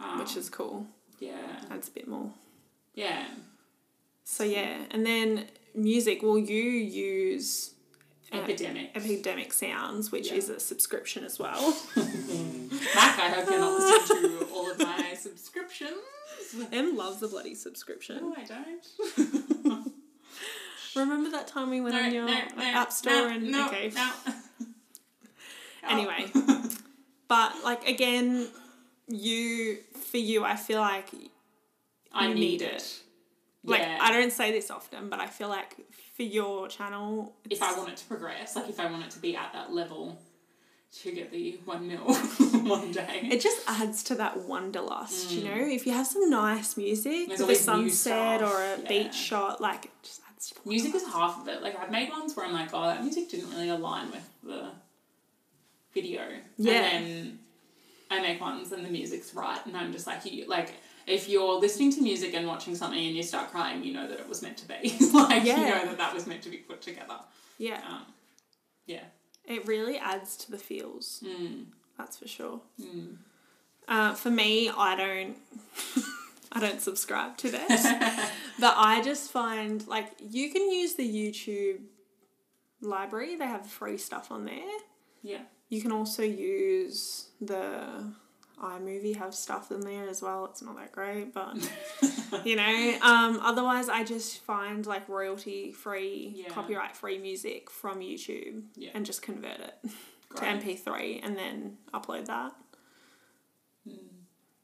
Um, 0.00 0.18
which 0.20 0.36
is 0.36 0.48
cool. 0.48 0.86
yeah. 1.20 1.60
That's 1.68 1.88
a 1.88 1.90
bit 1.92 2.08
more. 2.08 2.30
Yeah. 2.98 3.26
So 4.24 4.42
yeah, 4.42 4.76
and 4.90 5.06
then 5.06 5.46
music. 5.72 6.20
Well, 6.20 6.36
you 6.36 6.62
use 6.62 7.74
uh, 8.32 8.38
Epidemic. 8.38 8.90
Epidemic 8.96 9.52
Sounds, 9.52 10.10
which 10.10 10.32
Yeah. 10.32 10.38
is 10.38 10.48
a 10.48 10.58
subscription 10.58 11.22
as 11.24 11.38
well. 11.38 11.76
Mac, 11.96 13.18
I 13.20 13.28
hope 13.28 13.48
you're 13.48 13.60
not 13.60 13.78
listening 13.78 14.38
to 14.38 14.46
all 14.52 14.68
of 14.72 14.80
my 14.80 15.14
subscriptions. 15.14 15.92
em 16.72 16.96
loves 16.96 17.20
the 17.20 17.28
bloody 17.28 17.54
subscription. 17.54 18.16
No, 18.16 18.34
I 18.36 18.44
don't. 18.44 19.92
Remember 20.96 21.30
that 21.30 21.46
time 21.46 21.70
we 21.70 21.80
went 21.80 21.94
no, 21.94 22.02
on 22.02 22.12
your 22.12 22.26
no, 22.26 22.40
no, 22.56 22.62
app 22.64 22.90
store 22.90 23.28
and 23.28 23.52
no, 23.52 23.68
okay. 23.68 23.92
Anyway, 25.88 26.26
but 27.28 27.52
like 27.62 27.86
again, 27.86 28.48
you 29.06 29.78
for 30.10 30.16
you, 30.16 30.42
I 30.42 30.56
feel 30.56 30.80
like 30.80 31.08
I 32.12 32.28
need 32.28 32.34
need 32.34 32.62
it. 32.62 32.72
it. 32.74 33.00
like 33.64 33.80
yeah. 33.80 33.98
I 34.00 34.12
don't 34.12 34.32
say 34.32 34.50
this 34.52 34.70
often, 34.70 35.08
but 35.08 35.20
I 35.20 35.26
feel 35.26 35.48
like 35.48 35.76
for 36.16 36.22
your 36.22 36.68
channel, 36.68 37.36
if 37.48 37.62
I 37.62 37.76
want 37.76 37.90
it 37.90 37.96
to 37.98 38.04
progress, 38.06 38.56
like 38.56 38.68
if 38.68 38.80
I 38.80 38.90
want 38.90 39.04
it 39.04 39.10
to 39.12 39.18
be 39.20 39.36
at 39.36 39.52
that 39.52 39.72
level 39.72 40.18
to 40.90 41.12
get 41.12 41.30
the 41.30 41.58
one 41.64 41.86
mil 41.86 41.98
one 42.64 42.92
day. 42.92 43.28
It 43.30 43.40
just 43.40 43.60
adds 43.66 44.02
to 44.04 44.14
that 44.16 44.38
wanderlust, 44.38 45.30
you 45.30 45.44
know. 45.44 45.56
If 45.56 45.86
you 45.86 45.92
have 45.92 46.06
some 46.06 46.30
nice 46.30 46.76
music, 46.76 47.12
Mm. 47.12 47.28
There's 47.28 47.40
with 47.40 47.50
a 47.50 47.54
sunset 47.62 48.42
or 48.42 48.62
a 48.62 48.80
yeah. 48.80 48.88
beach 48.88 49.14
shot, 49.14 49.60
like 49.60 49.86
it 49.86 49.90
just 50.02 50.22
adds 50.30 50.54
music 50.64 50.94
is 50.94 51.04
half 51.06 51.40
of 51.40 51.48
it. 51.48 51.62
Like 51.62 51.78
I've 51.78 51.90
made 51.90 52.08
ones 52.10 52.34
where 52.36 52.46
I'm 52.46 52.52
like, 52.52 52.70
oh, 52.72 52.84
that 52.86 53.02
music 53.02 53.28
didn't 53.28 53.50
really 53.50 53.68
align 53.68 54.10
with 54.10 54.28
the 54.42 54.70
video. 55.92 56.22
Yeah. 56.56 56.72
And 56.72 57.06
then 57.06 57.38
I 58.10 58.20
make 58.22 58.40
ones 58.40 58.72
and 58.72 58.84
the 58.84 58.90
music's 58.90 59.34
right, 59.34 59.64
and 59.66 59.76
I'm 59.76 59.92
just 59.92 60.06
like, 60.06 60.24
you 60.24 60.46
like. 60.48 60.72
If 61.08 61.28
you're 61.28 61.54
listening 61.58 61.92
to 61.94 62.00
music 62.02 62.34
and 62.34 62.46
watching 62.46 62.74
something 62.74 62.98
and 63.04 63.16
you 63.16 63.22
start 63.22 63.50
crying, 63.50 63.82
you 63.84 63.92
know 63.92 64.06
that 64.08 64.18
it 64.20 64.28
was 64.28 64.42
meant 64.42 64.56
to 64.58 64.68
be. 64.68 64.74
like 65.12 65.44
you 65.44 65.56
know 65.56 65.86
that 65.86 65.98
that 65.98 66.14
was 66.14 66.26
meant 66.26 66.42
to 66.42 66.50
be 66.50 66.58
put 66.58 66.80
together. 66.82 67.16
Yeah, 67.58 67.80
Um, 67.88 68.02
yeah. 68.86 69.04
it 69.44 69.66
really 69.66 69.98
adds 69.98 70.36
to 70.38 70.50
the 70.50 70.58
feels. 70.58 71.22
Mm, 71.26 71.66
That's 71.96 72.16
for 72.18 72.28
sure. 72.28 72.60
mm. 72.80 73.16
Uh, 73.88 74.14
for 74.14 74.30
me, 74.30 74.68
I 74.68 74.94
don't. 74.96 75.36
I 76.52 76.60
don't 76.60 76.80
subscribe 76.80 77.36
to 77.38 77.50
this, 77.50 77.82
but 78.60 78.74
I 78.76 79.02
just 79.02 79.30
find 79.30 79.86
like 79.86 80.08
you 80.30 80.50
can 80.50 80.70
use 80.70 80.94
the 80.94 81.06
YouTube 81.06 81.80
library. 82.80 83.36
They 83.36 83.46
have 83.46 83.66
free 83.66 83.98
stuff 83.98 84.30
on 84.30 84.44
there. 84.46 84.78
Yeah. 85.22 85.42
You 85.68 85.82
can 85.82 85.92
also 85.92 86.22
use 86.22 87.28
the 87.40 88.12
iMovie 88.62 89.16
have 89.16 89.34
stuff 89.34 89.70
in 89.70 89.80
there 89.80 90.08
as 90.08 90.20
well. 90.22 90.46
It's 90.46 90.62
not 90.62 90.76
that 90.76 90.92
great, 90.92 91.32
but 91.32 91.56
you 92.44 92.56
know. 92.56 92.98
Um, 93.02 93.38
otherwise, 93.42 93.88
I 93.88 94.04
just 94.04 94.40
find 94.40 94.84
like 94.86 95.08
royalty 95.08 95.72
free, 95.72 96.32
Yeah. 96.34 96.48
copyright 96.48 96.96
free 96.96 97.18
music 97.18 97.70
from 97.70 98.00
YouTube 98.00 98.62
Yeah. 98.76 98.90
and 98.94 99.04
just 99.06 99.22
convert 99.22 99.60
it 99.60 99.74
to 100.36 100.42
MP3 100.42 101.20
and 101.22 101.36
then 101.36 101.78
upload 101.94 102.26
that. 102.26 102.52
Mm. 103.88 103.94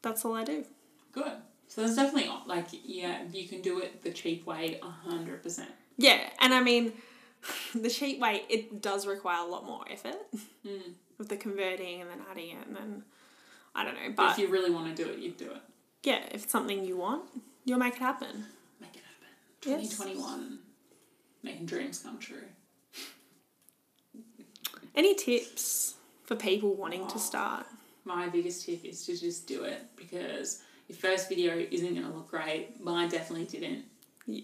That's 0.03 0.25
all 0.25 0.35
I 0.35 0.45
do. 0.45 0.65
Good. 1.13 1.33
So 1.69 1.81
there's 1.83 1.97
definitely 1.97 2.31
like 2.47 2.67
yeah, 2.85 3.23
you 3.33 3.49
can 3.49 3.63
do 3.63 3.81
it 3.81 4.03
the 4.03 4.11
cheap 4.13 4.47
way 4.47 4.79
a 4.83 4.87
hundred 4.91 5.43
percent. 5.43 5.71
Yeah, 5.97 6.21
and 6.41 6.53
I 6.53 6.61
mean, 6.63 6.93
the 7.75 7.89
cheap 7.89 8.21
way 8.21 8.43
it 8.49 8.83
does 8.83 9.07
require 9.07 9.45
a 9.47 9.49
lot 9.51 9.65
more 9.65 9.85
effort 9.91 10.17
Mm. 10.67 10.93
with 11.19 11.29
the 11.29 11.37
converting 11.37 12.01
and 12.01 12.11
then 12.11 12.21
adding 12.31 12.51
it 12.51 12.67
and 12.67 12.77
then 12.77 13.03
I 13.75 13.85
don't 13.85 13.95
know, 13.95 14.01
But 14.09 14.17
but 14.17 14.31
if 14.33 14.39
you 14.39 14.49
really 14.49 14.71
want 14.71 14.95
to 14.95 15.05
do 15.05 15.11
it, 15.11 15.19
you'd 15.19 15.37
do 15.37 15.47
it. 15.51 15.61
yeah, 16.05 16.21
if 16.33 16.45
it's 16.45 16.53
something 16.53 16.85
you 16.85 16.97
want, 16.97 17.25
you'll 17.65 17.79
make 17.79 17.95
it 17.97 18.01
happen. 18.01 18.47
Make 18.81 18.97
it 18.97 19.03
happen. 19.03 19.89
Twenty 19.97 20.15
Yes. 20.15 20.59
Making 21.43 21.67
dreams 21.67 21.99
come 21.99 22.19
true. 22.19 22.45
Any 24.95 25.15
tips 25.15 25.95
for 26.25 26.37
people 26.37 26.75
wanting 26.75 27.03
Oh. 27.03 27.09
to 27.09 27.19
start? 27.19 27.67
My 28.05 28.29
biggest 28.29 28.65
tip 28.65 28.85
is 28.85 29.05
to 29.07 29.17
just 29.17 29.47
do 29.47 29.65
it 29.65 29.83
because 29.97 30.63
your 30.89 30.97
first 30.97 31.29
video 31.29 31.57
isn't 31.71 31.95
gonna 31.95 32.15
look 32.15 32.29
great. 32.31 32.81
Mine 32.81 33.09
definitely 33.09 33.47
didn't. 33.47 33.85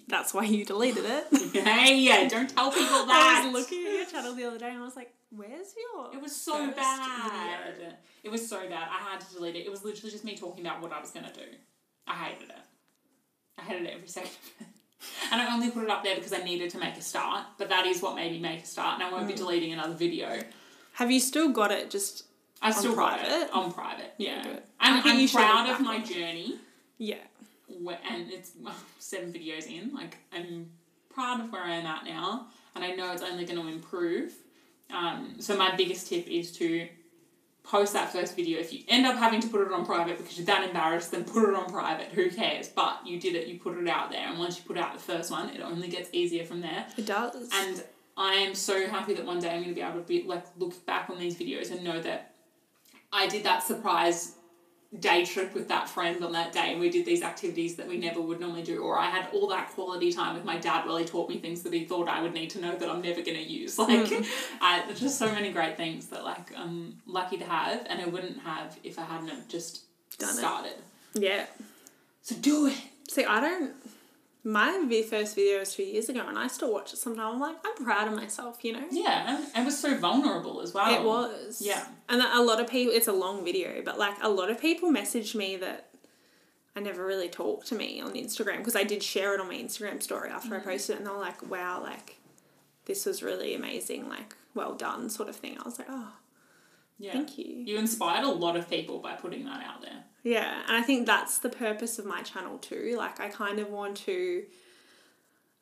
That's 0.09 0.35
why 0.35 0.45
you 0.45 0.64
deleted 0.64 1.05
it. 1.07 1.26
hey, 1.64 1.97
yeah, 1.99 2.28
don't 2.28 2.51
tell 2.51 2.70
people 2.81 3.07
that. 3.07 3.43
I 3.45 3.47
was 3.49 3.61
looking 3.61 3.87
at 3.87 3.93
your 3.93 4.05
channel 4.07 4.35
the 4.35 4.45
other 4.45 4.59
day 4.59 4.70
and 4.70 4.78
I 4.78 4.85
was 4.85 4.97
like, 4.97 5.14
"Where's 5.31 5.74
your?" 5.76 6.12
It 6.12 6.20
was 6.20 6.35
so 6.35 6.70
bad. 6.70 7.74
video? 7.74 7.93
It 8.22 8.31
was 8.31 8.49
so 8.49 8.68
bad. 8.68 8.89
I 8.91 9.11
had 9.11 9.20
to 9.20 9.35
delete 9.35 9.57
it. 9.57 9.66
It 9.66 9.70
was 9.70 9.85
literally 9.85 10.11
just 10.11 10.24
me 10.24 10.37
talking 10.37 10.66
about 10.66 10.83
what 10.83 10.93
I 10.93 11.01
was 11.01 11.11
gonna 11.11 11.33
do. 11.33 11.47
I 12.07 12.14
hated 12.14 12.51
it. 12.51 12.64
I 13.59 13.62
hated 13.62 13.87
it 13.87 13.95
every 13.95 14.09
second 14.09 14.31
of 14.31 14.66
it. 14.66 14.66
And 15.33 15.41
I 15.41 15.55
only 15.55 15.70
put 15.70 15.85
it 15.85 15.91
up 15.91 16.05
there 16.05 16.14
because 16.14 16.33
I 16.33 16.43
needed 16.43 16.70
to 16.70 16.78
make 16.78 16.97
a 16.97 17.01
start. 17.01 17.47
But 17.57 17.70
that 17.70 17.87
is 17.87 18.03
what 18.03 18.16
made 18.16 18.33
me 18.33 18.39
make 18.39 18.62
a 18.62 18.66
start. 18.66 19.01
And 19.01 19.03
I 19.03 19.11
won't 19.11 19.26
be 19.26 19.33
hmm. 19.33 19.39
deleting 19.39 19.72
another 19.72 19.95
video. 19.95 20.41
Have 20.95 21.11
you 21.11 21.20
still 21.20 21.51
got 21.51 21.70
it? 21.70 21.91
Just 21.91 22.24
I 22.61 22.72
still 22.72 22.95
got 22.95 23.20
it 23.20 23.26
private? 23.26 23.53
on 23.53 23.72
private. 23.72 24.14
Yeah, 24.18 24.45
And 24.81 25.05
you 25.05 25.11
I'm 25.11 25.28
proud 25.28 25.70
of 25.70 25.81
my 25.81 26.01
journey. 26.01 26.57
yeah, 26.99 27.16
and 27.68 28.31
it's 28.31 28.53
seven 28.99 29.33
videos 29.33 29.66
in. 29.66 29.95
Like 29.95 30.18
I'm 30.33 30.70
proud 31.09 31.41
of 31.41 31.53
where 31.53 31.62
I 31.62 31.76
am 31.76 31.87
at 31.87 32.05
now, 32.05 32.49
and 32.74 32.85
I 32.85 32.93
know 32.93 33.12
it's 33.12 33.22
only 33.22 33.45
going 33.45 33.61
to 33.61 33.68
improve. 33.68 34.35
Um, 34.93 35.36
so 35.38 35.57
my 35.57 35.74
biggest 35.76 36.09
tip 36.09 36.26
is 36.28 36.53
to 36.53 36.88
post 37.62 37.93
that 37.93 38.12
first 38.12 38.34
video. 38.36 38.59
If 38.59 38.72
you 38.72 38.82
end 38.88 39.07
up 39.07 39.16
having 39.16 39.41
to 39.41 39.49
put 39.49 39.61
it 39.61 39.72
on 39.72 39.84
private 39.84 40.18
because 40.18 40.36
you're 40.36 40.47
that 40.47 40.64
embarrassed, 40.66 41.12
then 41.12 41.24
put 41.24 41.49
it 41.49 41.55
on 41.55 41.70
private. 41.70 42.09
Who 42.09 42.30
cares? 42.30 42.68
But 42.68 43.07
you 43.07 43.20
did 43.20 43.34
it. 43.34 43.47
You 43.47 43.59
put 43.59 43.78
it 43.78 43.88
out 43.88 44.11
there, 44.11 44.26
and 44.26 44.38
once 44.38 44.59
you 44.59 44.64
put 44.64 44.78
out 44.78 44.95
the 44.95 45.01
first 45.01 45.30
one, 45.30 45.51
it 45.51 45.61
only 45.61 45.88
gets 45.88 46.09
easier 46.12 46.45
from 46.45 46.61
there. 46.61 46.86
it 46.97 47.07
does. 47.07 47.49
And 47.53 47.82
I 48.16 48.34
am 48.34 48.55
so 48.55 48.86
happy 48.86 49.14
that 49.14 49.24
one 49.24 49.41
day 49.41 49.51
I'm 49.51 49.62
going 49.62 49.68
to 49.68 49.74
be 49.74 49.80
able 49.80 50.01
to 50.01 50.07
be 50.07 50.24
like 50.24 50.45
look 50.59 50.84
back 50.86 51.09
on 51.11 51.18
these 51.18 51.36
videos 51.36 51.70
and 51.70 51.82
know 51.82 52.01
that 52.01 52.34
I 53.12 53.26
did 53.28 53.45
that 53.45 53.62
surprise 53.62 54.36
day 54.99 55.24
trip 55.24 55.55
with 55.55 55.68
that 55.68 55.88
friend 55.88 56.24
on 56.24 56.32
that 56.32 56.53
day 56.53 56.72
and 56.72 56.80
we 56.80 56.91
did 56.91 57.07
these 57.07 57.22
activities 57.22 57.76
that 57.76 57.86
we 57.86 57.97
never 57.97 58.20
would 58.20 58.41
normally 58.41 58.62
do 58.64 58.82
or 58.82 58.99
I 58.99 59.09
had 59.09 59.28
all 59.32 59.47
that 59.49 59.70
quality 59.70 60.12
time 60.12 60.34
with 60.34 60.45
my 60.45 60.59
dad 60.59 60.84
while 60.84 60.97
he 60.97 61.05
taught 61.05 61.28
me 61.28 61.38
things 61.38 61.62
that 61.62 61.72
he 61.72 61.84
thought 61.84 62.09
I 62.09 62.20
would 62.20 62.34
need 62.34 62.51
to 62.51 62.61
know 62.61 62.74
that 62.76 62.91
I'm 62.91 63.01
never 63.01 63.22
going 63.22 63.36
to 63.36 63.43
use 63.43 63.78
like 63.78 64.09
Hmm. 64.09 64.22
I, 64.61 64.82
there's 64.86 64.99
just 64.99 65.16
so 65.16 65.30
many 65.30 65.53
great 65.53 65.76
things 65.76 66.07
that 66.09 66.24
like 66.24 66.53
I'm 66.59 67.01
lucky 67.07 67.36
to 67.36 67.45
have 67.45 67.86
and 67.88 68.01
I 68.01 68.07
wouldn't 68.07 68.41
have 68.41 68.76
if 68.82 68.99
I 68.99 69.03
hadn't 69.03 69.28
have 69.28 69.47
just 69.47 69.82
Done 70.18 70.30
it. 70.30 70.32
started 70.38 70.74
Yeah. 71.14 71.47
so 72.22 72.34
do 72.36 72.66
it 72.66 72.76
See, 73.09 73.24
I 73.24 73.41
don't. 73.41 73.72
My 74.43 74.84
vi- 74.88 75.03
first 75.03 75.34
video 75.34 75.59
was 75.59 75.74
two 75.74 75.82
years 75.82 76.09
ago, 76.09 76.24
and 76.26 76.38
I 76.38 76.47
still 76.47 76.72
watch 76.72 76.93
it 76.93 76.97
sometimes. 76.97 77.34
I'm 77.34 77.41
like, 77.41 77.57
I'm 77.64 77.84
proud 77.84 78.09
of 78.09 78.14
myself, 78.14 78.64
you 78.64 78.72
know? 78.72 78.84
yeah 78.91 79.38
and 79.55 79.62
it 79.62 79.64
was 79.66 79.78
so 79.78 79.97
vulnerable 79.99 80.61
as 80.62 80.72
well 80.72 80.93
It 80.93 81.05
was. 81.05 81.61
Yeah. 81.61 81.86
And 82.09 82.22
a 82.22 82.43
lot 82.43 82.61
of 82.61 82.68
people, 82.68 82.95
it's 82.95 83.09
a 83.09 83.12
long 83.12 83.45
video, 83.45 83.82
but 83.84 83.99
like 83.99 84.14
a 84.22 84.28
lot 84.28 84.51
of 84.51 84.61
people 84.61 84.91
messaged 84.91 85.34
me 85.34 85.57
that 85.57 85.91
I 86.74 86.80
never 86.80 87.05
really 87.05 87.28
talked 87.28 87.66
to 87.68 87.74
me 87.74 88.01
on 88.01 88.12
Instagram 88.12 88.59
because 88.59 88.76
I 88.76 88.84
did 88.84 89.03
share 89.03 89.34
it 89.34 89.41
on 89.41 89.49
my 89.49 89.57
Instagram 89.57 90.03
story 90.03 90.30
after 90.30 90.55
I 90.55 90.61
mm. 90.61 90.64
posted 90.64 90.95
it, 90.95 90.99
and 90.99 91.07
they 91.07 91.11
were 91.11 91.18
like, 91.18 91.49
wow, 91.51 91.82
like 91.82 92.16
this 92.86 93.05
was 93.05 93.22
really 93.22 93.55
amazing, 93.55 94.09
like 94.09 94.34
well 94.55 94.74
done, 94.74 95.11
sort 95.11 95.28
of 95.28 95.36
thing. 95.36 95.59
I 95.59 95.64
was 95.64 95.78
like, 95.78 95.88
oh, 95.91 96.12
yeah 96.99 97.12
thank 97.12 97.38
you. 97.38 97.47
you 97.47 97.78
inspired 97.78 98.24
a 98.24 98.30
lot 98.30 98.57
of 98.57 98.68
people 98.68 98.99
by 98.99 99.14
putting 99.14 99.45
that 99.47 99.64
out 99.64 99.82
there 99.82 100.05
Yeah, 100.23 100.62
and 100.68 100.77
I 100.77 100.83
think 100.83 101.07
that's 101.07 101.39
the 101.39 101.49
purpose 101.49 101.99
of 101.99 102.05
my 102.05 102.23
channel 102.23 102.59
too. 102.59 102.95
Like, 102.99 103.21
I 103.21 103.29
kind 103.29 103.59
of 103.59 103.71
want 103.71 103.97
to, 103.99 104.43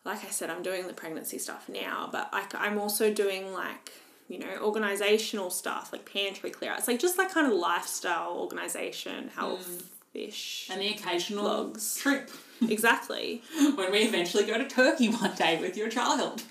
like 0.04 0.24
I 0.24 0.28
said, 0.30 0.50
I'm 0.50 0.62
doing 0.62 0.86
the 0.86 0.92
pregnancy 0.94 1.38
stuff 1.38 1.68
now, 1.68 2.09
but 2.11 2.32
like 2.32 2.54
I'm 2.54 2.78
also 2.78 3.12
doing 3.12 3.52
like 3.52 3.92
you 4.28 4.38
know 4.38 4.59
organizational 4.62 5.48
stuff 5.50 5.90
like 5.92 6.11
pantry 6.12 6.50
clear 6.50 6.72
outs, 6.72 6.88
like 6.88 6.98
just 6.98 7.18
like 7.18 7.30
kind 7.30 7.46
of 7.46 7.52
lifestyle 7.52 8.32
organization, 8.38 9.28
health 9.28 9.88
ish. 10.12 10.68
and 10.70 10.80
the 10.80 10.88
occasional 10.88 11.44
Vlogs. 11.44 11.98
trip 12.00 12.30
exactly. 12.68 13.42
when 13.76 13.92
we 13.92 13.98
eventually 14.00 14.44
go 14.44 14.59
to 14.59 14.66
Turkey 14.66 15.09
one 15.09 15.34
day 15.36 15.61
with 15.61 15.76
your 15.76 15.88
child. 15.88 16.42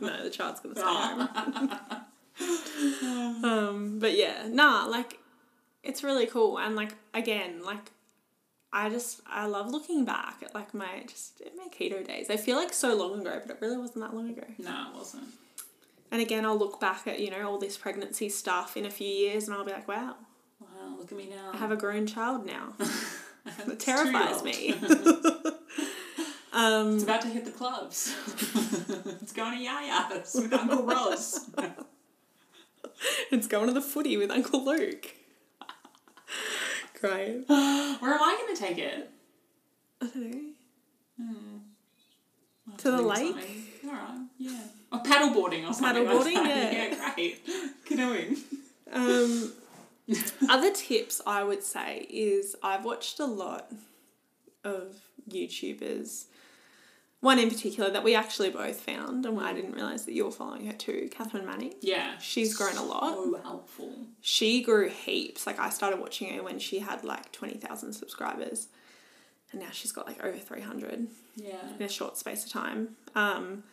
No, 0.00 0.22
the 0.22 0.30
child's 0.30 0.60
gonna 0.60 0.76
stay 0.76 0.84
home. 2.40 3.44
um, 3.44 3.98
but 3.98 4.16
yeah, 4.16 4.46
nah, 4.48 4.84
like 4.86 5.17
it's 5.88 6.04
really 6.04 6.26
cool, 6.26 6.58
and 6.58 6.76
like 6.76 6.92
again, 7.14 7.62
like 7.64 7.90
I 8.72 8.88
just 8.90 9.20
I 9.26 9.46
love 9.46 9.70
looking 9.70 10.04
back 10.04 10.42
at 10.42 10.54
like 10.54 10.74
my 10.74 11.02
just 11.08 11.42
my 11.56 11.68
keto 11.68 12.06
days. 12.06 12.30
I 12.30 12.36
feel 12.36 12.56
like 12.56 12.72
so 12.72 12.94
long 12.94 13.20
ago, 13.20 13.40
but 13.44 13.56
it 13.56 13.58
really 13.60 13.76
wasn't 13.78 14.00
that 14.04 14.14
long 14.14 14.30
ago. 14.30 14.44
no, 14.58 14.86
it 14.92 14.96
wasn't. 14.96 15.28
And 16.10 16.22
again, 16.22 16.44
I'll 16.46 16.58
look 16.58 16.80
back 16.80 17.06
at 17.06 17.18
you 17.20 17.30
know 17.30 17.48
all 17.48 17.58
this 17.58 17.76
pregnancy 17.76 18.28
stuff 18.28 18.76
in 18.76 18.84
a 18.86 18.90
few 18.90 19.08
years, 19.08 19.48
and 19.48 19.56
I'll 19.56 19.64
be 19.64 19.72
like, 19.72 19.88
wow, 19.88 20.16
Wow, 20.60 20.96
look 20.98 21.10
at 21.12 21.18
me 21.18 21.28
now. 21.28 21.50
I 21.52 21.56
have 21.56 21.70
a 21.70 21.76
grown 21.76 22.06
child 22.06 22.46
now. 22.46 22.74
It 23.66 23.80
terrifies 23.80 24.42
me. 24.42 24.74
um, 26.52 26.94
It's 26.96 27.02
about 27.04 27.22
to 27.22 27.28
hit 27.28 27.46
the 27.46 27.50
clubs. 27.50 28.14
it's 29.22 29.32
going 29.32 29.58
to 29.58 29.64
Yaya's 29.64 30.34
with 30.34 30.52
Uncle 30.52 30.82
Ross. 30.84 31.48
it's 33.30 33.46
going 33.46 33.68
to 33.68 33.72
the 33.72 33.80
footy 33.80 34.18
with 34.18 34.30
Uncle 34.30 34.62
Luke. 34.62 35.14
Great. 37.00 37.44
Where 37.48 38.14
am 38.14 38.22
I 38.22 38.36
going 38.42 38.56
to 38.56 38.60
take 38.62 38.78
it? 38.78 39.10
I 40.00 40.06
don't 40.06 40.32
know. 41.18 41.60
I'll 42.70 42.76
To 42.78 42.90
the 42.90 42.96
think 42.98 43.00
of 43.10 43.16
lake? 43.16 43.32
something. 43.34 43.64
All 43.86 43.92
right, 43.92 44.26
yeah. 44.38 44.60
Or 44.92 45.02
paddleboarding 45.02 45.68
or 45.68 45.72
something. 45.74 46.04
like 46.04 46.14
Paddleboarding, 46.14 46.34
that. 46.34 46.72
yeah. 46.72 46.88
yeah, 46.88 47.14
great. 47.14 47.40
Canoeing. 47.86 48.36
Um, 48.92 49.52
other 50.50 50.72
tips 50.72 51.20
I 51.26 51.42
would 51.44 51.62
say 51.62 52.06
is 52.10 52.56
I've 52.62 52.84
watched 52.84 53.20
a 53.20 53.26
lot 53.26 53.70
of 54.64 54.96
YouTubers. 55.30 56.24
One 57.20 57.40
in 57.40 57.48
particular 57.50 57.90
that 57.90 58.04
we 58.04 58.14
actually 58.14 58.50
both 58.50 58.78
found, 58.80 59.26
and 59.26 59.40
I 59.40 59.52
didn't 59.52 59.72
realize 59.72 60.04
that 60.04 60.12
you 60.12 60.24
were 60.24 60.30
following 60.30 60.66
her 60.66 60.72
too, 60.72 61.08
Catherine 61.10 61.44
Manning. 61.46 61.74
Yeah. 61.80 62.16
She's 62.18 62.56
grown 62.56 62.76
a 62.76 62.82
lot. 62.84 63.14
So 63.14 63.40
helpful. 63.42 63.92
She 64.20 64.62
grew 64.62 64.88
heaps. 64.88 65.44
Like 65.46 65.58
I 65.58 65.70
started 65.70 65.98
watching 65.98 66.32
her 66.34 66.42
when 66.44 66.60
she 66.60 66.78
had 66.78 67.02
like 67.02 67.32
twenty 67.32 67.54
thousand 67.58 67.94
subscribers, 67.94 68.68
and 69.50 69.60
now 69.60 69.68
she's 69.72 69.90
got 69.90 70.06
like 70.06 70.22
over 70.24 70.38
three 70.38 70.60
hundred 70.60 71.08
Yeah. 71.34 71.56
in 71.76 71.82
a 71.84 71.88
short 71.88 72.16
space 72.16 72.44
of 72.44 72.52
time. 72.52 72.96
Um, 73.16 73.64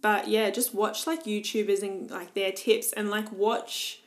but 0.00 0.26
yeah, 0.26 0.50
just 0.50 0.74
watch 0.74 1.06
like 1.06 1.24
YouTubers 1.24 1.82
and 1.82 2.10
like 2.10 2.34
their 2.34 2.50
tips 2.52 2.92
and 2.92 3.08
like 3.08 3.30
watch 3.30 4.00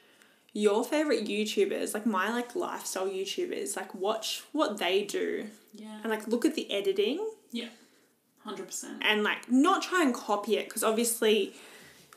your 0.52 0.84
favorite 0.84 1.26
YouTubers, 1.26 1.94
like 1.94 2.06
my 2.06 2.30
like 2.32 2.54
lifestyle 2.56 3.08
YouTubers, 3.08 3.76
like 3.78 3.94
watch 3.96 4.44
what 4.52 4.78
they 4.78 5.04
do 5.04 5.48
Yeah. 5.74 6.00
and 6.02 6.10
like 6.10 6.28
look 6.28 6.44
at 6.46 6.56
the 6.56 6.70
editing 6.72 7.26
Yeah. 7.52 7.68
100%. 8.46 8.86
and 9.02 9.24
like 9.24 9.50
not 9.52 9.82
try 9.82 10.02
and 10.04 10.14
copy 10.14 10.58
it 10.58 10.66
because 10.68 10.84
obviously 10.84 11.54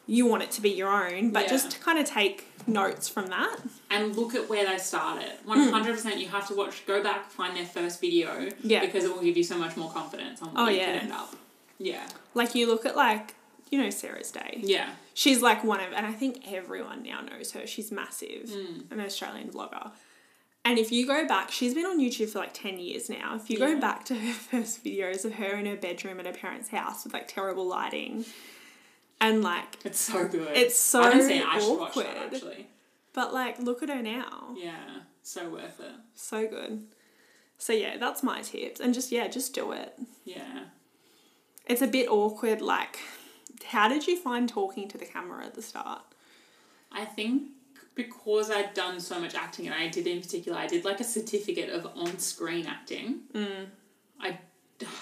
you 0.06 0.24
want 0.26 0.42
it 0.42 0.50
to 0.52 0.62
be 0.62 0.70
your 0.70 0.88
own, 0.88 1.30
but 1.32 1.42
Yeah. 1.44 1.48
just 1.50 1.80
kind 1.82 1.98
of 1.98 2.06
take 2.06 2.46
notes 2.66 3.08
from 3.08 3.26
that. 3.26 3.58
and 3.90 4.16
look 4.16 4.34
at 4.34 4.48
where 4.48 4.64
they 4.66 4.78
started. 4.78 5.32
One 5.44 5.68
hundred 5.70 5.94
percent, 5.96 6.18
you 6.18 6.28
have 6.28 6.46
to 6.48 6.54
watch. 6.54 6.86
Go 6.86 7.02
back, 7.02 7.30
find 7.30 7.56
their 7.56 7.66
first 7.66 8.00
video. 8.00 8.48
Yeah. 8.62 8.80
Because 8.80 9.04
it 9.04 9.14
will 9.14 9.22
give 9.22 9.36
you 9.36 9.44
so 9.44 9.58
much 9.58 9.76
more 9.76 9.90
confidence 9.90 10.40
on 10.42 10.52
Oh, 10.56 10.68
you 10.68 10.78
yeah. 10.78 10.86
could 10.92 11.02
end 11.02 11.12
up. 11.12 11.34
Yeah. 11.78 12.06
Like 12.34 12.54
you 12.54 12.66
look 12.66 12.84
at 12.86 12.96
like 12.96 13.34
you 13.70 13.78
know 13.82 13.90
Sarah's 13.90 14.30
Day. 14.30 14.60
Yeah. 14.62 14.88
She's 15.14 15.42
like 15.42 15.62
one 15.64 15.80
of, 15.80 15.92
and 15.92 16.06
I 16.06 16.12
think 16.12 16.50
everyone 16.50 17.02
now 17.02 17.20
knows 17.20 17.52
her. 17.52 17.66
She's 17.66 17.90
massive, 17.92 18.48
Mm. 18.48 18.90
an 18.92 19.00
Australian 19.00 19.50
vlogger. 19.50 19.90
And 20.64 20.78
if 20.78 20.92
you 20.92 21.06
go 21.06 21.26
back, 21.26 21.50
she's 21.50 21.72
been 21.74 21.86
on 21.86 21.98
YouTube 21.98 22.28
for 22.30 22.40
like 22.40 22.52
10 22.52 22.78
years 22.78 23.09
now. 23.09 23.36
If 23.36 23.48
you 23.48 23.59
Yeah. 23.59 23.74
go 23.74 23.80
back 23.80 24.04
to 24.06 24.14
her 24.14 24.32
first 24.50 24.84
videos 24.84 25.24
of 25.24 25.34
her 25.34 25.56
in 25.56 25.66
her 25.66 25.76
bedroom 25.76 26.20
at 26.20 26.26
her 26.26 26.32
parents' 26.32 26.68
house 26.68 27.04
with 27.04 27.14
like 27.14 27.26
terrible 27.28 27.66
lighting, 27.66 28.24
and 29.20 29.42
like, 29.42 29.78
It's 29.84 29.98
so 29.98 30.28
good. 30.28 30.48
It's 30.56 30.78
so 30.78 31.02
I 31.02 31.20
seen. 31.20 31.42
I 31.42 31.59
should 31.59 31.78
watch 31.78 31.94
that 31.94 32.06
awkward. 32.06 32.34
actually. 32.34 32.66
but 33.14 33.32
like, 33.32 33.59
look 33.61 33.82
at 33.82 33.88
her 33.88 34.02
now. 34.02 34.54
Yeah. 34.56 34.76
So 35.22 35.48
worth 35.48 35.80
it. 35.80 35.92
So 36.14 36.46
good. 36.46 36.86
So 37.56 37.72
yeah, 37.72 37.96
that's 37.96 38.22
my 38.22 38.42
tips. 38.42 38.78
And 38.80 38.92
just, 38.94 39.11
yeah, 39.11 39.26
just 39.28 39.54
do 39.54 39.72
it. 39.72 39.98
Yeah. 40.24 40.64
It's 41.66 41.82
a 41.82 41.86
bit 41.88 42.09
awkward. 42.09 42.61
Like, 42.61 42.98
how 43.66 43.88
did 43.88 44.06
you 44.06 44.16
find 44.18 44.48
talking 44.48 44.86
to 44.88 44.96
the 44.98 45.04
camera 45.04 45.44
at 45.46 45.54
the 45.54 45.62
start? 45.62 46.02
I 46.92 47.04
think 47.04 47.48
because 47.99 48.49
I'd 48.49 48.74
done 48.74 49.01
so 49.01 49.18
much 49.18 49.34
acting, 49.34 49.66
and 49.66 49.74
I 49.74 49.88
did 49.88 50.07
in 50.07 50.20
particular, 50.20 50.57
I 50.57 50.68
did 50.68 50.84
like 50.84 51.01
a 51.01 51.05
certificate 51.05 51.68
of 51.68 51.84
on-screen 51.96 52.64
acting. 52.64 53.22
Mm. 53.34 53.66
I 54.20 54.38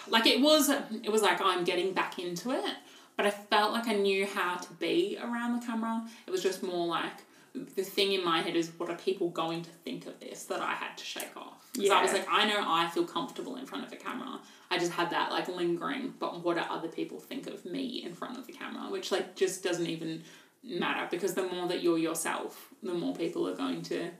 like 0.08 0.26
it 0.26 0.40
was 0.40 0.70
it 0.70 1.12
was 1.12 1.20
like 1.20 1.38
I'm 1.42 1.62
getting 1.62 1.92
back 1.92 2.18
into 2.18 2.52
it, 2.52 2.74
but 3.14 3.26
I 3.26 3.30
felt 3.30 3.74
like 3.74 3.86
I 3.86 3.92
knew 3.92 4.24
how 4.26 4.56
to 4.56 4.72
be 4.74 5.18
around 5.22 5.60
the 5.60 5.66
camera. 5.66 6.08
It 6.26 6.30
was 6.30 6.42
just 6.42 6.62
more 6.62 6.86
like 6.86 7.12
the 7.52 7.82
thing 7.82 8.14
in 8.14 8.24
my 8.24 8.40
head 8.40 8.56
is 8.56 8.70
what 8.78 8.88
are 8.88 8.96
people 8.96 9.28
going 9.28 9.62
to 9.62 9.70
think 9.84 10.06
of 10.06 10.18
this 10.18 10.44
that 10.44 10.60
I 10.60 10.72
had 10.72 10.96
to 10.96 11.04
shake 11.04 11.36
off. 11.36 11.68
Because 11.74 11.90
I 11.90 12.02
was 12.02 12.12
like, 12.14 12.26
I 12.30 12.46
know 12.46 12.64
I 12.66 12.88
feel 12.88 13.04
comfortable 13.04 13.56
in 13.56 13.66
front 13.66 13.84
of 13.84 13.92
a 13.92 13.96
camera. 13.96 14.40
I 14.70 14.78
just 14.78 14.92
had 14.92 15.10
that 15.10 15.30
like 15.30 15.48
lingering, 15.48 16.14
but 16.18 16.42
what 16.42 16.56
do 16.56 16.62
other 16.62 16.88
people 16.88 17.20
think 17.20 17.46
of 17.46 17.66
me 17.66 18.02
in 18.04 18.14
front 18.14 18.38
of 18.38 18.46
the 18.46 18.54
camera? 18.54 18.90
Which 18.90 19.12
like 19.12 19.36
just 19.36 19.62
doesn't 19.62 19.86
even 19.86 20.22
matter 20.66 21.06
because 21.10 21.34
the 21.34 21.46
more 21.46 21.66
that 21.68 21.82
you're 21.82 21.98
yourself, 21.98 22.68
the 22.82 22.92
more 22.94 23.14
people 23.14 23.48
are 23.48 23.54
going 23.56 23.82
to 23.82 24.10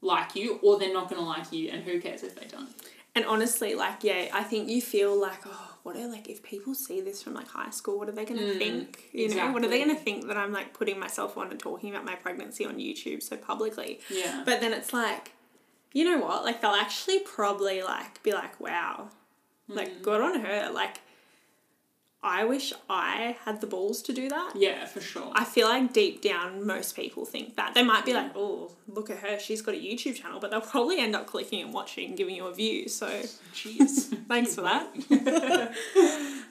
like 0.00 0.34
you 0.34 0.58
or 0.62 0.78
they're 0.78 0.92
not 0.92 1.08
going 1.10 1.20
to 1.20 1.26
like 1.26 1.52
you 1.52 1.68
and 1.70 1.82
who 1.84 2.00
cares 2.00 2.22
if 2.22 2.34
they 2.38 2.46
don't. 2.46 2.70
And 3.14 3.24
honestly, 3.24 3.74
like, 3.74 4.04
yeah, 4.04 4.28
I 4.32 4.44
think 4.44 4.68
you 4.68 4.80
feel 4.80 5.20
like, 5.20 5.40
oh, 5.44 5.76
what 5.82 5.96
are 5.96 6.06
like 6.06 6.28
if 6.28 6.42
people 6.44 6.74
see 6.74 7.00
this 7.00 7.22
from 7.22 7.34
like 7.34 7.48
high 7.48 7.70
school, 7.70 7.98
what 7.98 8.08
are 8.08 8.12
they 8.12 8.24
gonna 8.24 8.40
Mm, 8.42 8.58
think? 8.58 9.08
You 9.12 9.34
know, 9.34 9.50
what 9.50 9.64
are 9.64 9.68
they 9.68 9.80
gonna 9.80 9.96
think 9.98 10.28
that 10.28 10.36
I'm 10.36 10.52
like 10.52 10.74
putting 10.74 10.98
myself 11.00 11.36
on 11.36 11.50
and 11.50 11.58
talking 11.58 11.90
about 11.90 12.04
my 12.04 12.14
pregnancy 12.14 12.64
on 12.64 12.76
YouTube 12.76 13.20
so 13.22 13.36
publicly? 13.36 13.98
Yeah. 14.08 14.42
But 14.46 14.60
then 14.60 14.72
it's 14.72 14.92
like, 14.92 15.32
you 15.92 16.04
know 16.04 16.18
what? 16.24 16.44
Like 16.44 16.60
they'll 16.60 16.70
actually 16.70 17.18
probably 17.20 17.82
like 17.82 18.22
be 18.22 18.32
like, 18.32 18.60
wow, 18.60 19.08
Mm. 19.68 19.76
like 19.76 20.02
good 20.02 20.20
on 20.20 20.40
her. 20.40 20.70
Like, 20.70 21.00
I 22.22 22.44
wish 22.44 22.74
I 22.90 23.36
had 23.46 23.62
the 23.62 23.66
balls 23.66 24.02
to 24.02 24.12
do 24.12 24.28
that. 24.28 24.52
Yeah, 24.54 24.84
for 24.84 25.00
sure. 25.00 25.32
I 25.34 25.44
feel 25.44 25.66
like 25.68 25.94
deep 25.94 26.20
down, 26.20 26.66
most 26.66 26.94
people 26.94 27.24
think 27.24 27.56
that. 27.56 27.72
They 27.72 27.82
might 27.82 28.04
be 28.04 28.12
like, 28.12 28.32
oh, 28.36 28.72
look 28.86 29.08
at 29.08 29.18
her, 29.18 29.38
she's 29.38 29.62
got 29.62 29.74
a 29.74 29.78
YouTube 29.78 30.16
channel, 30.16 30.38
but 30.38 30.50
they'll 30.50 30.60
probably 30.60 30.98
end 31.00 31.16
up 31.16 31.26
clicking 31.26 31.62
and 31.62 31.72
watching 31.72 32.08
and 32.08 32.16
giving 32.18 32.34
you 32.36 32.46
a 32.46 32.52
view. 32.54 32.88
So 32.90 33.06
Jeez. 33.54 34.14
thanks 34.28 34.54
for 34.54 34.62
that. 34.62 34.86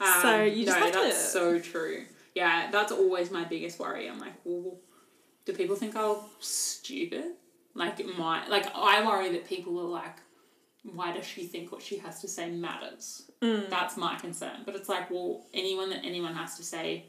Um, 0.02 0.22
So 0.22 0.44
you 0.44 0.66
just 0.66 0.80
no, 0.80 0.86
have 0.86 0.94
to- 0.94 1.00
that's 1.00 1.32
so 1.34 1.60
true. 1.60 2.06
Yeah, 2.34 2.72
that's 2.72 2.92
always 2.94 3.32
my 3.32 3.44
biggest 3.44 3.80
worry. 3.80 4.10
I'm 4.10 4.18
like, 4.18 4.34
well, 4.46 4.78
do 5.46 5.52
people 5.54 5.76
think 5.76 5.94
I'm 5.96 6.16
stupid? 6.40 7.34
Like 7.76 8.04
my 8.18 8.48
like 8.48 8.66
I 8.74 9.06
worry 9.06 9.32
that 9.34 9.46
people 9.46 9.78
are 9.80 9.84
like, 9.84 10.16
why 10.84 11.12
does 11.14 11.26
she 11.26 11.46
think 11.46 11.72
what 11.72 11.82
she 11.82 11.98
has 11.98 12.22
to 12.22 12.28
say 12.28 12.50
matters? 12.50 13.30
Mm. 13.42 13.70
That's 13.70 13.98
my 13.98 14.16
concern. 14.18 14.62
But 14.66 14.76
it's 14.76 14.90
like, 14.90 15.10
well, 15.12 15.46
anyone 15.54 15.90
that 15.90 16.06
anyone 16.06 16.34
has 16.36 16.56
to 16.58 16.64
say 16.64 17.06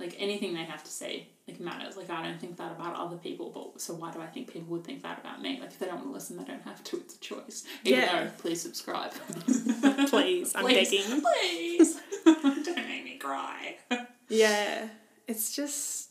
like 0.00 0.16
anything 0.18 0.54
they 0.54 0.64
have 0.64 0.82
to 0.82 0.90
say 0.90 1.28
like 1.46 1.60
matters. 1.60 1.96
Like 1.96 2.10
I 2.10 2.22
don't 2.22 2.40
think 2.40 2.56
that 2.56 2.72
about 2.72 2.96
other 2.96 3.16
people, 3.16 3.50
but 3.54 3.80
so 3.80 3.94
why 3.94 4.10
do 4.10 4.20
I 4.20 4.26
think 4.26 4.52
people 4.52 4.68
would 4.72 4.84
think 4.84 5.02
that 5.02 5.20
about 5.20 5.40
me? 5.40 5.60
Like 5.60 5.70
if 5.70 5.78
they 5.78 5.86
don't 5.86 5.96
want 5.96 6.08
to 6.08 6.12
listen, 6.12 6.36
they 6.36 6.44
don't 6.44 6.62
have 6.62 6.82
to. 6.84 6.96
It's 6.96 7.14
a 7.14 7.20
choice. 7.20 7.64
Even 7.84 8.00
Yeah. 8.00 8.24
though, 8.24 8.30
please 8.38 8.60
subscribe. 8.60 9.12
Please, 10.08 10.54
I'm 10.54 10.64
Please. 10.64 10.90
begging. 10.90 11.20
Please, 11.22 12.00
don't 12.24 12.76
make 12.76 13.04
me 13.04 13.18
cry. 13.18 13.76
Yeah, 14.28 14.88
it's 15.28 15.54
just 15.54 16.08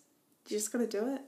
you 0.48 0.58
just 0.58 0.72
gotta 0.72 0.86
do 0.88 1.16
it. 1.16 1.22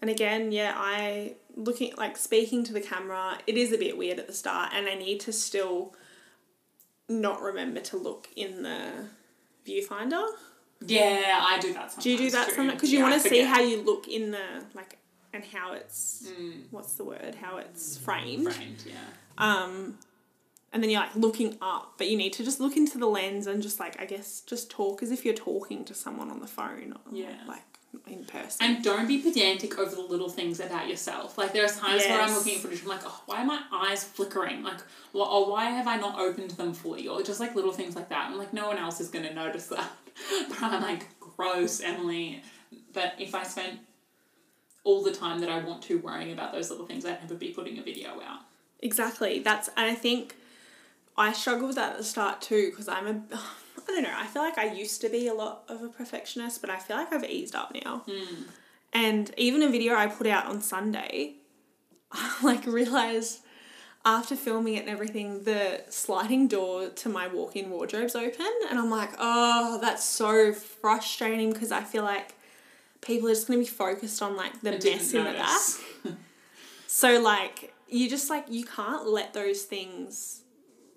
And 0.00 0.10
again, 0.10 0.52
yeah, 0.52 0.74
I 0.76 1.34
looking 1.56 1.94
like 1.96 2.16
speaking 2.16 2.64
to 2.64 2.72
the 2.72 2.80
camera, 2.80 3.38
it 3.46 3.56
is 3.56 3.72
a 3.72 3.78
bit 3.78 3.96
weird 3.96 4.18
at 4.18 4.26
the 4.26 4.32
start, 4.34 4.72
and 4.74 4.86
I 4.88 4.94
need 4.94 5.20
to 5.20 5.32
still 5.32 5.94
not 7.08 7.40
remember 7.40 7.80
to 7.80 7.96
look 7.96 8.28
in 8.36 8.62
the 8.62 9.06
viewfinder. 9.66 10.26
Yeah, 10.86 11.40
I 11.42 11.58
do 11.60 11.72
that 11.72 11.92
sometimes. 11.92 12.02
Do 12.04 12.10
you 12.10 12.18
do 12.18 12.30
that 12.30 12.48
too. 12.48 12.54
sometimes? 12.56 12.74
Because 12.74 12.92
you 12.92 12.98
Yeah, 12.98 13.08
want 13.10 13.22
to 13.22 13.28
see 13.28 13.42
how 13.42 13.60
you 13.60 13.80
look 13.82 14.08
in 14.08 14.30
the 14.32 14.64
like 14.74 14.98
and 15.32 15.44
how 15.44 15.72
it's 15.72 16.28
Mm, 16.28 16.64
what's 16.70 16.94
the 16.94 17.04
word? 17.04 17.36
How 17.40 17.56
it's 17.58 17.96
framed. 17.98 18.52
framed, 18.52 18.84
yeah. 18.86 18.94
Um, 19.38 19.98
and 20.72 20.82
then 20.82 20.90
you're 20.90 21.00
like 21.00 21.14
looking 21.16 21.56
up, 21.62 21.94
but 21.98 22.08
you 22.08 22.16
need 22.18 22.32
to 22.34 22.44
just 22.44 22.60
look 22.60 22.76
into 22.76 22.98
the 22.98 23.06
lens 23.06 23.46
and 23.46 23.62
just 23.62 23.80
like 23.80 24.00
I 24.00 24.04
guess 24.04 24.40
just 24.40 24.70
talk 24.70 25.02
as 25.02 25.10
if 25.10 25.24
you're 25.24 25.34
talking 25.34 25.84
to 25.86 25.94
someone 25.94 26.30
on 26.30 26.40
the 26.40 26.46
phone. 26.46 26.92
Or, 27.06 27.16
Yeah. 27.16 27.36
Like 27.48 27.62
in 28.06 28.24
person. 28.24 28.66
And 28.66 28.84
don't 28.84 29.06
be 29.06 29.18
pedantic 29.18 29.78
over 29.78 29.94
the 29.94 30.02
little 30.02 30.28
things 30.28 30.60
about 30.60 30.88
yourself. 30.88 31.38
Like 31.38 31.52
there 31.52 31.64
are 31.64 31.68
times 31.68 32.04
where 32.04 32.20
I'm 32.20 32.32
looking 32.32 32.56
at 32.56 32.60
footage, 32.60 32.82
I'm 32.82 32.88
like, 32.88 33.02
oh, 33.04 33.22
why 33.26 33.42
are 33.42 33.44
my 33.44 33.60
eyes 33.72 34.04
flickering? 34.04 34.62
Like, 34.62 34.80
wh- 35.12 35.30
or 35.30 35.50
why 35.50 35.66
have 35.66 35.86
I 35.86 35.96
not 35.96 36.18
opened 36.18 36.52
them 36.52 36.74
fully? 36.74 37.08
Or 37.08 37.22
just 37.22 37.40
like 37.40 37.54
little 37.54 37.72
things 37.72 37.96
like 37.96 38.08
that. 38.10 38.30
And 38.30 38.38
like 38.38 38.52
no 38.52 38.66
one 38.68 38.78
else 38.78 39.00
is 39.00 39.08
gonna 39.08 39.32
notice 39.32 39.66
that. 39.68 39.90
but 40.48 40.62
I'm 40.62 40.82
like, 40.82 41.06
gross, 41.20 41.80
Emily. 41.80 42.42
But 42.92 43.14
if 43.18 43.34
I 43.34 43.42
spent 43.42 43.80
all 44.84 45.02
the 45.02 45.12
time 45.12 45.40
that 45.40 45.48
I 45.48 45.58
want 45.60 45.82
to 45.84 45.98
worrying 45.98 46.32
about 46.32 46.52
those 46.52 46.70
little 46.70 46.86
things, 46.86 47.04
I'd 47.04 47.20
never 47.20 47.34
be 47.34 47.50
putting 47.50 47.78
a 47.78 47.82
video 47.82 48.20
out. 48.20 48.40
Exactly. 48.80 49.38
That's 49.38 49.68
and 49.76 49.90
I 49.90 49.94
think 49.94 50.36
I 51.16 51.32
struggle 51.32 51.68
with 51.68 51.76
that 51.76 51.92
at 51.92 51.98
the 51.98 52.04
start 52.04 52.42
too 52.42 52.70
because 52.70 52.88
I'm 52.88 53.06
a 53.06 53.40
I 53.88 53.92
don't 53.92 54.02
know. 54.02 54.14
I 54.14 54.26
feel 54.26 54.42
like 54.42 54.58
I 54.58 54.72
used 54.72 55.00
to 55.02 55.08
be 55.08 55.28
a 55.28 55.34
lot 55.34 55.64
of 55.68 55.82
a 55.82 55.88
perfectionist, 55.88 56.60
but 56.60 56.70
I 56.70 56.78
feel 56.78 56.96
like 56.96 57.12
I've 57.12 57.24
eased 57.24 57.54
up 57.54 57.72
now. 57.84 58.02
And 58.92 59.32
even 59.36 59.62
a 59.62 59.68
video 59.68 59.94
I 59.94 60.06
put 60.06 60.26
out 60.26 60.46
on 60.46 60.60
Sunday, 60.62 61.34
I 62.12 62.34
like 62.42 62.66
realized 62.66 63.40
after 64.06 64.36
filming 64.36 64.74
it 64.74 64.80
and 64.80 64.90
everything, 64.90 65.44
the 65.44 65.82
sliding 65.88 66.46
door 66.46 66.88
to 66.90 67.08
my 67.08 67.26
walk-in 67.26 67.70
wardrobe's 67.70 68.14
open, 68.14 68.52
and 68.68 68.78
I'm 68.78 68.90
like, 68.90 69.10
oh, 69.18 69.78
that's 69.80 70.04
so 70.04 70.52
frustrating 70.52 71.52
because 71.52 71.72
I 71.72 71.82
feel 71.82 72.02
like 72.04 72.34
people 73.00 73.28
are 73.28 73.32
just 73.32 73.46
gonna 73.46 73.60
be 73.60 73.66
focused 73.66 74.20
on 74.22 74.36
like 74.36 74.60
the 74.60 74.72
I 74.72 74.72
mess 74.72 75.12
in 75.14 75.24
the 75.24 75.32
back. 75.32 75.60
So 76.86 77.20
like 77.20 77.72
you 77.88 78.08
just 78.08 78.30
like 78.30 78.46
you 78.48 78.64
can't 78.64 79.06
let 79.08 79.34
those 79.34 79.62
things 79.62 80.42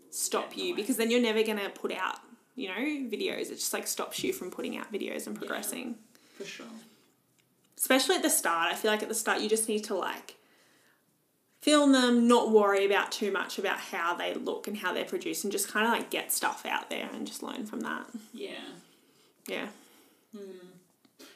stop 0.10 0.54
in 0.58 0.60
the 0.60 0.62
you 0.66 0.76
because 0.76 0.98
then 0.98 1.10
you're 1.10 1.22
never 1.22 1.44
gonna 1.44 1.70
put 1.70 1.92
out, 1.92 2.20
you 2.58 2.68
know, 2.68 2.76
videos. 2.76 3.50
It 3.52 3.56
just 3.56 3.72
like 3.72 3.88
stops 3.88 4.22
you 4.24 4.34
from 4.34 4.52
putting 4.52 4.78
out 4.78 4.92
videos 4.92 5.28
and 5.28 5.36
progressing. 5.38 5.96
For 6.38 6.44
sure. 6.44 6.66
Especially 7.78 8.16
at 8.16 8.24
the 8.24 8.30
start. 8.30 8.74
I 8.74 8.76
feel 8.76 8.92
like 8.92 9.04
at 9.04 9.08
the 9.08 9.16
start 9.16 9.40
you 9.40 9.48
just 9.48 9.70
need 9.70 9.86
to 9.86 9.96
like 9.96 10.36
film 11.62 11.94
them, 11.94 12.28
not 12.28 12.52
worry 12.52 12.86
about 12.86 13.12
too 13.12 13.32
much 13.32 13.58
about 13.58 13.80
how 13.80 14.16
they 14.16 14.34
look 14.34 14.68
and 14.68 14.78
how 14.78 14.94
they're 14.94 15.06
produced 15.06 15.44
and 15.46 15.52
just 15.52 15.72
kinda 15.72 15.88
like 15.88 16.10
get 16.10 16.34
stuff 16.34 16.66
out 16.66 16.90
there 16.90 17.10
and 17.14 17.26
just 17.26 17.44
learn 17.44 17.66
from 17.66 17.82
that. 17.82 18.08
Yeah. 18.34 18.52
Yeah. 19.48 19.68
Hmm. 20.36 20.42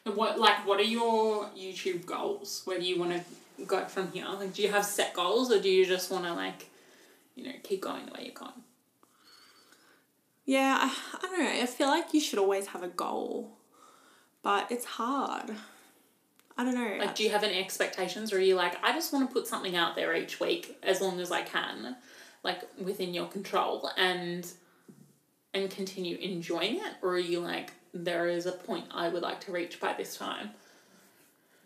And 0.06 0.16
what 0.16 0.40
like 0.40 0.66
what 0.66 0.80
are 0.80 0.84
your 0.84 1.46
YouTube 1.58 2.06
goals? 2.06 2.64
Where 2.66 2.80
do 2.80 2.86
you 2.86 3.00
want 3.00 3.12
to 3.12 3.66
go 3.66 3.86
from 3.86 4.12
here? 4.12 4.26
Like, 4.28 4.54
do 4.54 4.64
you 4.64 4.70
have 4.70 4.86
set 4.86 5.14
goals, 5.14 5.52
or 5.52 5.60
do 5.60 5.70
you 5.70 5.86
just 5.86 6.10
want 6.10 6.26
to 6.26 6.34
like, 6.34 6.68
you 7.36 7.44
know, 7.44 7.52
keep 7.64 7.82
going 7.82 8.06
the 8.08 8.14
way 8.14 8.24
you're 8.26 8.34
going? 8.34 8.52
Yeah, 10.52 10.78
I, 10.82 10.94
I 11.18 11.28
don't 11.30 11.40
know. 11.40 11.62
I 11.64 11.66
feel 11.66 11.88
like 11.88 12.14
you 12.14 12.20
should 12.20 12.38
always 12.38 12.68
have 12.68 12.84
a 12.84 12.90
goal. 12.90 13.52
But 14.44 14.70
it's 14.70 14.84
hard. 14.84 15.52
I 16.58 16.66
don't 16.66 16.76
know. 16.76 16.98
Like, 17.00 17.16
do 17.16 17.24
you 17.24 17.30
have 17.30 17.44
any 17.44 17.58
expectations, 17.58 18.34
or 18.34 18.38
are 18.38 18.42
you 18.42 18.56
like, 18.56 18.76
I 18.84 18.92
just 18.92 19.14
want 19.14 19.30
to 19.30 19.34
put 19.34 19.48
something 19.48 19.78
out 19.78 19.96
there 19.96 20.14
each 20.14 20.42
week 20.42 20.78
as 20.84 21.00
long 21.00 21.22
as 21.22 21.32
I 21.32 21.44
can, 21.44 21.96
like 22.44 22.60
within 22.78 23.14
your 23.14 23.28
control, 23.28 23.90
and 23.98 24.46
and 25.54 25.70
continue 25.72 26.18
enjoying 26.18 26.76
it, 26.76 26.94
or 27.02 27.12
are 27.12 27.20
you 27.20 27.40
like, 27.40 27.72
there 27.94 28.28
is 28.28 28.46
a 28.46 28.52
point 28.52 28.86
I 28.92 29.08
would 29.08 29.22
like 29.22 29.40
to 29.42 29.54
reach 29.54 29.80
by 29.80 29.94
this 29.94 30.18
time? 30.18 30.52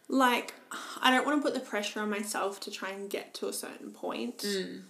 like 0.07 0.53
I 1.01 1.09
don't 1.09 1.25
want 1.25 1.41
to 1.41 1.43
put 1.43 1.55
the 1.55 1.67
pressure 1.67 1.99
on 1.99 2.11
myself 2.11 2.59
to 2.61 2.69
try 2.71 2.91
and 2.91 3.09
get 3.09 3.33
to 3.35 3.47
a 3.47 3.53
certain 3.53 3.89
point 3.89 4.37
Mm. 4.39 4.81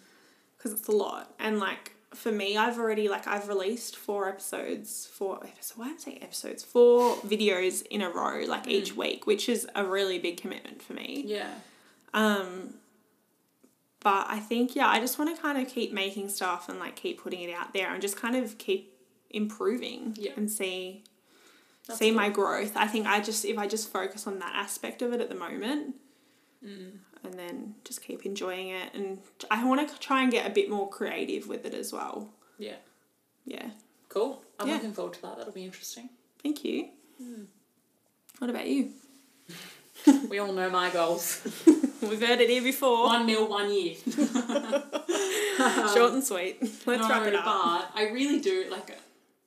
because 0.57 0.73
it's 0.73 0.89
a 0.89 0.91
lot. 0.91 1.33
And 1.39 1.57
like 1.59 1.94
for 2.15 2.31
me, 2.31 2.57
I've 2.57 2.77
already 2.79 3.07
like 3.09 3.27
I've 3.27 3.47
released 3.47 3.95
four 3.95 4.27
episodes, 4.29 5.05
four 5.11 5.37
episodes. 5.43 5.73
Why 5.77 5.87
am 5.89 5.93
I 5.95 5.97
saying 5.97 6.23
episodes? 6.23 6.63
Four 6.63 7.15
videos 7.17 7.85
in 7.87 8.01
a 8.01 8.09
row, 8.09 8.43
like 8.47 8.67
each 8.67 8.95
week, 8.95 9.27
which 9.27 9.47
is 9.49 9.67
a 9.75 9.83
really 9.85 10.17
big 10.19 10.37
commitment 10.41 10.81
for 10.81 10.93
me. 10.93 11.23
Yeah. 11.27 11.53
Um, 12.13 12.75
but 13.99 14.27
I 14.29 14.39
think 14.39 14.75
yeah, 14.75 14.87
I 14.87 14.99
just 14.99 15.17
want 15.19 15.35
to 15.35 15.41
kind 15.41 15.57
of 15.59 15.67
keep 15.71 15.91
making 15.91 16.29
stuff 16.29 16.69
and 16.69 16.79
like 16.79 16.95
keep 16.95 17.21
putting 17.21 17.41
it 17.41 17.53
out 17.53 17.73
there 17.73 17.91
and 17.91 18.01
just 18.01 18.17
kind 18.17 18.35
of 18.35 18.57
keep 18.57 18.93
improving 19.31 20.15
Yeah. 20.17 20.31
and 20.37 20.49
see 20.49 21.03
That's 21.87 21.99
see 21.99 22.09
cool. 22.09 22.15
my 22.15 22.29
growth. 22.29 22.77
I 22.77 22.87
think 22.87 23.07
I 23.07 23.19
just 23.21 23.43
if 23.45 23.57
I 23.57 23.67
just 23.67 23.91
focus 23.91 24.27
on 24.27 24.39
that 24.39 24.53
aspect 24.55 25.01
of 25.01 25.11
it 25.13 25.21
at 25.21 25.29
the 25.29 25.35
moment, 25.35 25.95
Mm. 26.65 26.91
And 27.25 27.33
then 27.39 27.75
just 27.83 28.01
keep 28.03 28.25
enjoying 28.25 28.69
it, 28.69 28.93
and 28.93 29.19
I 29.51 29.63
want 29.65 29.87
to 29.89 29.99
try 29.99 30.21
and 30.23 30.31
get 30.31 30.45
a 30.45 30.49
bit 30.49 30.69
more 30.69 30.89
creative 30.89 31.47
with 31.47 31.65
it 31.65 31.73
as 31.73 31.91
well. 31.93 32.29
Yeah. 32.57 32.75
Yeah, 33.45 33.69
Cool. 34.09 34.41
I'm 34.59 34.67
Yeah. 34.67 34.75
looking 34.75 34.93
forward 34.93 35.13
to 35.15 35.21
that. 35.23 35.37
That'll 35.37 35.53
be 35.53 35.65
interesting. 35.65 36.09
thank 36.41 36.63
you. 36.63 36.89
What 38.39 38.49
about 38.49 38.67
you? 38.67 38.91
we 40.29 40.39
all 40.39 40.51
know 40.53 40.69
my 40.69 40.89
goals. 40.89 41.41
We've 42.01 42.21
heard 42.25 42.39
it 42.41 42.49
here 42.49 42.61
before. 42.63 43.05
one 43.07 43.25
mil, 43.25 43.47
one 43.47 43.71
year. 43.73 43.95
Short 45.93 46.13
and 46.13 46.23
sweet. 46.23 46.57
Let's 46.85 47.01
no, 47.03 47.09
wrap 47.09 47.25
it 47.27 47.35
up. 47.35 47.45
but 47.45 47.91
I 48.01 48.09
really 48.13 48.39
do 48.39 48.65
like. 48.69 48.97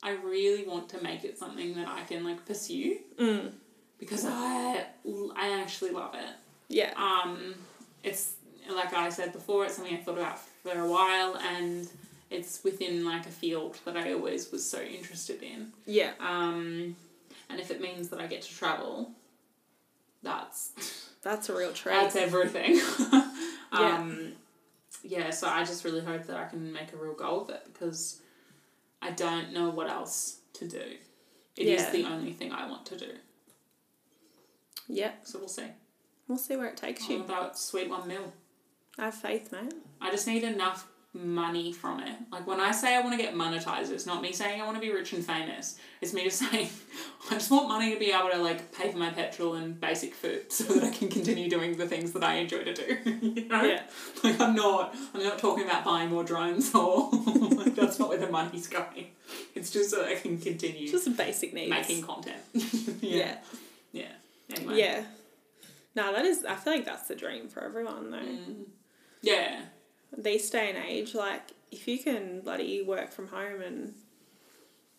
I 0.03 0.13
really 0.13 0.65
want 0.67 0.89
to 0.91 1.03
make 1.03 1.25
it 1.25 1.39
something 1.39 1.75
that 1.75 1.89
I 1.89 2.03
can 2.05 2.25
like 2.25 2.45
pursue 2.47 2.99
Mm. 3.19 3.51
because 3.99 4.25
I 4.27 4.87
I 5.37 5.61
actually 5.61 5.91
love 5.91 6.15
it. 6.15 6.31
Yeah. 6.69 6.93
Um, 6.97 7.55
it's 8.03 8.35
like 8.71 8.93
I 8.93 9.09
said 9.11 9.33
before, 9.33 9.65
it's 9.65 9.77
something 9.77 9.95
I 9.95 9.99
thought 9.99 10.19
about 10.19 10.39
for 10.39 10.79
a 10.79 10.87
while, 10.89 11.37
and 11.37 11.89
it's 12.31 12.63
within 12.65 13.05
like 13.05 13.27
a 13.27 13.31
field 13.31 13.79
that 13.85 13.97
I 13.97 14.13
always 14.13 14.51
was 14.53 14.69
so 14.69 14.81
interested 14.81 15.43
in. 15.43 15.73
Yeah. 15.87 16.13
Um, 16.21 16.95
and 17.51 17.59
if 17.61 17.71
it 17.71 17.81
means 17.81 18.09
that 18.11 18.21
I 18.21 18.27
get 18.27 18.43
to 18.43 18.55
travel, 18.55 19.11
that's 20.23 20.73
That's 21.23 21.49
a 21.49 21.57
real 21.57 21.73
treat. 21.73 21.93
that's 21.95 22.17
everything. 22.17 22.79
um, 23.73 24.33
yeah, 25.03 25.31
so 25.31 25.49
I 25.49 25.65
just 25.65 25.85
really 25.85 26.01
hope 26.03 26.25
that 26.27 26.37
I 26.37 26.45
can 26.47 26.73
make 26.73 26.93
a 26.93 26.97
real 26.97 27.15
goal 27.15 27.43
of 27.43 27.51
it 27.51 27.63
because 27.73 28.21
I 29.01 29.13
don't 29.13 29.53
know 29.53 29.71
what 29.71 29.89
else 29.89 30.39
to 30.55 30.69
do. 30.69 30.83
It 31.57 31.67
is 31.67 31.81
Yeah. 31.83 31.91
the 31.93 32.05
only 32.05 32.33
thing 32.33 32.53
I 32.53 32.69
want 32.69 32.85
to 32.87 32.99
do. 32.99 33.13
yeah. 34.89 35.13
So 35.25 35.39
we'll 35.39 35.49
see. 35.49 35.69
We'll 36.29 36.39
see 36.39 36.57
where 36.57 36.67
it 36.69 36.77
takes 36.77 37.09
you. 37.09 37.25
that 37.27 37.59
sweet 37.59 37.89
one 37.89 38.07
mil. 38.07 38.33
I 38.99 39.07
have 39.07 39.15
faith, 39.15 39.51
mate. 39.53 39.73
I 40.01 40.11
just 40.11 40.27
need 40.27 40.45
enough 40.45 40.87
money 41.15 41.73
from 41.73 42.01
it. 42.01 42.17
Like 42.31 42.47
when 42.47 42.61
I 42.61 42.71
say 42.71 42.95
I 42.95 43.01
want 43.01 43.19
to 43.19 43.23
get 43.23 43.35
monetized, 43.35 43.91
it's 43.91 44.07
not 44.07 44.21
me 44.21 44.33
saying 44.33 44.61
I 44.61 44.65
want 44.65 44.77
to 44.77 44.81
be 44.81 44.93
rich 44.93 45.13
and 45.13 45.25
famous. 45.25 45.79
It's 46.01 46.13
me 46.13 46.25
just 46.25 46.39
saying 46.51 46.69
I 47.31 47.35
just 47.35 47.51
want 47.51 47.69
money 47.69 47.93
to 47.95 47.99
be 47.99 48.11
able 48.13 48.31
to 48.31 48.39
like 48.39 48.73
pay 48.73 48.93
for 48.93 48.99
my 48.99 49.11
petrol 49.11 49.55
and 49.55 49.81
basic 49.81 50.15
food 50.15 50.53
so 50.53 50.65
that 50.75 50.85
I 50.85 50.91
can 50.91 51.09
continue 51.09 51.49
doing 51.49 51.77
the 51.77 51.87
things 51.87 52.13
that 52.13 52.23
I 52.23 52.35
enjoy 52.35 52.65
to 52.65 52.75
do. 52.75 52.99
you 53.23 53.49
know? 53.49 53.63
Yeah. 53.63 53.83
Like 54.23 54.41
I'm 54.41 54.55
not 54.55 54.95
I'm 55.15 55.23
not 55.23 55.39
talking 55.39 55.65
about 55.65 55.85
buying 55.85 56.11
more 56.11 56.25
drones 56.25 56.75
or 56.75 57.11
like 57.11 57.75
that's 57.75 57.99
not 57.99 58.11
where 58.11 58.19
the 58.19 58.31
money's 58.31 58.67
going. 58.67 59.07
It's 59.55 59.71
just 59.71 59.91
so 59.91 60.03
that 60.03 60.09
I 60.09 60.15
can 60.17 60.39
continue 60.39 60.89
Just 60.89 61.17
basic 61.17 61.55
needs. 61.55 61.71
making 61.71 62.03
content. 62.03 62.39
Yeah. 63.01 63.37
yeah. 63.93 64.13
Anyway. 64.51 64.79
Yeah. 64.79 65.03
No, 65.99 66.13
that 66.13 66.25
is. 66.25 66.45
I 66.45 66.55
feel 66.55 66.73
like 66.75 66.85
that's 66.85 67.09
the 67.09 67.17
dream 67.17 67.49
for 67.49 67.65
everyone, 67.65 68.13
though. 68.13 68.19
Mm. 68.19 68.67
Yeah. 69.21 69.63
These 70.17 70.49
day 70.49 70.69
and 70.71 70.79
age, 70.79 71.13
like 71.15 71.43
if 71.73 71.89
you 71.89 71.99
can 71.99 72.41
bloody 72.43 72.83
work 72.83 73.11
from 73.11 73.27
home 73.27 73.61
and 73.61 73.95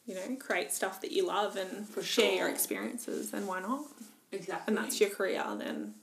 you 0.06 0.14
know 0.16 0.36
create 0.36 0.74
stuff 0.74 1.00
that 1.02 1.12
you 1.14 1.26
love 1.26 1.56
and 1.56 1.88
For 1.88 2.04
share 2.04 2.34
your 2.34 2.50
experiences, 2.50 3.32
then 3.32 3.48
why 3.48 3.62
not? 3.62 3.86
Exactly. 4.34 4.66
And 4.68 4.78
that's 4.78 5.00
your 5.00 5.10
career, 5.10 5.42
then 5.58 5.94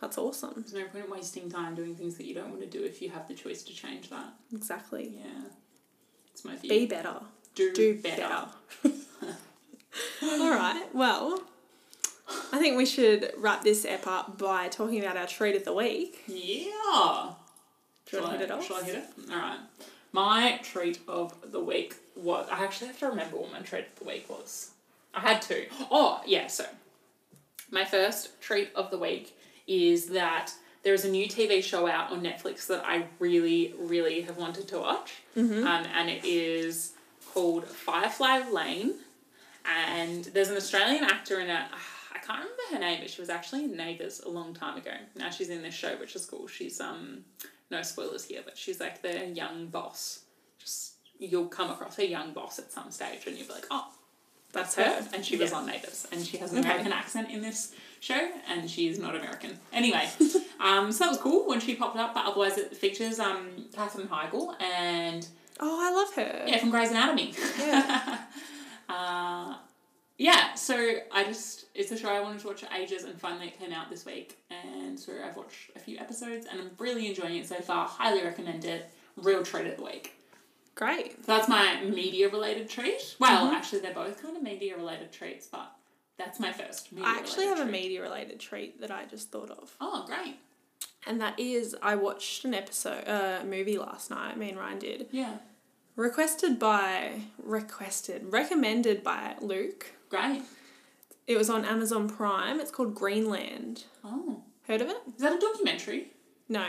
that's 0.00 0.18
awesome. 0.18 0.54
There's 0.56 0.74
no 0.74 0.90
point 0.90 1.04
in 1.04 1.10
wasting 1.10 1.48
time 1.48 1.76
doing 1.76 1.94
things 1.94 2.16
that 2.16 2.26
you 2.26 2.34
don't 2.34 2.50
want 2.50 2.60
to 2.62 2.66
do 2.66 2.84
if 2.84 3.00
you 3.00 3.08
have 3.10 3.28
the 3.28 3.34
choice 3.34 3.62
to 3.62 3.72
change 3.74 4.10
that. 4.10 4.34
Exactly. 4.52 5.18
Yeah. 5.20 5.42
It's 6.32 6.44
my 6.44 6.56
view. 6.56 6.68
Be 6.68 6.86
better. 6.86 7.20
do, 7.54 7.72
Do 7.72 7.94
better. 8.02 8.46
better. 8.82 8.94
All 10.22 10.50
right. 10.50 10.84
Well, 10.92 11.40
I 12.52 12.58
think 12.58 12.76
we 12.76 12.86
should 12.86 13.32
wrap 13.36 13.62
this 13.62 13.84
ep 13.84 14.06
up 14.06 14.38
by 14.38 14.68
talking 14.68 15.00
about 15.00 15.16
our 15.16 15.26
treat 15.26 15.56
of 15.56 15.64
the 15.64 15.72
week. 15.72 16.24
Yeah. 16.26 17.30
Do 18.06 18.16
you 18.16 18.22
want 18.22 18.34
to 18.34 18.38
hit 18.38 18.42
it 18.42 18.50
off? 18.50 18.66
Shall 18.66 18.76
I 18.76 18.82
hit 18.84 18.96
it? 18.96 19.04
All 19.30 19.36
right. 19.36 19.58
My 20.12 20.60
treat 20.62 20.98
of 21.06 21.34
the 21.52 21.60
week 21.60 21.96
was. 22.16 22.48
I 22.50 22.64
actually 22.64 22.88
have 22.88 22.98
to 23.00 23.08
remember 23.08 23.36
what 23.36 23.52
my 23.52 23.60
treat 23.60 23.86
of 23.92 23.98
the 23.98 24.04
week 24.04 24.28
was. 24.28 24.70
I 25.14 25.20
had 25.20 25.42
to. 25.42 25.66
Oh, 25.90 26.20
yeah, 26.26 26.46
so. 26.46 26.64
My 27.70 27.84
first 27.84 28.40
treat 28.40 28.70
of 28.74 28.90
the 28.90 28.98
week 28.98 29.36
is 29.66 30.06
that 30.06 30.52
there 30.82 30.94
is 30.94 31.04
a 31.04 31.10
new 31.10 31.26
TV 31.26 31.62
show 31.62 31.88
out 31.88 32.12
on 32.12 32.22
Netflix 32.22 32.66
that 32.68 32.84
I 32.86 33.06
really, 33.18 33.74
really 33.78 34.20
have 34.22 34.36
wanted 34.36 34.68
to 34.68 34.78
watch. 34.78 35.14
Mm-hmm. 35.36 35.66
Um, 35.66 35.84
and 35.94 36.08
it 36.08 36.24
is 36.24 36.92
called 37.32 37.66
Firefly 37.66 38.48
Lane. 38.50 38.94
And 39.64 40.24
there's 40.26 40.48
an 40.48 40.56
Australian 40.56 41.02
actor 41.04 41.40
in 41.40 41.50
it. 41.50 41.66
I 42.16 42.24
can't 42.26 42.38
remember 42.40 42.62
her 42.72 42.78
name, 42.78 43.00
but 43.00 43.10
she 43.10 43.20
was 43.20 43.30
actually 43.30 43.64
in 43.64 43.76
Neighbours 43.76 44.20
a 44.20 44.28
long 44.28 44.54
time 44.54 44.76
ago. 44.78 44.92
Now 45.16 45.30
she's 45.30 45.50
in 45.50 45.62
this 45.62 45.74
show, 45.74 45.96
which 45.96 46.16
is 46.16 46.24
cool. 46.26 46.46
She's 46.48 46.80
um 46.80 47.24
no 47.70 47.82
spoilers 47.82 48.24
here, 48.24 48.40
but 48.44 48.56
she's 48.56 48.80
like 48.80 49.02
the 49.02 49.26
young 49.26 49.66
boss. 49.66 50.20
Just 50.58 50.94
you'll 51.18 51.48
come 51.48 51.70
across 51.70 51.98
a 51.98 52.06
young 52.08 52.32
boss 52.32 52.58
at 52.58 52.72
some 52.72 52.90
stage, 52.90 53.26
and 53.26 53.36
you'll 53.36 53.46
be 53.48 53.52
like, 53.54 53.66
oh, 53.70 53.86
that's, 54.52 54.74
her. 54.76 55.04
And 55.12 55.24
she 55.24 55.36
was 55.36 55.50
Yeah. 55.50 55.56
on 55.58 55.66
Neighbours, 55.66 56.06
and 56.12 56.24
she 56.24 56.36
has 56.38 56.52
an 56.52 56.58
Okay. 56.60 56.68
American 56.68 56.92
accent 56.92 57.30
in 57.30 57.42
this 57.42 57.72
show, 58.00 58.30
and 58.48 58.70
she's 58.70 58.98
not 58.98 59.14
American. 59.16 59.58
Anyway, 59.72 60.08
um, 60.60 60.92
so 60.92 61.04
that 61.04 61.10
was 61.10 61.18
cool 61.18 61.46
when 61.48 61.60
she 61.60 61.74
popped 61.74 61.96
up. 61.98 62.14
But 62.14 62.26
otherwise, 62.26 62.56
it 62.56 62.76
features 62.76 63.18
um 63.18 63.48
Katherine 63.74 64.08
Heigl 64.08 64.54
and 64.62 65.26
Oh, 65.58 65.78
I 65.82 65.90
love 65.92 66.14
her. 66.14 66.44
yeah 66.46 66.58
from 66.58 66.70
Grey's 66.70 66.90
Anatomy. 66.90 67.34
Yeah. 67.58 68.18
uh, 68.88 69.54
yeah, 70.18 70.54
so 70.54 70.94
I 71.12 71.24
just, 71.24 71.66
it's 71.74 71.92
a 71.92 71.96
show 71.98 72.08
I 72.08 72.20
wanted 72.20 72.40
to 72.40 72.46
watch 72.48 72.60
for 72.62 72.74
ages 72.74 73.04
and 73.04 73.20
finally 73.20 73.48
it 73.48 73.58
came 73.58 73.72
out 73.72 73.90
this 73.90 74.04
week. 74.06 74.38
And 74.50 74.98
so 74.98 75.12
I've 75.24 75.36
watched 75.36 75.70
a 75.76 75.78
few 75.78 75.98
episodes 75.98 76.46
and 76.50 76.60
I'm 76.60 76.70
really 76.78 77.06
enjoying 77.08 77.36
it 77.36 77.46
so 77.46 77.56
far. 77.56 77.86
Highly 77.86 78.22
recommend 78.22 78.64
it. 78.64 78.90
Real 79.16 79.42
treat 79.42 79.66
of 79.66 79.76
the 79.76 79.84
week. 79.84 80.12
Great. 80.74 81.12
So 81.24 81.32
that's 81.36 81.48
my 81.48 81.80
media 81.84 82.28
related 82.28 82.68
treat. 82.68 83.16
Well, 83.18 83.46
Mhm. 83.50 83.54
actually, 83.54 83.80
they're 83.80 83.94
both 83.94 84.22
kind 84.22 84.36
of 84.36 84.42
media 84.42 84.76
related 84.76 85.10
treats, 85.10 85.46
but 85.46 85.72
that's 86.18 86.38
my 86.38 86.52
first 86.52 86.92
media 86.92 87.08
I 87.10 87.16
actually 87.18 87.46
have 87.46 87.60
a 87.60 87.64
media 87.66 88.02
related 88.02 88.40
treat 88.40 88.80
that 88.80 88.90
I 88.90 89.04
just 89.06 89.30
thought 89.30 89.50
of. 89.50 89.74
Oh, 89.80 90.04
great. 90.06 90.36
And 91.06 91.20
that 91.20 91.38
is, 91.38 91.74
I 91.82 91.94
watched 91.94 92.44
an 92.44 92.52
episode, 92.52 93.06
uh, 93.08 93.42
movie 93.44 93.78
last 93.78 94.10
night, 94.10 94.36
me 94.36 94.50
and 94.50 94.58
Ryan 94.58 94.78
did. 94.78 95.08
Yeah, 95.12 95.36
Requested 95.96 96.58
by, 96.58 97.22
requested, 97.42 98.30
recommended 98.30 99.02
by 99.02 99.34
Luke. 99.40 99.86
great. 100.10 100.42
It 101.26 101.36
was 101.36 101.50
on 101.50 101.64
Amazon 101.64 102.08
Prime. 102.08 102.60
It's 102.60 102.70
called 102.70 102.94
Greenland. 102.94 103.84
Oh, 104.04 104.42
Heard 104.68 104.80
of 104.82 104.88
it? 104.88 104.98
is 105.16 105.22
that 105.22 105.32
a 105.32 105.38
documentary? 105.40 106.08
No. 106.48 106.64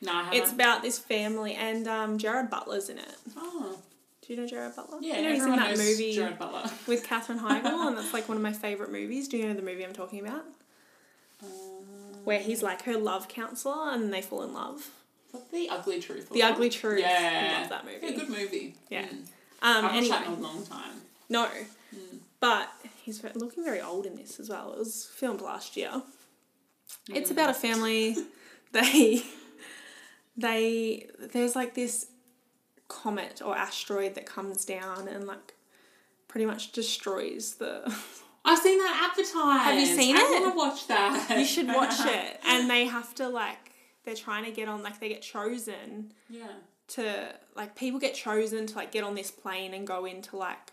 No, 0.00 0.12
I 0.12 0.22
haven't. 0.24 0.38
It's 0.40 0.52
about 0.52 0.82
this 0.82 0.98
family, 0.98 1.54
and 1.54 1.88
um, 1.88 2.18
Gerard 2.18 2.50
Butler's 2.50 2.88
in 2.88 2.98
it. 2.98 3.16
oh, 3.36 3.78
Do 4.22 4.32
you 4.32 4.38
know 4.40 4.46
Gerard 4.46 4.76
Butler? 4.76 4.98
yeah, 5.00 5.16
you 5.18 5.22
know 5.24 5.34
he's 5.34 5.44
in 5.44 5.56
that 5.56 5.76
movie 5.78 6.12
Gerard 6.12 6.38
Butler. 6.38 6.70
with 6.86 7.04
Katherine 7.04 7.38
Heigl, 7.40 7.88
and 7.88 7.96
that's 7.98 8.12
like 8.12 8.28
one 8.28 8.36
of 8.36 8.42
my 8.42 8.52
favourite 8.52 8.92
movies. 8.92 9.26
Do 9.26 9.38
you 9.38 9.46
know 9.48 9.54
the 9.54 9.62
movie 9.62 9.84
I'm 9.84 9.92
talking 9.94 10.20
about? 10.20 10.44
Um, 11.42 11.48
Where 12.24 12.38
he's 12.38 12.62
like 12.62 12.82
her 12.82 12.96
love 12.98 13.26
counselor, 13.28 13.90
and 13.92 14.12
they 14.12 14.22
fall 14.22 14.42
in 14.42 14.52
love. 14.52 14.90
The 15.52 15.68
Ugly 15.70 16.00
Truth? 16.00 16.30
The? 16.30 16.42
Ugly 16.42 16.70
Truth. 16.70 17.00
Yeah. 17.00 17.58
love 17.60 17.70
that 17.70 17.84
movie. 17.84 17.98
Yeah, 18.06 18.12
good 18.12 18.28
movie. 18.28 18.74
Yeah. 18.90 19.04
Mm. 19.06 19.10
Um, 19.12 19.26
I 19.62 19.72
haven't 19.88 19.96
anyway, 19.96 20.18
in 20.26 20.32
a 20.32 20.36
long 20.42 20.66
time. 20.66 21.00
no, 21.28 21.46
Mm. 21.94 22.18
but 22.40 22.68
he's 23.02 23.22
looking 23.34 23.64
very 23.64 23.80
old 23.80 24.04
in 24.06 24.16
this 24.16 24.38
as 24.40 24.48
well. 24.48 24.72
It 24.72 24.78
was 24.78 25.06
filmed 25.14 25.40
last 25.40 25.76
year. 25.76 26.02
It's 27.08 27.28
Mm. 27.30 27.32
about 27.32 27.50
a 27.50 27.54
family. 27.54 28.16
They, 28.72 29.22
they, 30.36 31.06
there's 31.32 31.54
like 31.54 31.74
this 31.74 32.06
comet 32.88 33.40
or 33.44 33.56
asteroid 33.56 34.14
that 34.16 34.26
comes 34.26 34.64
down 34.64 35.06
and 35.08 35.26
like 35.26 35.54
pretty 36.28 36.44
much 36.46 36.72
destroys 36.72 37.54
the. 37.54 37.82
I've 38.44 38.58
seen 38.58 38.78
that 38.78 39.10
advertised. 39.10 39.62
Have 39.64 39.78
you 39.78 39.86
seen 39.86 40.16
I 40.16 40.20
it? 40.20 40.42
want 40.42 40.52
to 40.52 40.58
watch 40.58 40.86
that. 40.88 41.38
you 41.38 41.44
should 41.46 41.68
watch 41.68 41.94
it, 42.00 42.40
and 42.44 42.68
they 42.68 42.84
have 42.86 43.14
to 43.14 43.28
like 43.28 43.63
they're 44.04 44.14
trying 44.14 44.44
to 44.44 44.50
get 44.50 44.68
on 44.68 44.82
like 44.82 45.00
they 45.00 45.08
get 45.08 45.22
chosen 45.22 46.12
yeah. 46.28 46.46
to 46.88 47.34
like 47.56 47.74
people 47.74 47.98
get 47.98 48.14
chosen 48.14 48.66
to 48.66 48.74
like 48.74 48.92
get 48.92 49.04
on 49.04 49.14
this 49.14 49.30
plane 49.30 49.74
and 49.74 49.86
go 49.86 50.04
into 50.04 50.36
like 50.36 50.72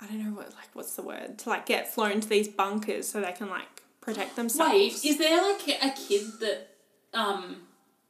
I 0.00 0.06
don't 0.06 0.24
know 0.24 0.30
what 0.30 0.46
like 0.54 0.68
what's 0.74 0.94
the 0.94 1.02
word 1.02 1.38
to 1.38 1.48
like 1.48 1.66
get 1.66 1.92
flown 1.92 2.20
to 2.20 2.28
these 2.28 2.48
bunkers 2.48 3.08
so 3.08 3.20
they 3.20 3.32
can 3.32 3.50
like 3.50 3.82
protect 4.00 4.36
themselves. 4.36 4.72
Wait, 4.72 5.04
is 5.04 5.18
there 5.18 5.42
like 5.42 5.68
a 5.82 5.90
kid 5.90 6.26
that 6.40 6.68
um, 7.12 7.56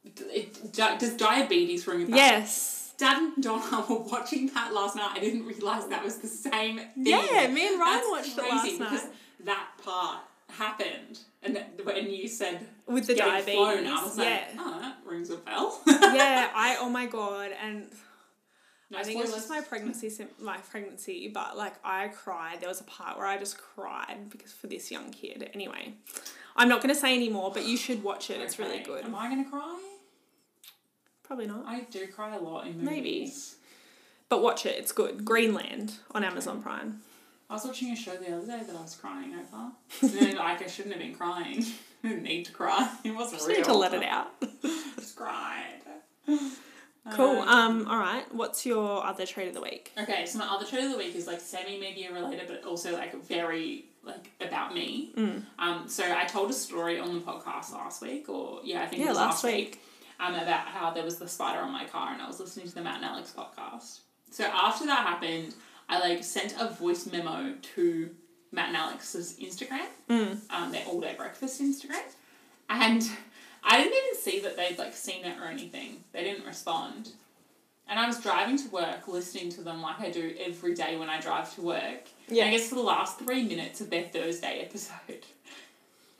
it, 0.05 0.73
does 0.73 1.15
diabetes 1.17 1.87
ring 1.87 2.03
a 2.03 2.05
bell? 2.07 2.15
yes. 2.15 2.93
Dad 2.97 3.17
and 3.17 3.43
Donna 3.43 3.85
were 3.89 3.99
watching 3.99 4.47
that 4.47 4.73
last 4.73 4.97
night. 4.97 5.11
I 5.15 5.19
didn't 5.19 5.45
realize 5.45 5.87
that 5.87 6.03
was 6.03 6.17
the 6.17 6.27
same 6.27 6.77
thing. 6.77 6.87
Yeah, 6.95 7.47
me 7.47 7.67
and 7.67 7.79
Ryan 7.79 7.95
That's 7.95 8.09
watched 8.09 8.37
it 8.37 8.41
crazy 8.41 8.51
last 8.51 8.79
because 8.79 9.03
night 9.05 9.13
that 9.45 9.69
part 9.83 10.19
happened, 10.49 11.19
and 11.43 11.63
when 11.83 12.09
you 12.09 12.27
said 12.27 12.67
with 12.85 13.07
the 13.07 13.15
diabetes. 13.15 13.55
flown, 13.55 13.87
I 13.87 14.03
was 14.03 14.17
like, 14.17 14.27
yeah. 14.27 14.47
oh, 14.57 14.79
that 14.81 14.97
rings 15.05 15.29
a 15.29 15.37
bell. 15.37 15.81
yeah, 15.87 16.49
I 16.53 16.77
oh 16.81 16.89
my 16.89 17.05
god, 17.05 17.51
and 17.61 17.87
No 18.89 18.99
I 18.99 19.03
think 19.03 19.19
it 19.19 19.21
was 19.21 19.33
just 19.33 19.49
my 19.49 19.61
pregnancy, 19.61 20.11
my 20.39 20.57
pregnancy, 20.57 21.29
but 21.33 21.57
like 21.57 21.75
I 21.83 22.09
cried. 22.09 22.59
There 22.61 22.69
was 22.69 22.81
a 22.81 22.85
part 22.85 23.17
where 23.17 23.27
I 23.27 23.37
just 23.37 23.57
cried 23.57 24.29
because 24.29 24.51
for 24.51 24.67
this 24.67 24.91
young 24.91 25.11
kid. 25.11 25.49
Anyway, 25.53 25.93
I'm 26.55 26.69
not 26.69 26.81
going 26.81 26.93
to 26.93 26.99
say 26.99 27.15
anymore, 27.15 27.51
but 27.53 27.65
you 27.65 27.77
should 27.77 28.03
watch 28.03 28.29
it. 28.29 28.41
It's 28.41 28.59
really 28.59 28.79
good. 28.79 29.05
Am 29.05 29.15
I 29.15 29.29
gonna 29.29 29.49
cry? 29.49 29.79
Probably 31.23 31.45
not, 31.45 31.63
I 31.67 31.81
do 31.81 32.07
cry 32.07 32.35
a 32.35 32.39
lot 32.39 32.65
in 32.65 32.83
movies. 32.83 32.85
Maybe. 32.89 33.31
but 34.29 34.41
watch 34.41 34.65
it. 34.65 34.75
It's 34.79 34.91
good. 34.91 35.23
Greenland 35.23 35.93
on 36.11 36.23
Amazon 36.23 36.61
Prime. 36.63 37.01
I 37.49 37.53
was 37.53 37.65
watching 37.65 37.91
a 37.91 37.95
show 37.95 38.15
the 38.15 38.35
other 38.35 38.45
day 38.45 38.61
that 38.65 38.75
I 38.75 38.81
was 38.81 38.95
crying 38.95 39.33
over. 39.33 39.71
and 40.27 40.37
like 40.37 40.61
I 40.61 40.67
shouldn't 40.67 40.93
have 40.93 41.01
been 41.03 41.15
crying. 41.15 41.63
I 42.03 42.07
didn't 42.09 42.23
need 42.23 42.45
to 42.45 42.51
cry. 42.51 42.89
It 43.03 43.11
wasn't 43.11 43.37
Just 43.39 43.47
real. 43.47 43.57
need 43.57 43.65
to 43.65 43.73
let 43.73 43.93
it 43.93 44.03
out. 44.03 44.27
Just 44.95 45.15
cried. 45.15 45.81
Cool. 47.11 47.39
Um, 47.39 47.47
Um. 47.49 47.87
All 47.87 47.97
right. 47.97 48.23
What's 48.33 48.65
your 48.65 49.03
other 49.05 49.25
treat 49.25 49.47
of 49.47 49.53
the 49.55 49.61
week? 49.61 49.91
Okay, 49.97 50.25
so 50.27 50.37
my 50.37 50.45
other 50.47 50.65
treat 50.65 50.83
of 50.85 50.91
the 50.91 50.97
week 50.97 51.15
is 51.15 51.25
like 51.27 51.39
semi 51.39 51.79
media 51.79 52.13
related, 52.13 52.47
but 52.47 52.63
also 52.65 52.93
like 52.93 53.15
very 53.25 53.85
like 54.03 54.29
about 54.41 54.73
me. 54.75 55.11
Mm. 55.17 55.43
Um, 55.57 55.87
so 55.87 56.03
I 56.15 56.25
told 56.25 56.51
a 56.51 56.53
story 56.53 56.99
on 56.99 57.13
the 57.15 57.19
podcast 57.21 57.71
last 57.73 58.01
week, 58.03 58.29
or 58.29 58.59
yeah, 58.63 58.83
I 58.83 58.85
think 58.85 59.01
it 59.01 59.05
Yeah, 59.05 59.09
was 59.09 59.17
last 59.17 59.43
last 59.43 59.53
week. 59.53 59.81
Um, 60.19 60.35
about 60.35 60.67
how 60.67 60.91
there 60.91 61.03
was 61.03 61.17
the 61.17 61.27
spider 61.27 61.61
on 61.61 61.71
my 61.71 61.85
car, 61.85 62.11
and 62.13 62.21
I 62.21 62.27
was 62.27 62.39
listening 62.39 62.67
to 62.67 62.75
the 62.75 62.81
Matt 62.81 62.97
and 62.97 63.05
Alex 63.05 63.33
podcast. 63.35 64.01
So 64.31 64.43
after 64.43 64.85
that 64.85 64.99
happened, 65.07 65.55
I 65.89 65.99
like 65.99 66.23
sent 66.23 66.55
a 66.59 66.69
voice 66.69 67.05
memo 67.11 67.53
to 67.75 68.09
Matt 68.51 68.69
and 68.69 68.77
Alex's 68.77 69.37
Instagram, 69.39 69.87
Mm. 70.09 70.39
um, 70.49 70.71
their 70.71 70.85
all 70.85 71.01
day 71.01 71.15
breakfast 71.17 71.61
Instagram, 71.61 72.01
and 72.69 73.03
I 73.63 73.77
didn't 73.83 73.93
even 73.97 74.21
see 74.21 74.39
that 74.41 74.55
they'd 74.55 74.77
like 74.77 74.93
seen 74.95 75.25
it 75.25 75.37
or 75.39 75.45
anything. 75.45 76.03
They 76.13 76.23
didn't 76.23 76.45
respond. 76.45 77.09
And 77.87 77.99
I 77.99 78.05
was 78.05 78.19
driving 78.19 78.55
to 78.57 78.69
work, 78.69 79.07
listening 79.07 79.49
to 79.53 79.61
them 79.61 79.81
like 79.81 79.99
I 79.99 80.11
do 80.11 80.35
every 80.39 80.75
day 80.75 80.95
when 80.95 81.09
I 81.09 81.19
drive 81.19 81.53
to 81.55 81.61
work. 81.63 82.07
Yeah. 82.27 82.43
And 82.45 82.53
I 82.53 82.57
guess 82.57 82.69
for 82.69 82.75
the 82.75 82.81
last 82.81 83.17
three 83.17 83.43
minutes 83.43 83.81
of 83.81 83.89
their 83.89 84.03
Thursday 84.03 84.61
episode. 84.63 85.25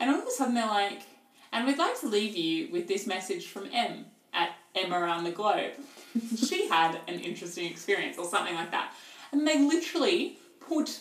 And 0.00 0.10
all 0.10 0.20
of 0.20 0.26
a 0.26 0.30
sudden 0.32 0.54
they're 0.54 0.66
like, 0.66 1.02
and 1.52 1.66
we'd 1.66 1.78
like 1.78 1.98
to 2.00 2.08
leave 2.08 2.36
you 2.36 2.72
with 2.72 2.88
this 2.88 3.06
message 3.06 3.46
from 3.46 3.68
M 3.72 4.06
at 4.34 4.50
M 4.74 4.92
around 4.92 5.22
the 5.24 5.30
globe. 5.30 5.72
she 6.36 6.68
had 6.68 6.98
an 7.06 7.20
interesting 7.20 7.70
experience 7.70 8.18
or 8.18 8.24
something 8.26 8.54
like 8.56 8.72
that. 8.72 8.92
And 9.32 9.46
they 9.46 9.58
literally 9.58 10.38
put 10.60 11.00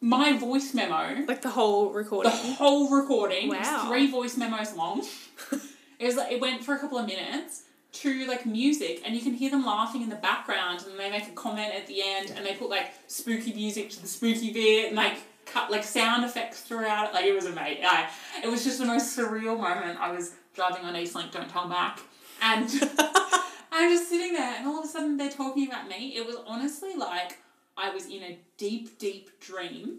my 0.00 0.36
voice 0.36 0.74
memo 0.74 1.24
Like 1.26 1.42
the 1.42 1.50
whole 1.50 1.90
recording, 1.90 2.30
the 2.30 2.36
whole 2.36 2.90
recording. 2.90 3.48
Wow. 3.48 3.86
three 3.88 4.10
voice 4.10 4.36
memos 4.36 4.74
long. 4.74 5.04
it 5.98 6.06
was 6.06 6.16
like 6.16 6.32
it 6.32 6.40
went 6.40 6.64
for 6.64 6.74
a 6.74 6.78
couple 6.78 6.98
of 6.98 7.06
minutes 7.06 7.62
to 7.92 8.26
like 8.26 8.44
music, 8.44 9.02
and 9.04 9.14
you 9.14 9.22
can 9.22 9.32
hear 9.32 9.50
them 9.50 9.64
laughing 9.64 10.02
in 10.02 10.08
the 10.08 10.16
background, 10.16 10.84
and 10.88 10.98
they 10.98 11.10
make 11.10 11.26
a 11.28 11.32
comment 11.32 11.74
at 11.74 11.86
the 11.86 12.02
end, 12.02 12.32
and 12.36 12.44
they 12.44 12.54
put 12.54 12.68
like 12.68 12.90
spooky 13.06 13.52
music 13.54 13.90
to 13.90 14.02
the 14.02 14.08
spooky 14.08 14.52
bit, 14.52 14.88
and 14.88 14.96
like 14.96 15.16
cut 15.46 15.70
like 15.70 15.82
sound 15.82 16.24
effects 16.24 16.60
throughout 16.60 17.08
it. 17.08 17.14
Like 17.14 17.24
it 17.24 17.34
was 17.34 17.46
amazing. 17.46 17.84
I, 17.84 18.10
it 18.44 18.48
was 18.48 18.64
just 18.64 18.78
the 18.78 18.84
most 18.84 19.16
surreal 19.16 19.58
moment. 19.58 19.98
I 19.98 20.12
was 20.12 20.34
driving 20.54 20.84
on 20.84 20.94
Eastlink, 20.94 21.32
don't 21.32 21.48
tell 21.48 21.66
Mac, 21.66 22.00
and 22.42 22.68
I'm 23.72 23.90
just 23.90 24.10
sitting 24.10 24.34
there, 24.34 24.56
and 24.58 24.66
all 24.66 24.78
of 24.80 24.84
a 24.84 24.88
sudden 24.88 25.16
they're 25.16 25.30
talking 25.30 25.66
about 25.66 25.88
me. 25.88 26.14
It 26.16 26.26
was 26.26 26.36
honestly 26.46 26.94
like 26.96 27.38
I 27.76 27.90
was 27.90 28.06
in 28.06 28.22
a 28.22 28.38
deep, 28.56 28.98
deep 28.98 29.38
dream 29.40 29.98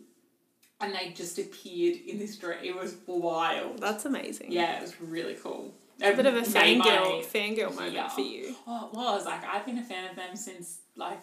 and 0.79 0.93
they 0.93 1.09
just 1.15 1.37
appeared 1.39 1.97
in 2.07 2.19
this 2.19 2.35
dream. 2.37 2.59
It 2.63 2.75
was 2.75 2.95
wild. 3.07 3.79
That's 3.79 4.05
amazing. 4.05 4.51
Yeah, 4.51 4.77
it 4.77 4.81
was 4.81 4.99
really 5.01 5.35
cool. 5.35 5.73
A 6.01 6.13
bit 6.13 6.27
of 6.27 6.35
a 6.35 6.41
fangirl 6.41 7.25
fangirl 7.25 7.73
moment 7.73 7.93
Yeah. 7.93 8.09
for 8.09 8.21
you. 8.21 8.55
Oh, 8.67 8.89
it 8.91 8.95
was 8.95 9.25
like 9.25 9.43
I've 9.45 9.65
been 9.65 9.79
a 9.79 9.83
fan 9.83 10.09
of 10.09 10.15
them 10.15 10.35
since 10.35 10.79
like 10.95 11.19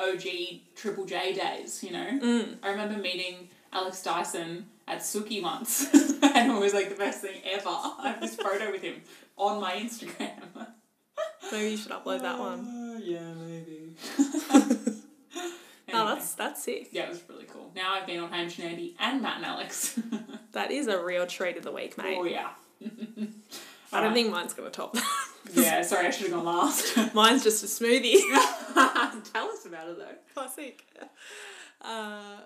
OG 0.00 0.62
Triple 0.76 1.04
J 1.04 1.32
days, 1.34 1.82
you 1.84 1.92
know? 1.92 2.18
Mm. 2.22 2.56
I 2.62 2.70
remember 2.70 2.98
meeting 2.98 3.48
Alex 3.72 4.02
Dyson 4.02 4.66
at 4.86 5.00
Suki 5.00 5.42
once, 5.42 5.86
and 6.22 6.52
it 6.52 6.58
was 6.60 6.72
like 6.72 6.88
the 6.88 6.94
best 6.94 7.20
thing 7.20 7.40
ever. 7.44 7.68
I 7.68 8.10
have 8.12 8.20
this 8.20 8.34
photo 8.36 8.70
with 8.70 8.82
him 8.82 9.02
on 9.36 9.60
my 9.60 9.72
Instagram. 9.74 10.40
Maybe 11.52 11.70
you 11.70 11.76
should 11.76 11.92
upload 11.92 12.22
that 12.22 12.38
one. 12.38 12.60
Uh, 12.66 12.98
yeah, 13.02 13.32
maybe. 13.34 13.94
Oh, 15.92 16.06
that's 16.14 16.34
that's 16.34 16.62
sick. 16.62 16.88
Yeah, 16.92 17.04
it 17.04 17.08
was 17.10 17.22
really 17.28 17.44
cool. 17.46 17.70
Now 17.74 17.94
I've 17.94 18.06
been 18.06 18.20
on 18.20 18.30
Hamish 18.30 18.58
and 18.58 18.68
Andy 18.68 18.96
and 18.98 19.22
Matt 19.22 19.36
and 19.38 19.46
Alex. 19.46 19.98
That 20.52 20.70
is 20.72 20.86
a 20.88 21.04
real 21.04 21.26
treat 21.26 21.56
of 21.58 21.62
the 21.62 21.70
week, 21.70 21.96
mate. 21.98 22.16
oh, 22.18 22.24
yeah. 22.24 22.48
I 23.92 24.00
don't 24.00 24.12
think 24.14 24.30
mine's 24.30 24.54
gonna 24.54 24.70
top 24.70 24.94
that. 24.94 25.04
Yeah, 25.54 25.82
sorry, 25.82 26.06
I 26.06 26.10
should 26.10 26.26
have 26.30 26.36
gone 26.36 26.44
last. 26.44 27.14
Mine's 27.14 27.42
just 27.44 27.62
a 27.62 27.66
smoothie. 27.66 28.18
Tell 29.32 29.48
us 29.48 29.64
about 29.66 29.88
it 29.88 29.98
though. 29.98 30.14
Classic. 30.34 30.84
Uh, 31.80 32.40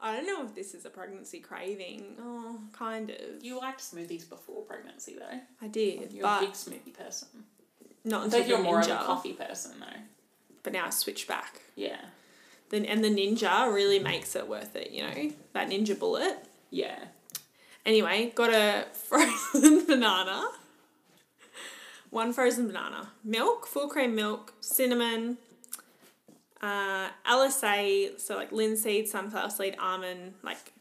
I 0.00 0.16
don't 0.16 0.26
know 0.26 0.44
if 0.44 0.54
this 0.54 0.74
is 0.74 0.84
a 0.84 0.90
pregnancy 0.90 1.38
craving. 1.40 2.16
Oh, 2.20 2.58
kind 2.72 3.10
of. 3.10 3.16
You 3.42 3.58
liked 3.60 3.80
smoothies 3.80 4.28
before 4.28 4.62
pregnancy 4.62 5.16
though. 5.18 5.38
I 5.60 5.68
did, 5.68 6.10
You're 6.12 6.26
a 6.26 6.40
big 6.40 6.52
smoothie 6.52 6.94
person. 6.94 7.28
not 8.04 8.22
I 8.22 8.24
until 8.24 8.38
think 8.40 8.48
you're 8.50 8.62
more 8.62 8.80
of 8.80 8.86
a 8.88 8.96
coffee 8.96 9.34
person 9.34 9.72
though. 9.78 10.00
But 10.64 10.72
now 10.72 10.86
I 10.86 10.90
switch 10.90 11.28
back. 11.28 11.60
Yeah. 11.76 12.00
Then 12.72 12.86
and 12.86 13.04
the 13.04 13.08
ninja 13.10 13.72
really 13.72 13.98
makes 13.98 14.34
it 14.34 14.48
worth 14.48 14.74
it. 14.74 14.90
You 14.90 15.02
know 15.02 15.30
that 15.52 15.68
ninja 15.68 15.96
bullet. 15.96 16.38
Yeah. 16.70 16.98
Anyway, 17.84 18.32
got 18.34 18.50
a 18.50 18.86
frozen 18.92 19.84
banana. 19.86 20.48
One 22.08 22.32
frozen 22.32 22.66
banana. 22.66 23.10
Milk, 23.22 23.66
full 23.66 23.88
cream 23.88 24.14
milk, 24.14 24.54
cinnamon, 24.60 25.36
uh, 26.62 27.08
LSA, 27.28 28.18
so 28.18 28.36
like 28.36 28.52
linseed, 28.52 29.06
sunflower 29.06 29.50
seed, 29.50 29.76
almond, 29.78 30.34
like 30.42 30.72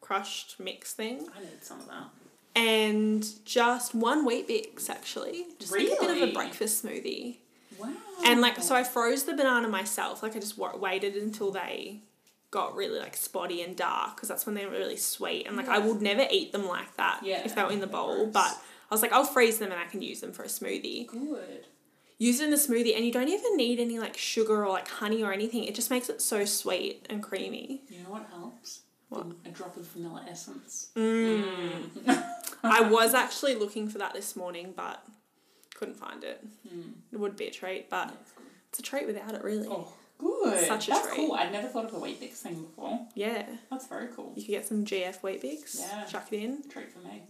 crushed 0.00 0.60
mix 0.60 0.94
thing. 0.94 1.26
I 1.36 1.40
need 1.40 1.62
some 1.62 1.80
of 1.80 1.88
that. 1.88 2.04
And 2.54 3.26
just 3.44 3.96
one 3.96 4.24
Weet-Bix 4.24 4.88
actually. 4.90 5.46
Just 5.58 5.72
like 5.72 5.86
a 5.86 6.06
bit 6.06 6.22
of 6.22 6.28
a 6.28 6.32
breakfast 6.32 6.84
smoothie. 6.84 7.38
Wow. 7.82 7.92
And 8.24 8.40
like, 8.40 8.60
so 8.62 8.74
I 8.74 8.84
froze 8.84 9.24
the 9.24 9.34
banana 9.34 9.68
myself. 9.68 10.22
Like, 10.22 10.36
I 10.36 10.38
just 10.38 10.56
waited 10.58 11.16
until 11.16 11.50
they 11.50 12.00
got 12.50 12.76
really 12.76 12.98
like 13.00 13.16
spotty 13.16 13.62
and 13.62 13.76
dark 13.76 14.14
because 14.16 14.28
that's 14.28 14.44
when 14.46 14.54
they 14.54 14.64
were 14.66 14.72
really 14.72 14.96
sweet. 14.96 15.46
And 15.46 15.56
like, 15.56 15.68
I 15.68 15.78
would 15.78 16.00
never 16.02 16.26
eat 16.30 16.52
them 16.52 16.66
like 16.68 16.96
that 16.96 17.20
Yeah, 17.24 17.42
if 17.44 17.54
they 17.54 17.62
were 17.62 17.72
in 17.72 17.80
the 17.80 17.86
bowl. 17.86 18.26
But 18.26 18.56
I 18.90 18.94
was 18.94 19.02
like, 19.02 19.12
I'll 19.12 19.24
freeze 19.24 19.58
them 19.58 19.72
and 19.72 19.80
I 19.80 19.86
can 19.86 20.02
use 20.02 20.20
them 20.20 20.32
for 20.32 20.42
a 20.42 20.48
smoothie. 20.48 21.06
good. 21.06 21.66
Use 22.18 22.38
it 22.38 22.46
in 22.46 22.52
a 22.52 22.56
smoothie, 22.56 22.94
and 22.94 23.04
you 23.04 23.10
don't 23.10 23.28
even 23.28 23.56
need 23.56 23.80
any 23.80 23.98
like 23.98 24.16
sugar 24.16 24.64
or 24.64 24.68
like 24.68 24.86
honey 24.86 25.24
or 25.24 25.32
anything. 25.32 25.64
It 25.64 25.74
just 25.74 25.90
makes 25.90 26.08
it 26.08 26.22
so 26.22 26.44
sweet 26.44 27.04
and 27.10 27.20
creamy. 27.20 27.82
You 27.88 28.04
know 28.04 28.10
what 28.10 28.28
helps? 28.30 28.82
What? 29.08 29.26
A 29.44 29.48
drop 29.48 29.76
of 29.76 29.86
vanilla 29.88 30.24
essence. 30.30 30.90
Mm. 30.94 31.90
I 32.62 32.82
was 32.82 33.12
actually 33.12 33.56
looking 33.56 33.88
for 33.88 33.98
that 33.98 34.14
this 34.14 34.36
morning, 34.36 34.72
but 34.76 35.04
couldn't 35.82 35.98
find 35.98 36.22
it. 36.22 36.44
Mm. 36.68 36.92
It 37.12 37.18
would 37.18 37.36
be 37.36 37.46
a 37.46 37.50
treat, 37.50 37.90
but 37.90 38.08
good. 38.08 38.16
it's 38.70 38.78
a 38.78 38.82
treat 38.82 39.06
without 39.06 39.34
it, 39.34 39.42
really. 39.42 39.66
Oh, 39.68 39.88
good. 40.18 40.64
Such 40.66 40.86
a 40.86 40.90
That's 40.92 41.06
treat. 41.08 41.16
cool. 41.16 41.34
I'd 41.34 41.50
never 41.50 41.66
thought 41.66 41.86
of 41.86 41.94
a 41.94 41.98
Weet-Bix 41.98 42.34
thing 42.34 42.62
before. 42.62 43.00
Yeah. 43.16 43.44
That's 43.70 43.88
very 43.88 44.06
cool. 44.14 44.32
You 44.36 44.42
could 44.42 44.50
get 44.52 44.66
some 44.66 44.84
GF 44.84 45.20
Weet-Bix, 45.24 45.80
Yeah. 45.80 46.04
chuck 46.04 46.28
it 46.32 46.36
in, 46.40 46.62
Treat 46.68 46.90
for 46.92 47.00
me. 47.00 47.22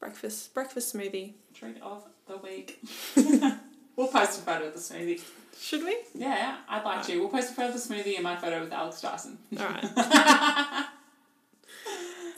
breakfast 0.00 0.52
breakfast 0.54 0.92
smoothie. 0.94 1.34
Treat 1.54 1.80
of 1.82 2.02
the 2.26 2.36
week. 2.38 2.80
we'll 3.96 4.08
post 4.08 4.40
a 4.40 4.42
photo 4.42 4.66
of 4.66 4.74
the 4.74 4.80
smoothie. 4.80 5.20
Should 5.60 5.84
we? 5.84 5.96
Yeah, 6.14 6.56
I'd 6.68 6.84
like 6.84 7.04
to. 7.06 7.18
We'll 7.20 7.28
post 7.28 7.52
a 7.52 7.54
photo 7.54 7.68
of 7.68 7.74
the 7.74 7.94
smoothie 7.94 8.14
and 8.14 8.24
my 8.24 8.34
photo 8.36 8.60
with 8.60 8.72
Alex 8.72 9.00
Dyson. 9.02 9.38
All 9.58 9.66
right. 9.66 9.84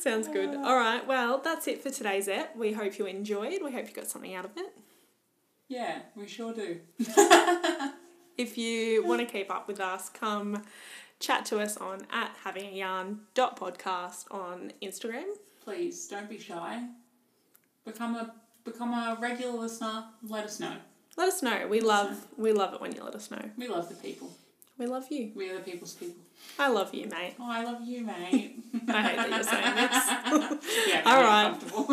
Sounds 0.00 0.26
good. 0.26 0.54
All 0.56 0.76
right. 0.76 1.06
Well, 1.06 1.38
that's 1.38 1.68
it 1.68 1.80
for 1.82 1.90
today's 1.90 2.26
ep. 2.26 2.56
We 2.56 2.72
hope 2.72 2.98
you 2.98 3.06
enjoyed. 3.06 3.62
We 3.62 3.70
hope 3.70 3.86
you 3.88 3.94
got 3.94 4.08
something 4.08 4.34
out 4.34 4.44
of 4.44 4.50
it. 4.56 4.76
Yeah, 5.72 6.00
we 6.14 6.26
sure 6.28 6.52
do. 6.52 6.80
If 8.38 8.58
you 8.58 9.04
want 9.06 9.20
to 9.20 9.26
keep 9.26 9.50
up 9.50 9.68
with 9.68 9.78
us, 9.78 10.08
come 10.08 10.62
chat 11.20 11.44
to 11.46 11.60
us 11.60 11.76
on 11.76 12.06
at 12.10 12.30
having 12.44 12.64
a 12.64 12.76
yarn 12.76 13.20
dot 13.34 13.58
podcast 13.58 14.24
on 14.30 14.72
Instagram. 14.82 15.24
Please 15.64 16.08
don't 16.08 16.28
be 16.28 16.38
shy. 16.38 16.82
Become 17.86 18.16
a 18.16 18.34
become 18.64 18.92
a 18.92 19.16
regular 19.20 19.58
listener. 19.60 20.04
Let 20.26 20.44
us 20.44 20.60
know. 20.60 20.76
Let 21.16 21.28
us 21.28 21.42
know. 21.42 21.66
We 21.68 21.80
love 21.80 22.26
we 22.36 22.52
love 22.52 22.74
it 22.74 22.80
when 22.80 22.92
you 22.92 23.04
let 23.04 23.14
us 23.14 23.30
know. 23.30 23.50
We 23.56 23.68
love 23.68 23.88
the 23.88 23.94
people. 23.94 24.30
We 24.78 24.86
love 24.86 25.06
you. 25.10 25.30
We 25.34 25.50
are 25.50 25.54
the 25.54 25.60
people's 25.60 25.94
people. 25.94 26.22
I 26.58 26.68
love 26.68 26.92
you, 26.94 27.06
mate. 27.08 27.34
Oh, 27.38 27.48
I 27.48 27.64
love 27.64 27.82
you, 27.82 28.02
mate. 28.02 28.56
I 28.88 29.02
hate 29.02 29.16
that 29.16 29.30
you're 29.30 29.42
saying 29.42 29.76
this. 29.76 30.86
yeah, 30.88 31.02
All 31.06 31.22
right. 31.22 31.46
uncomfortable. 31.46 31.86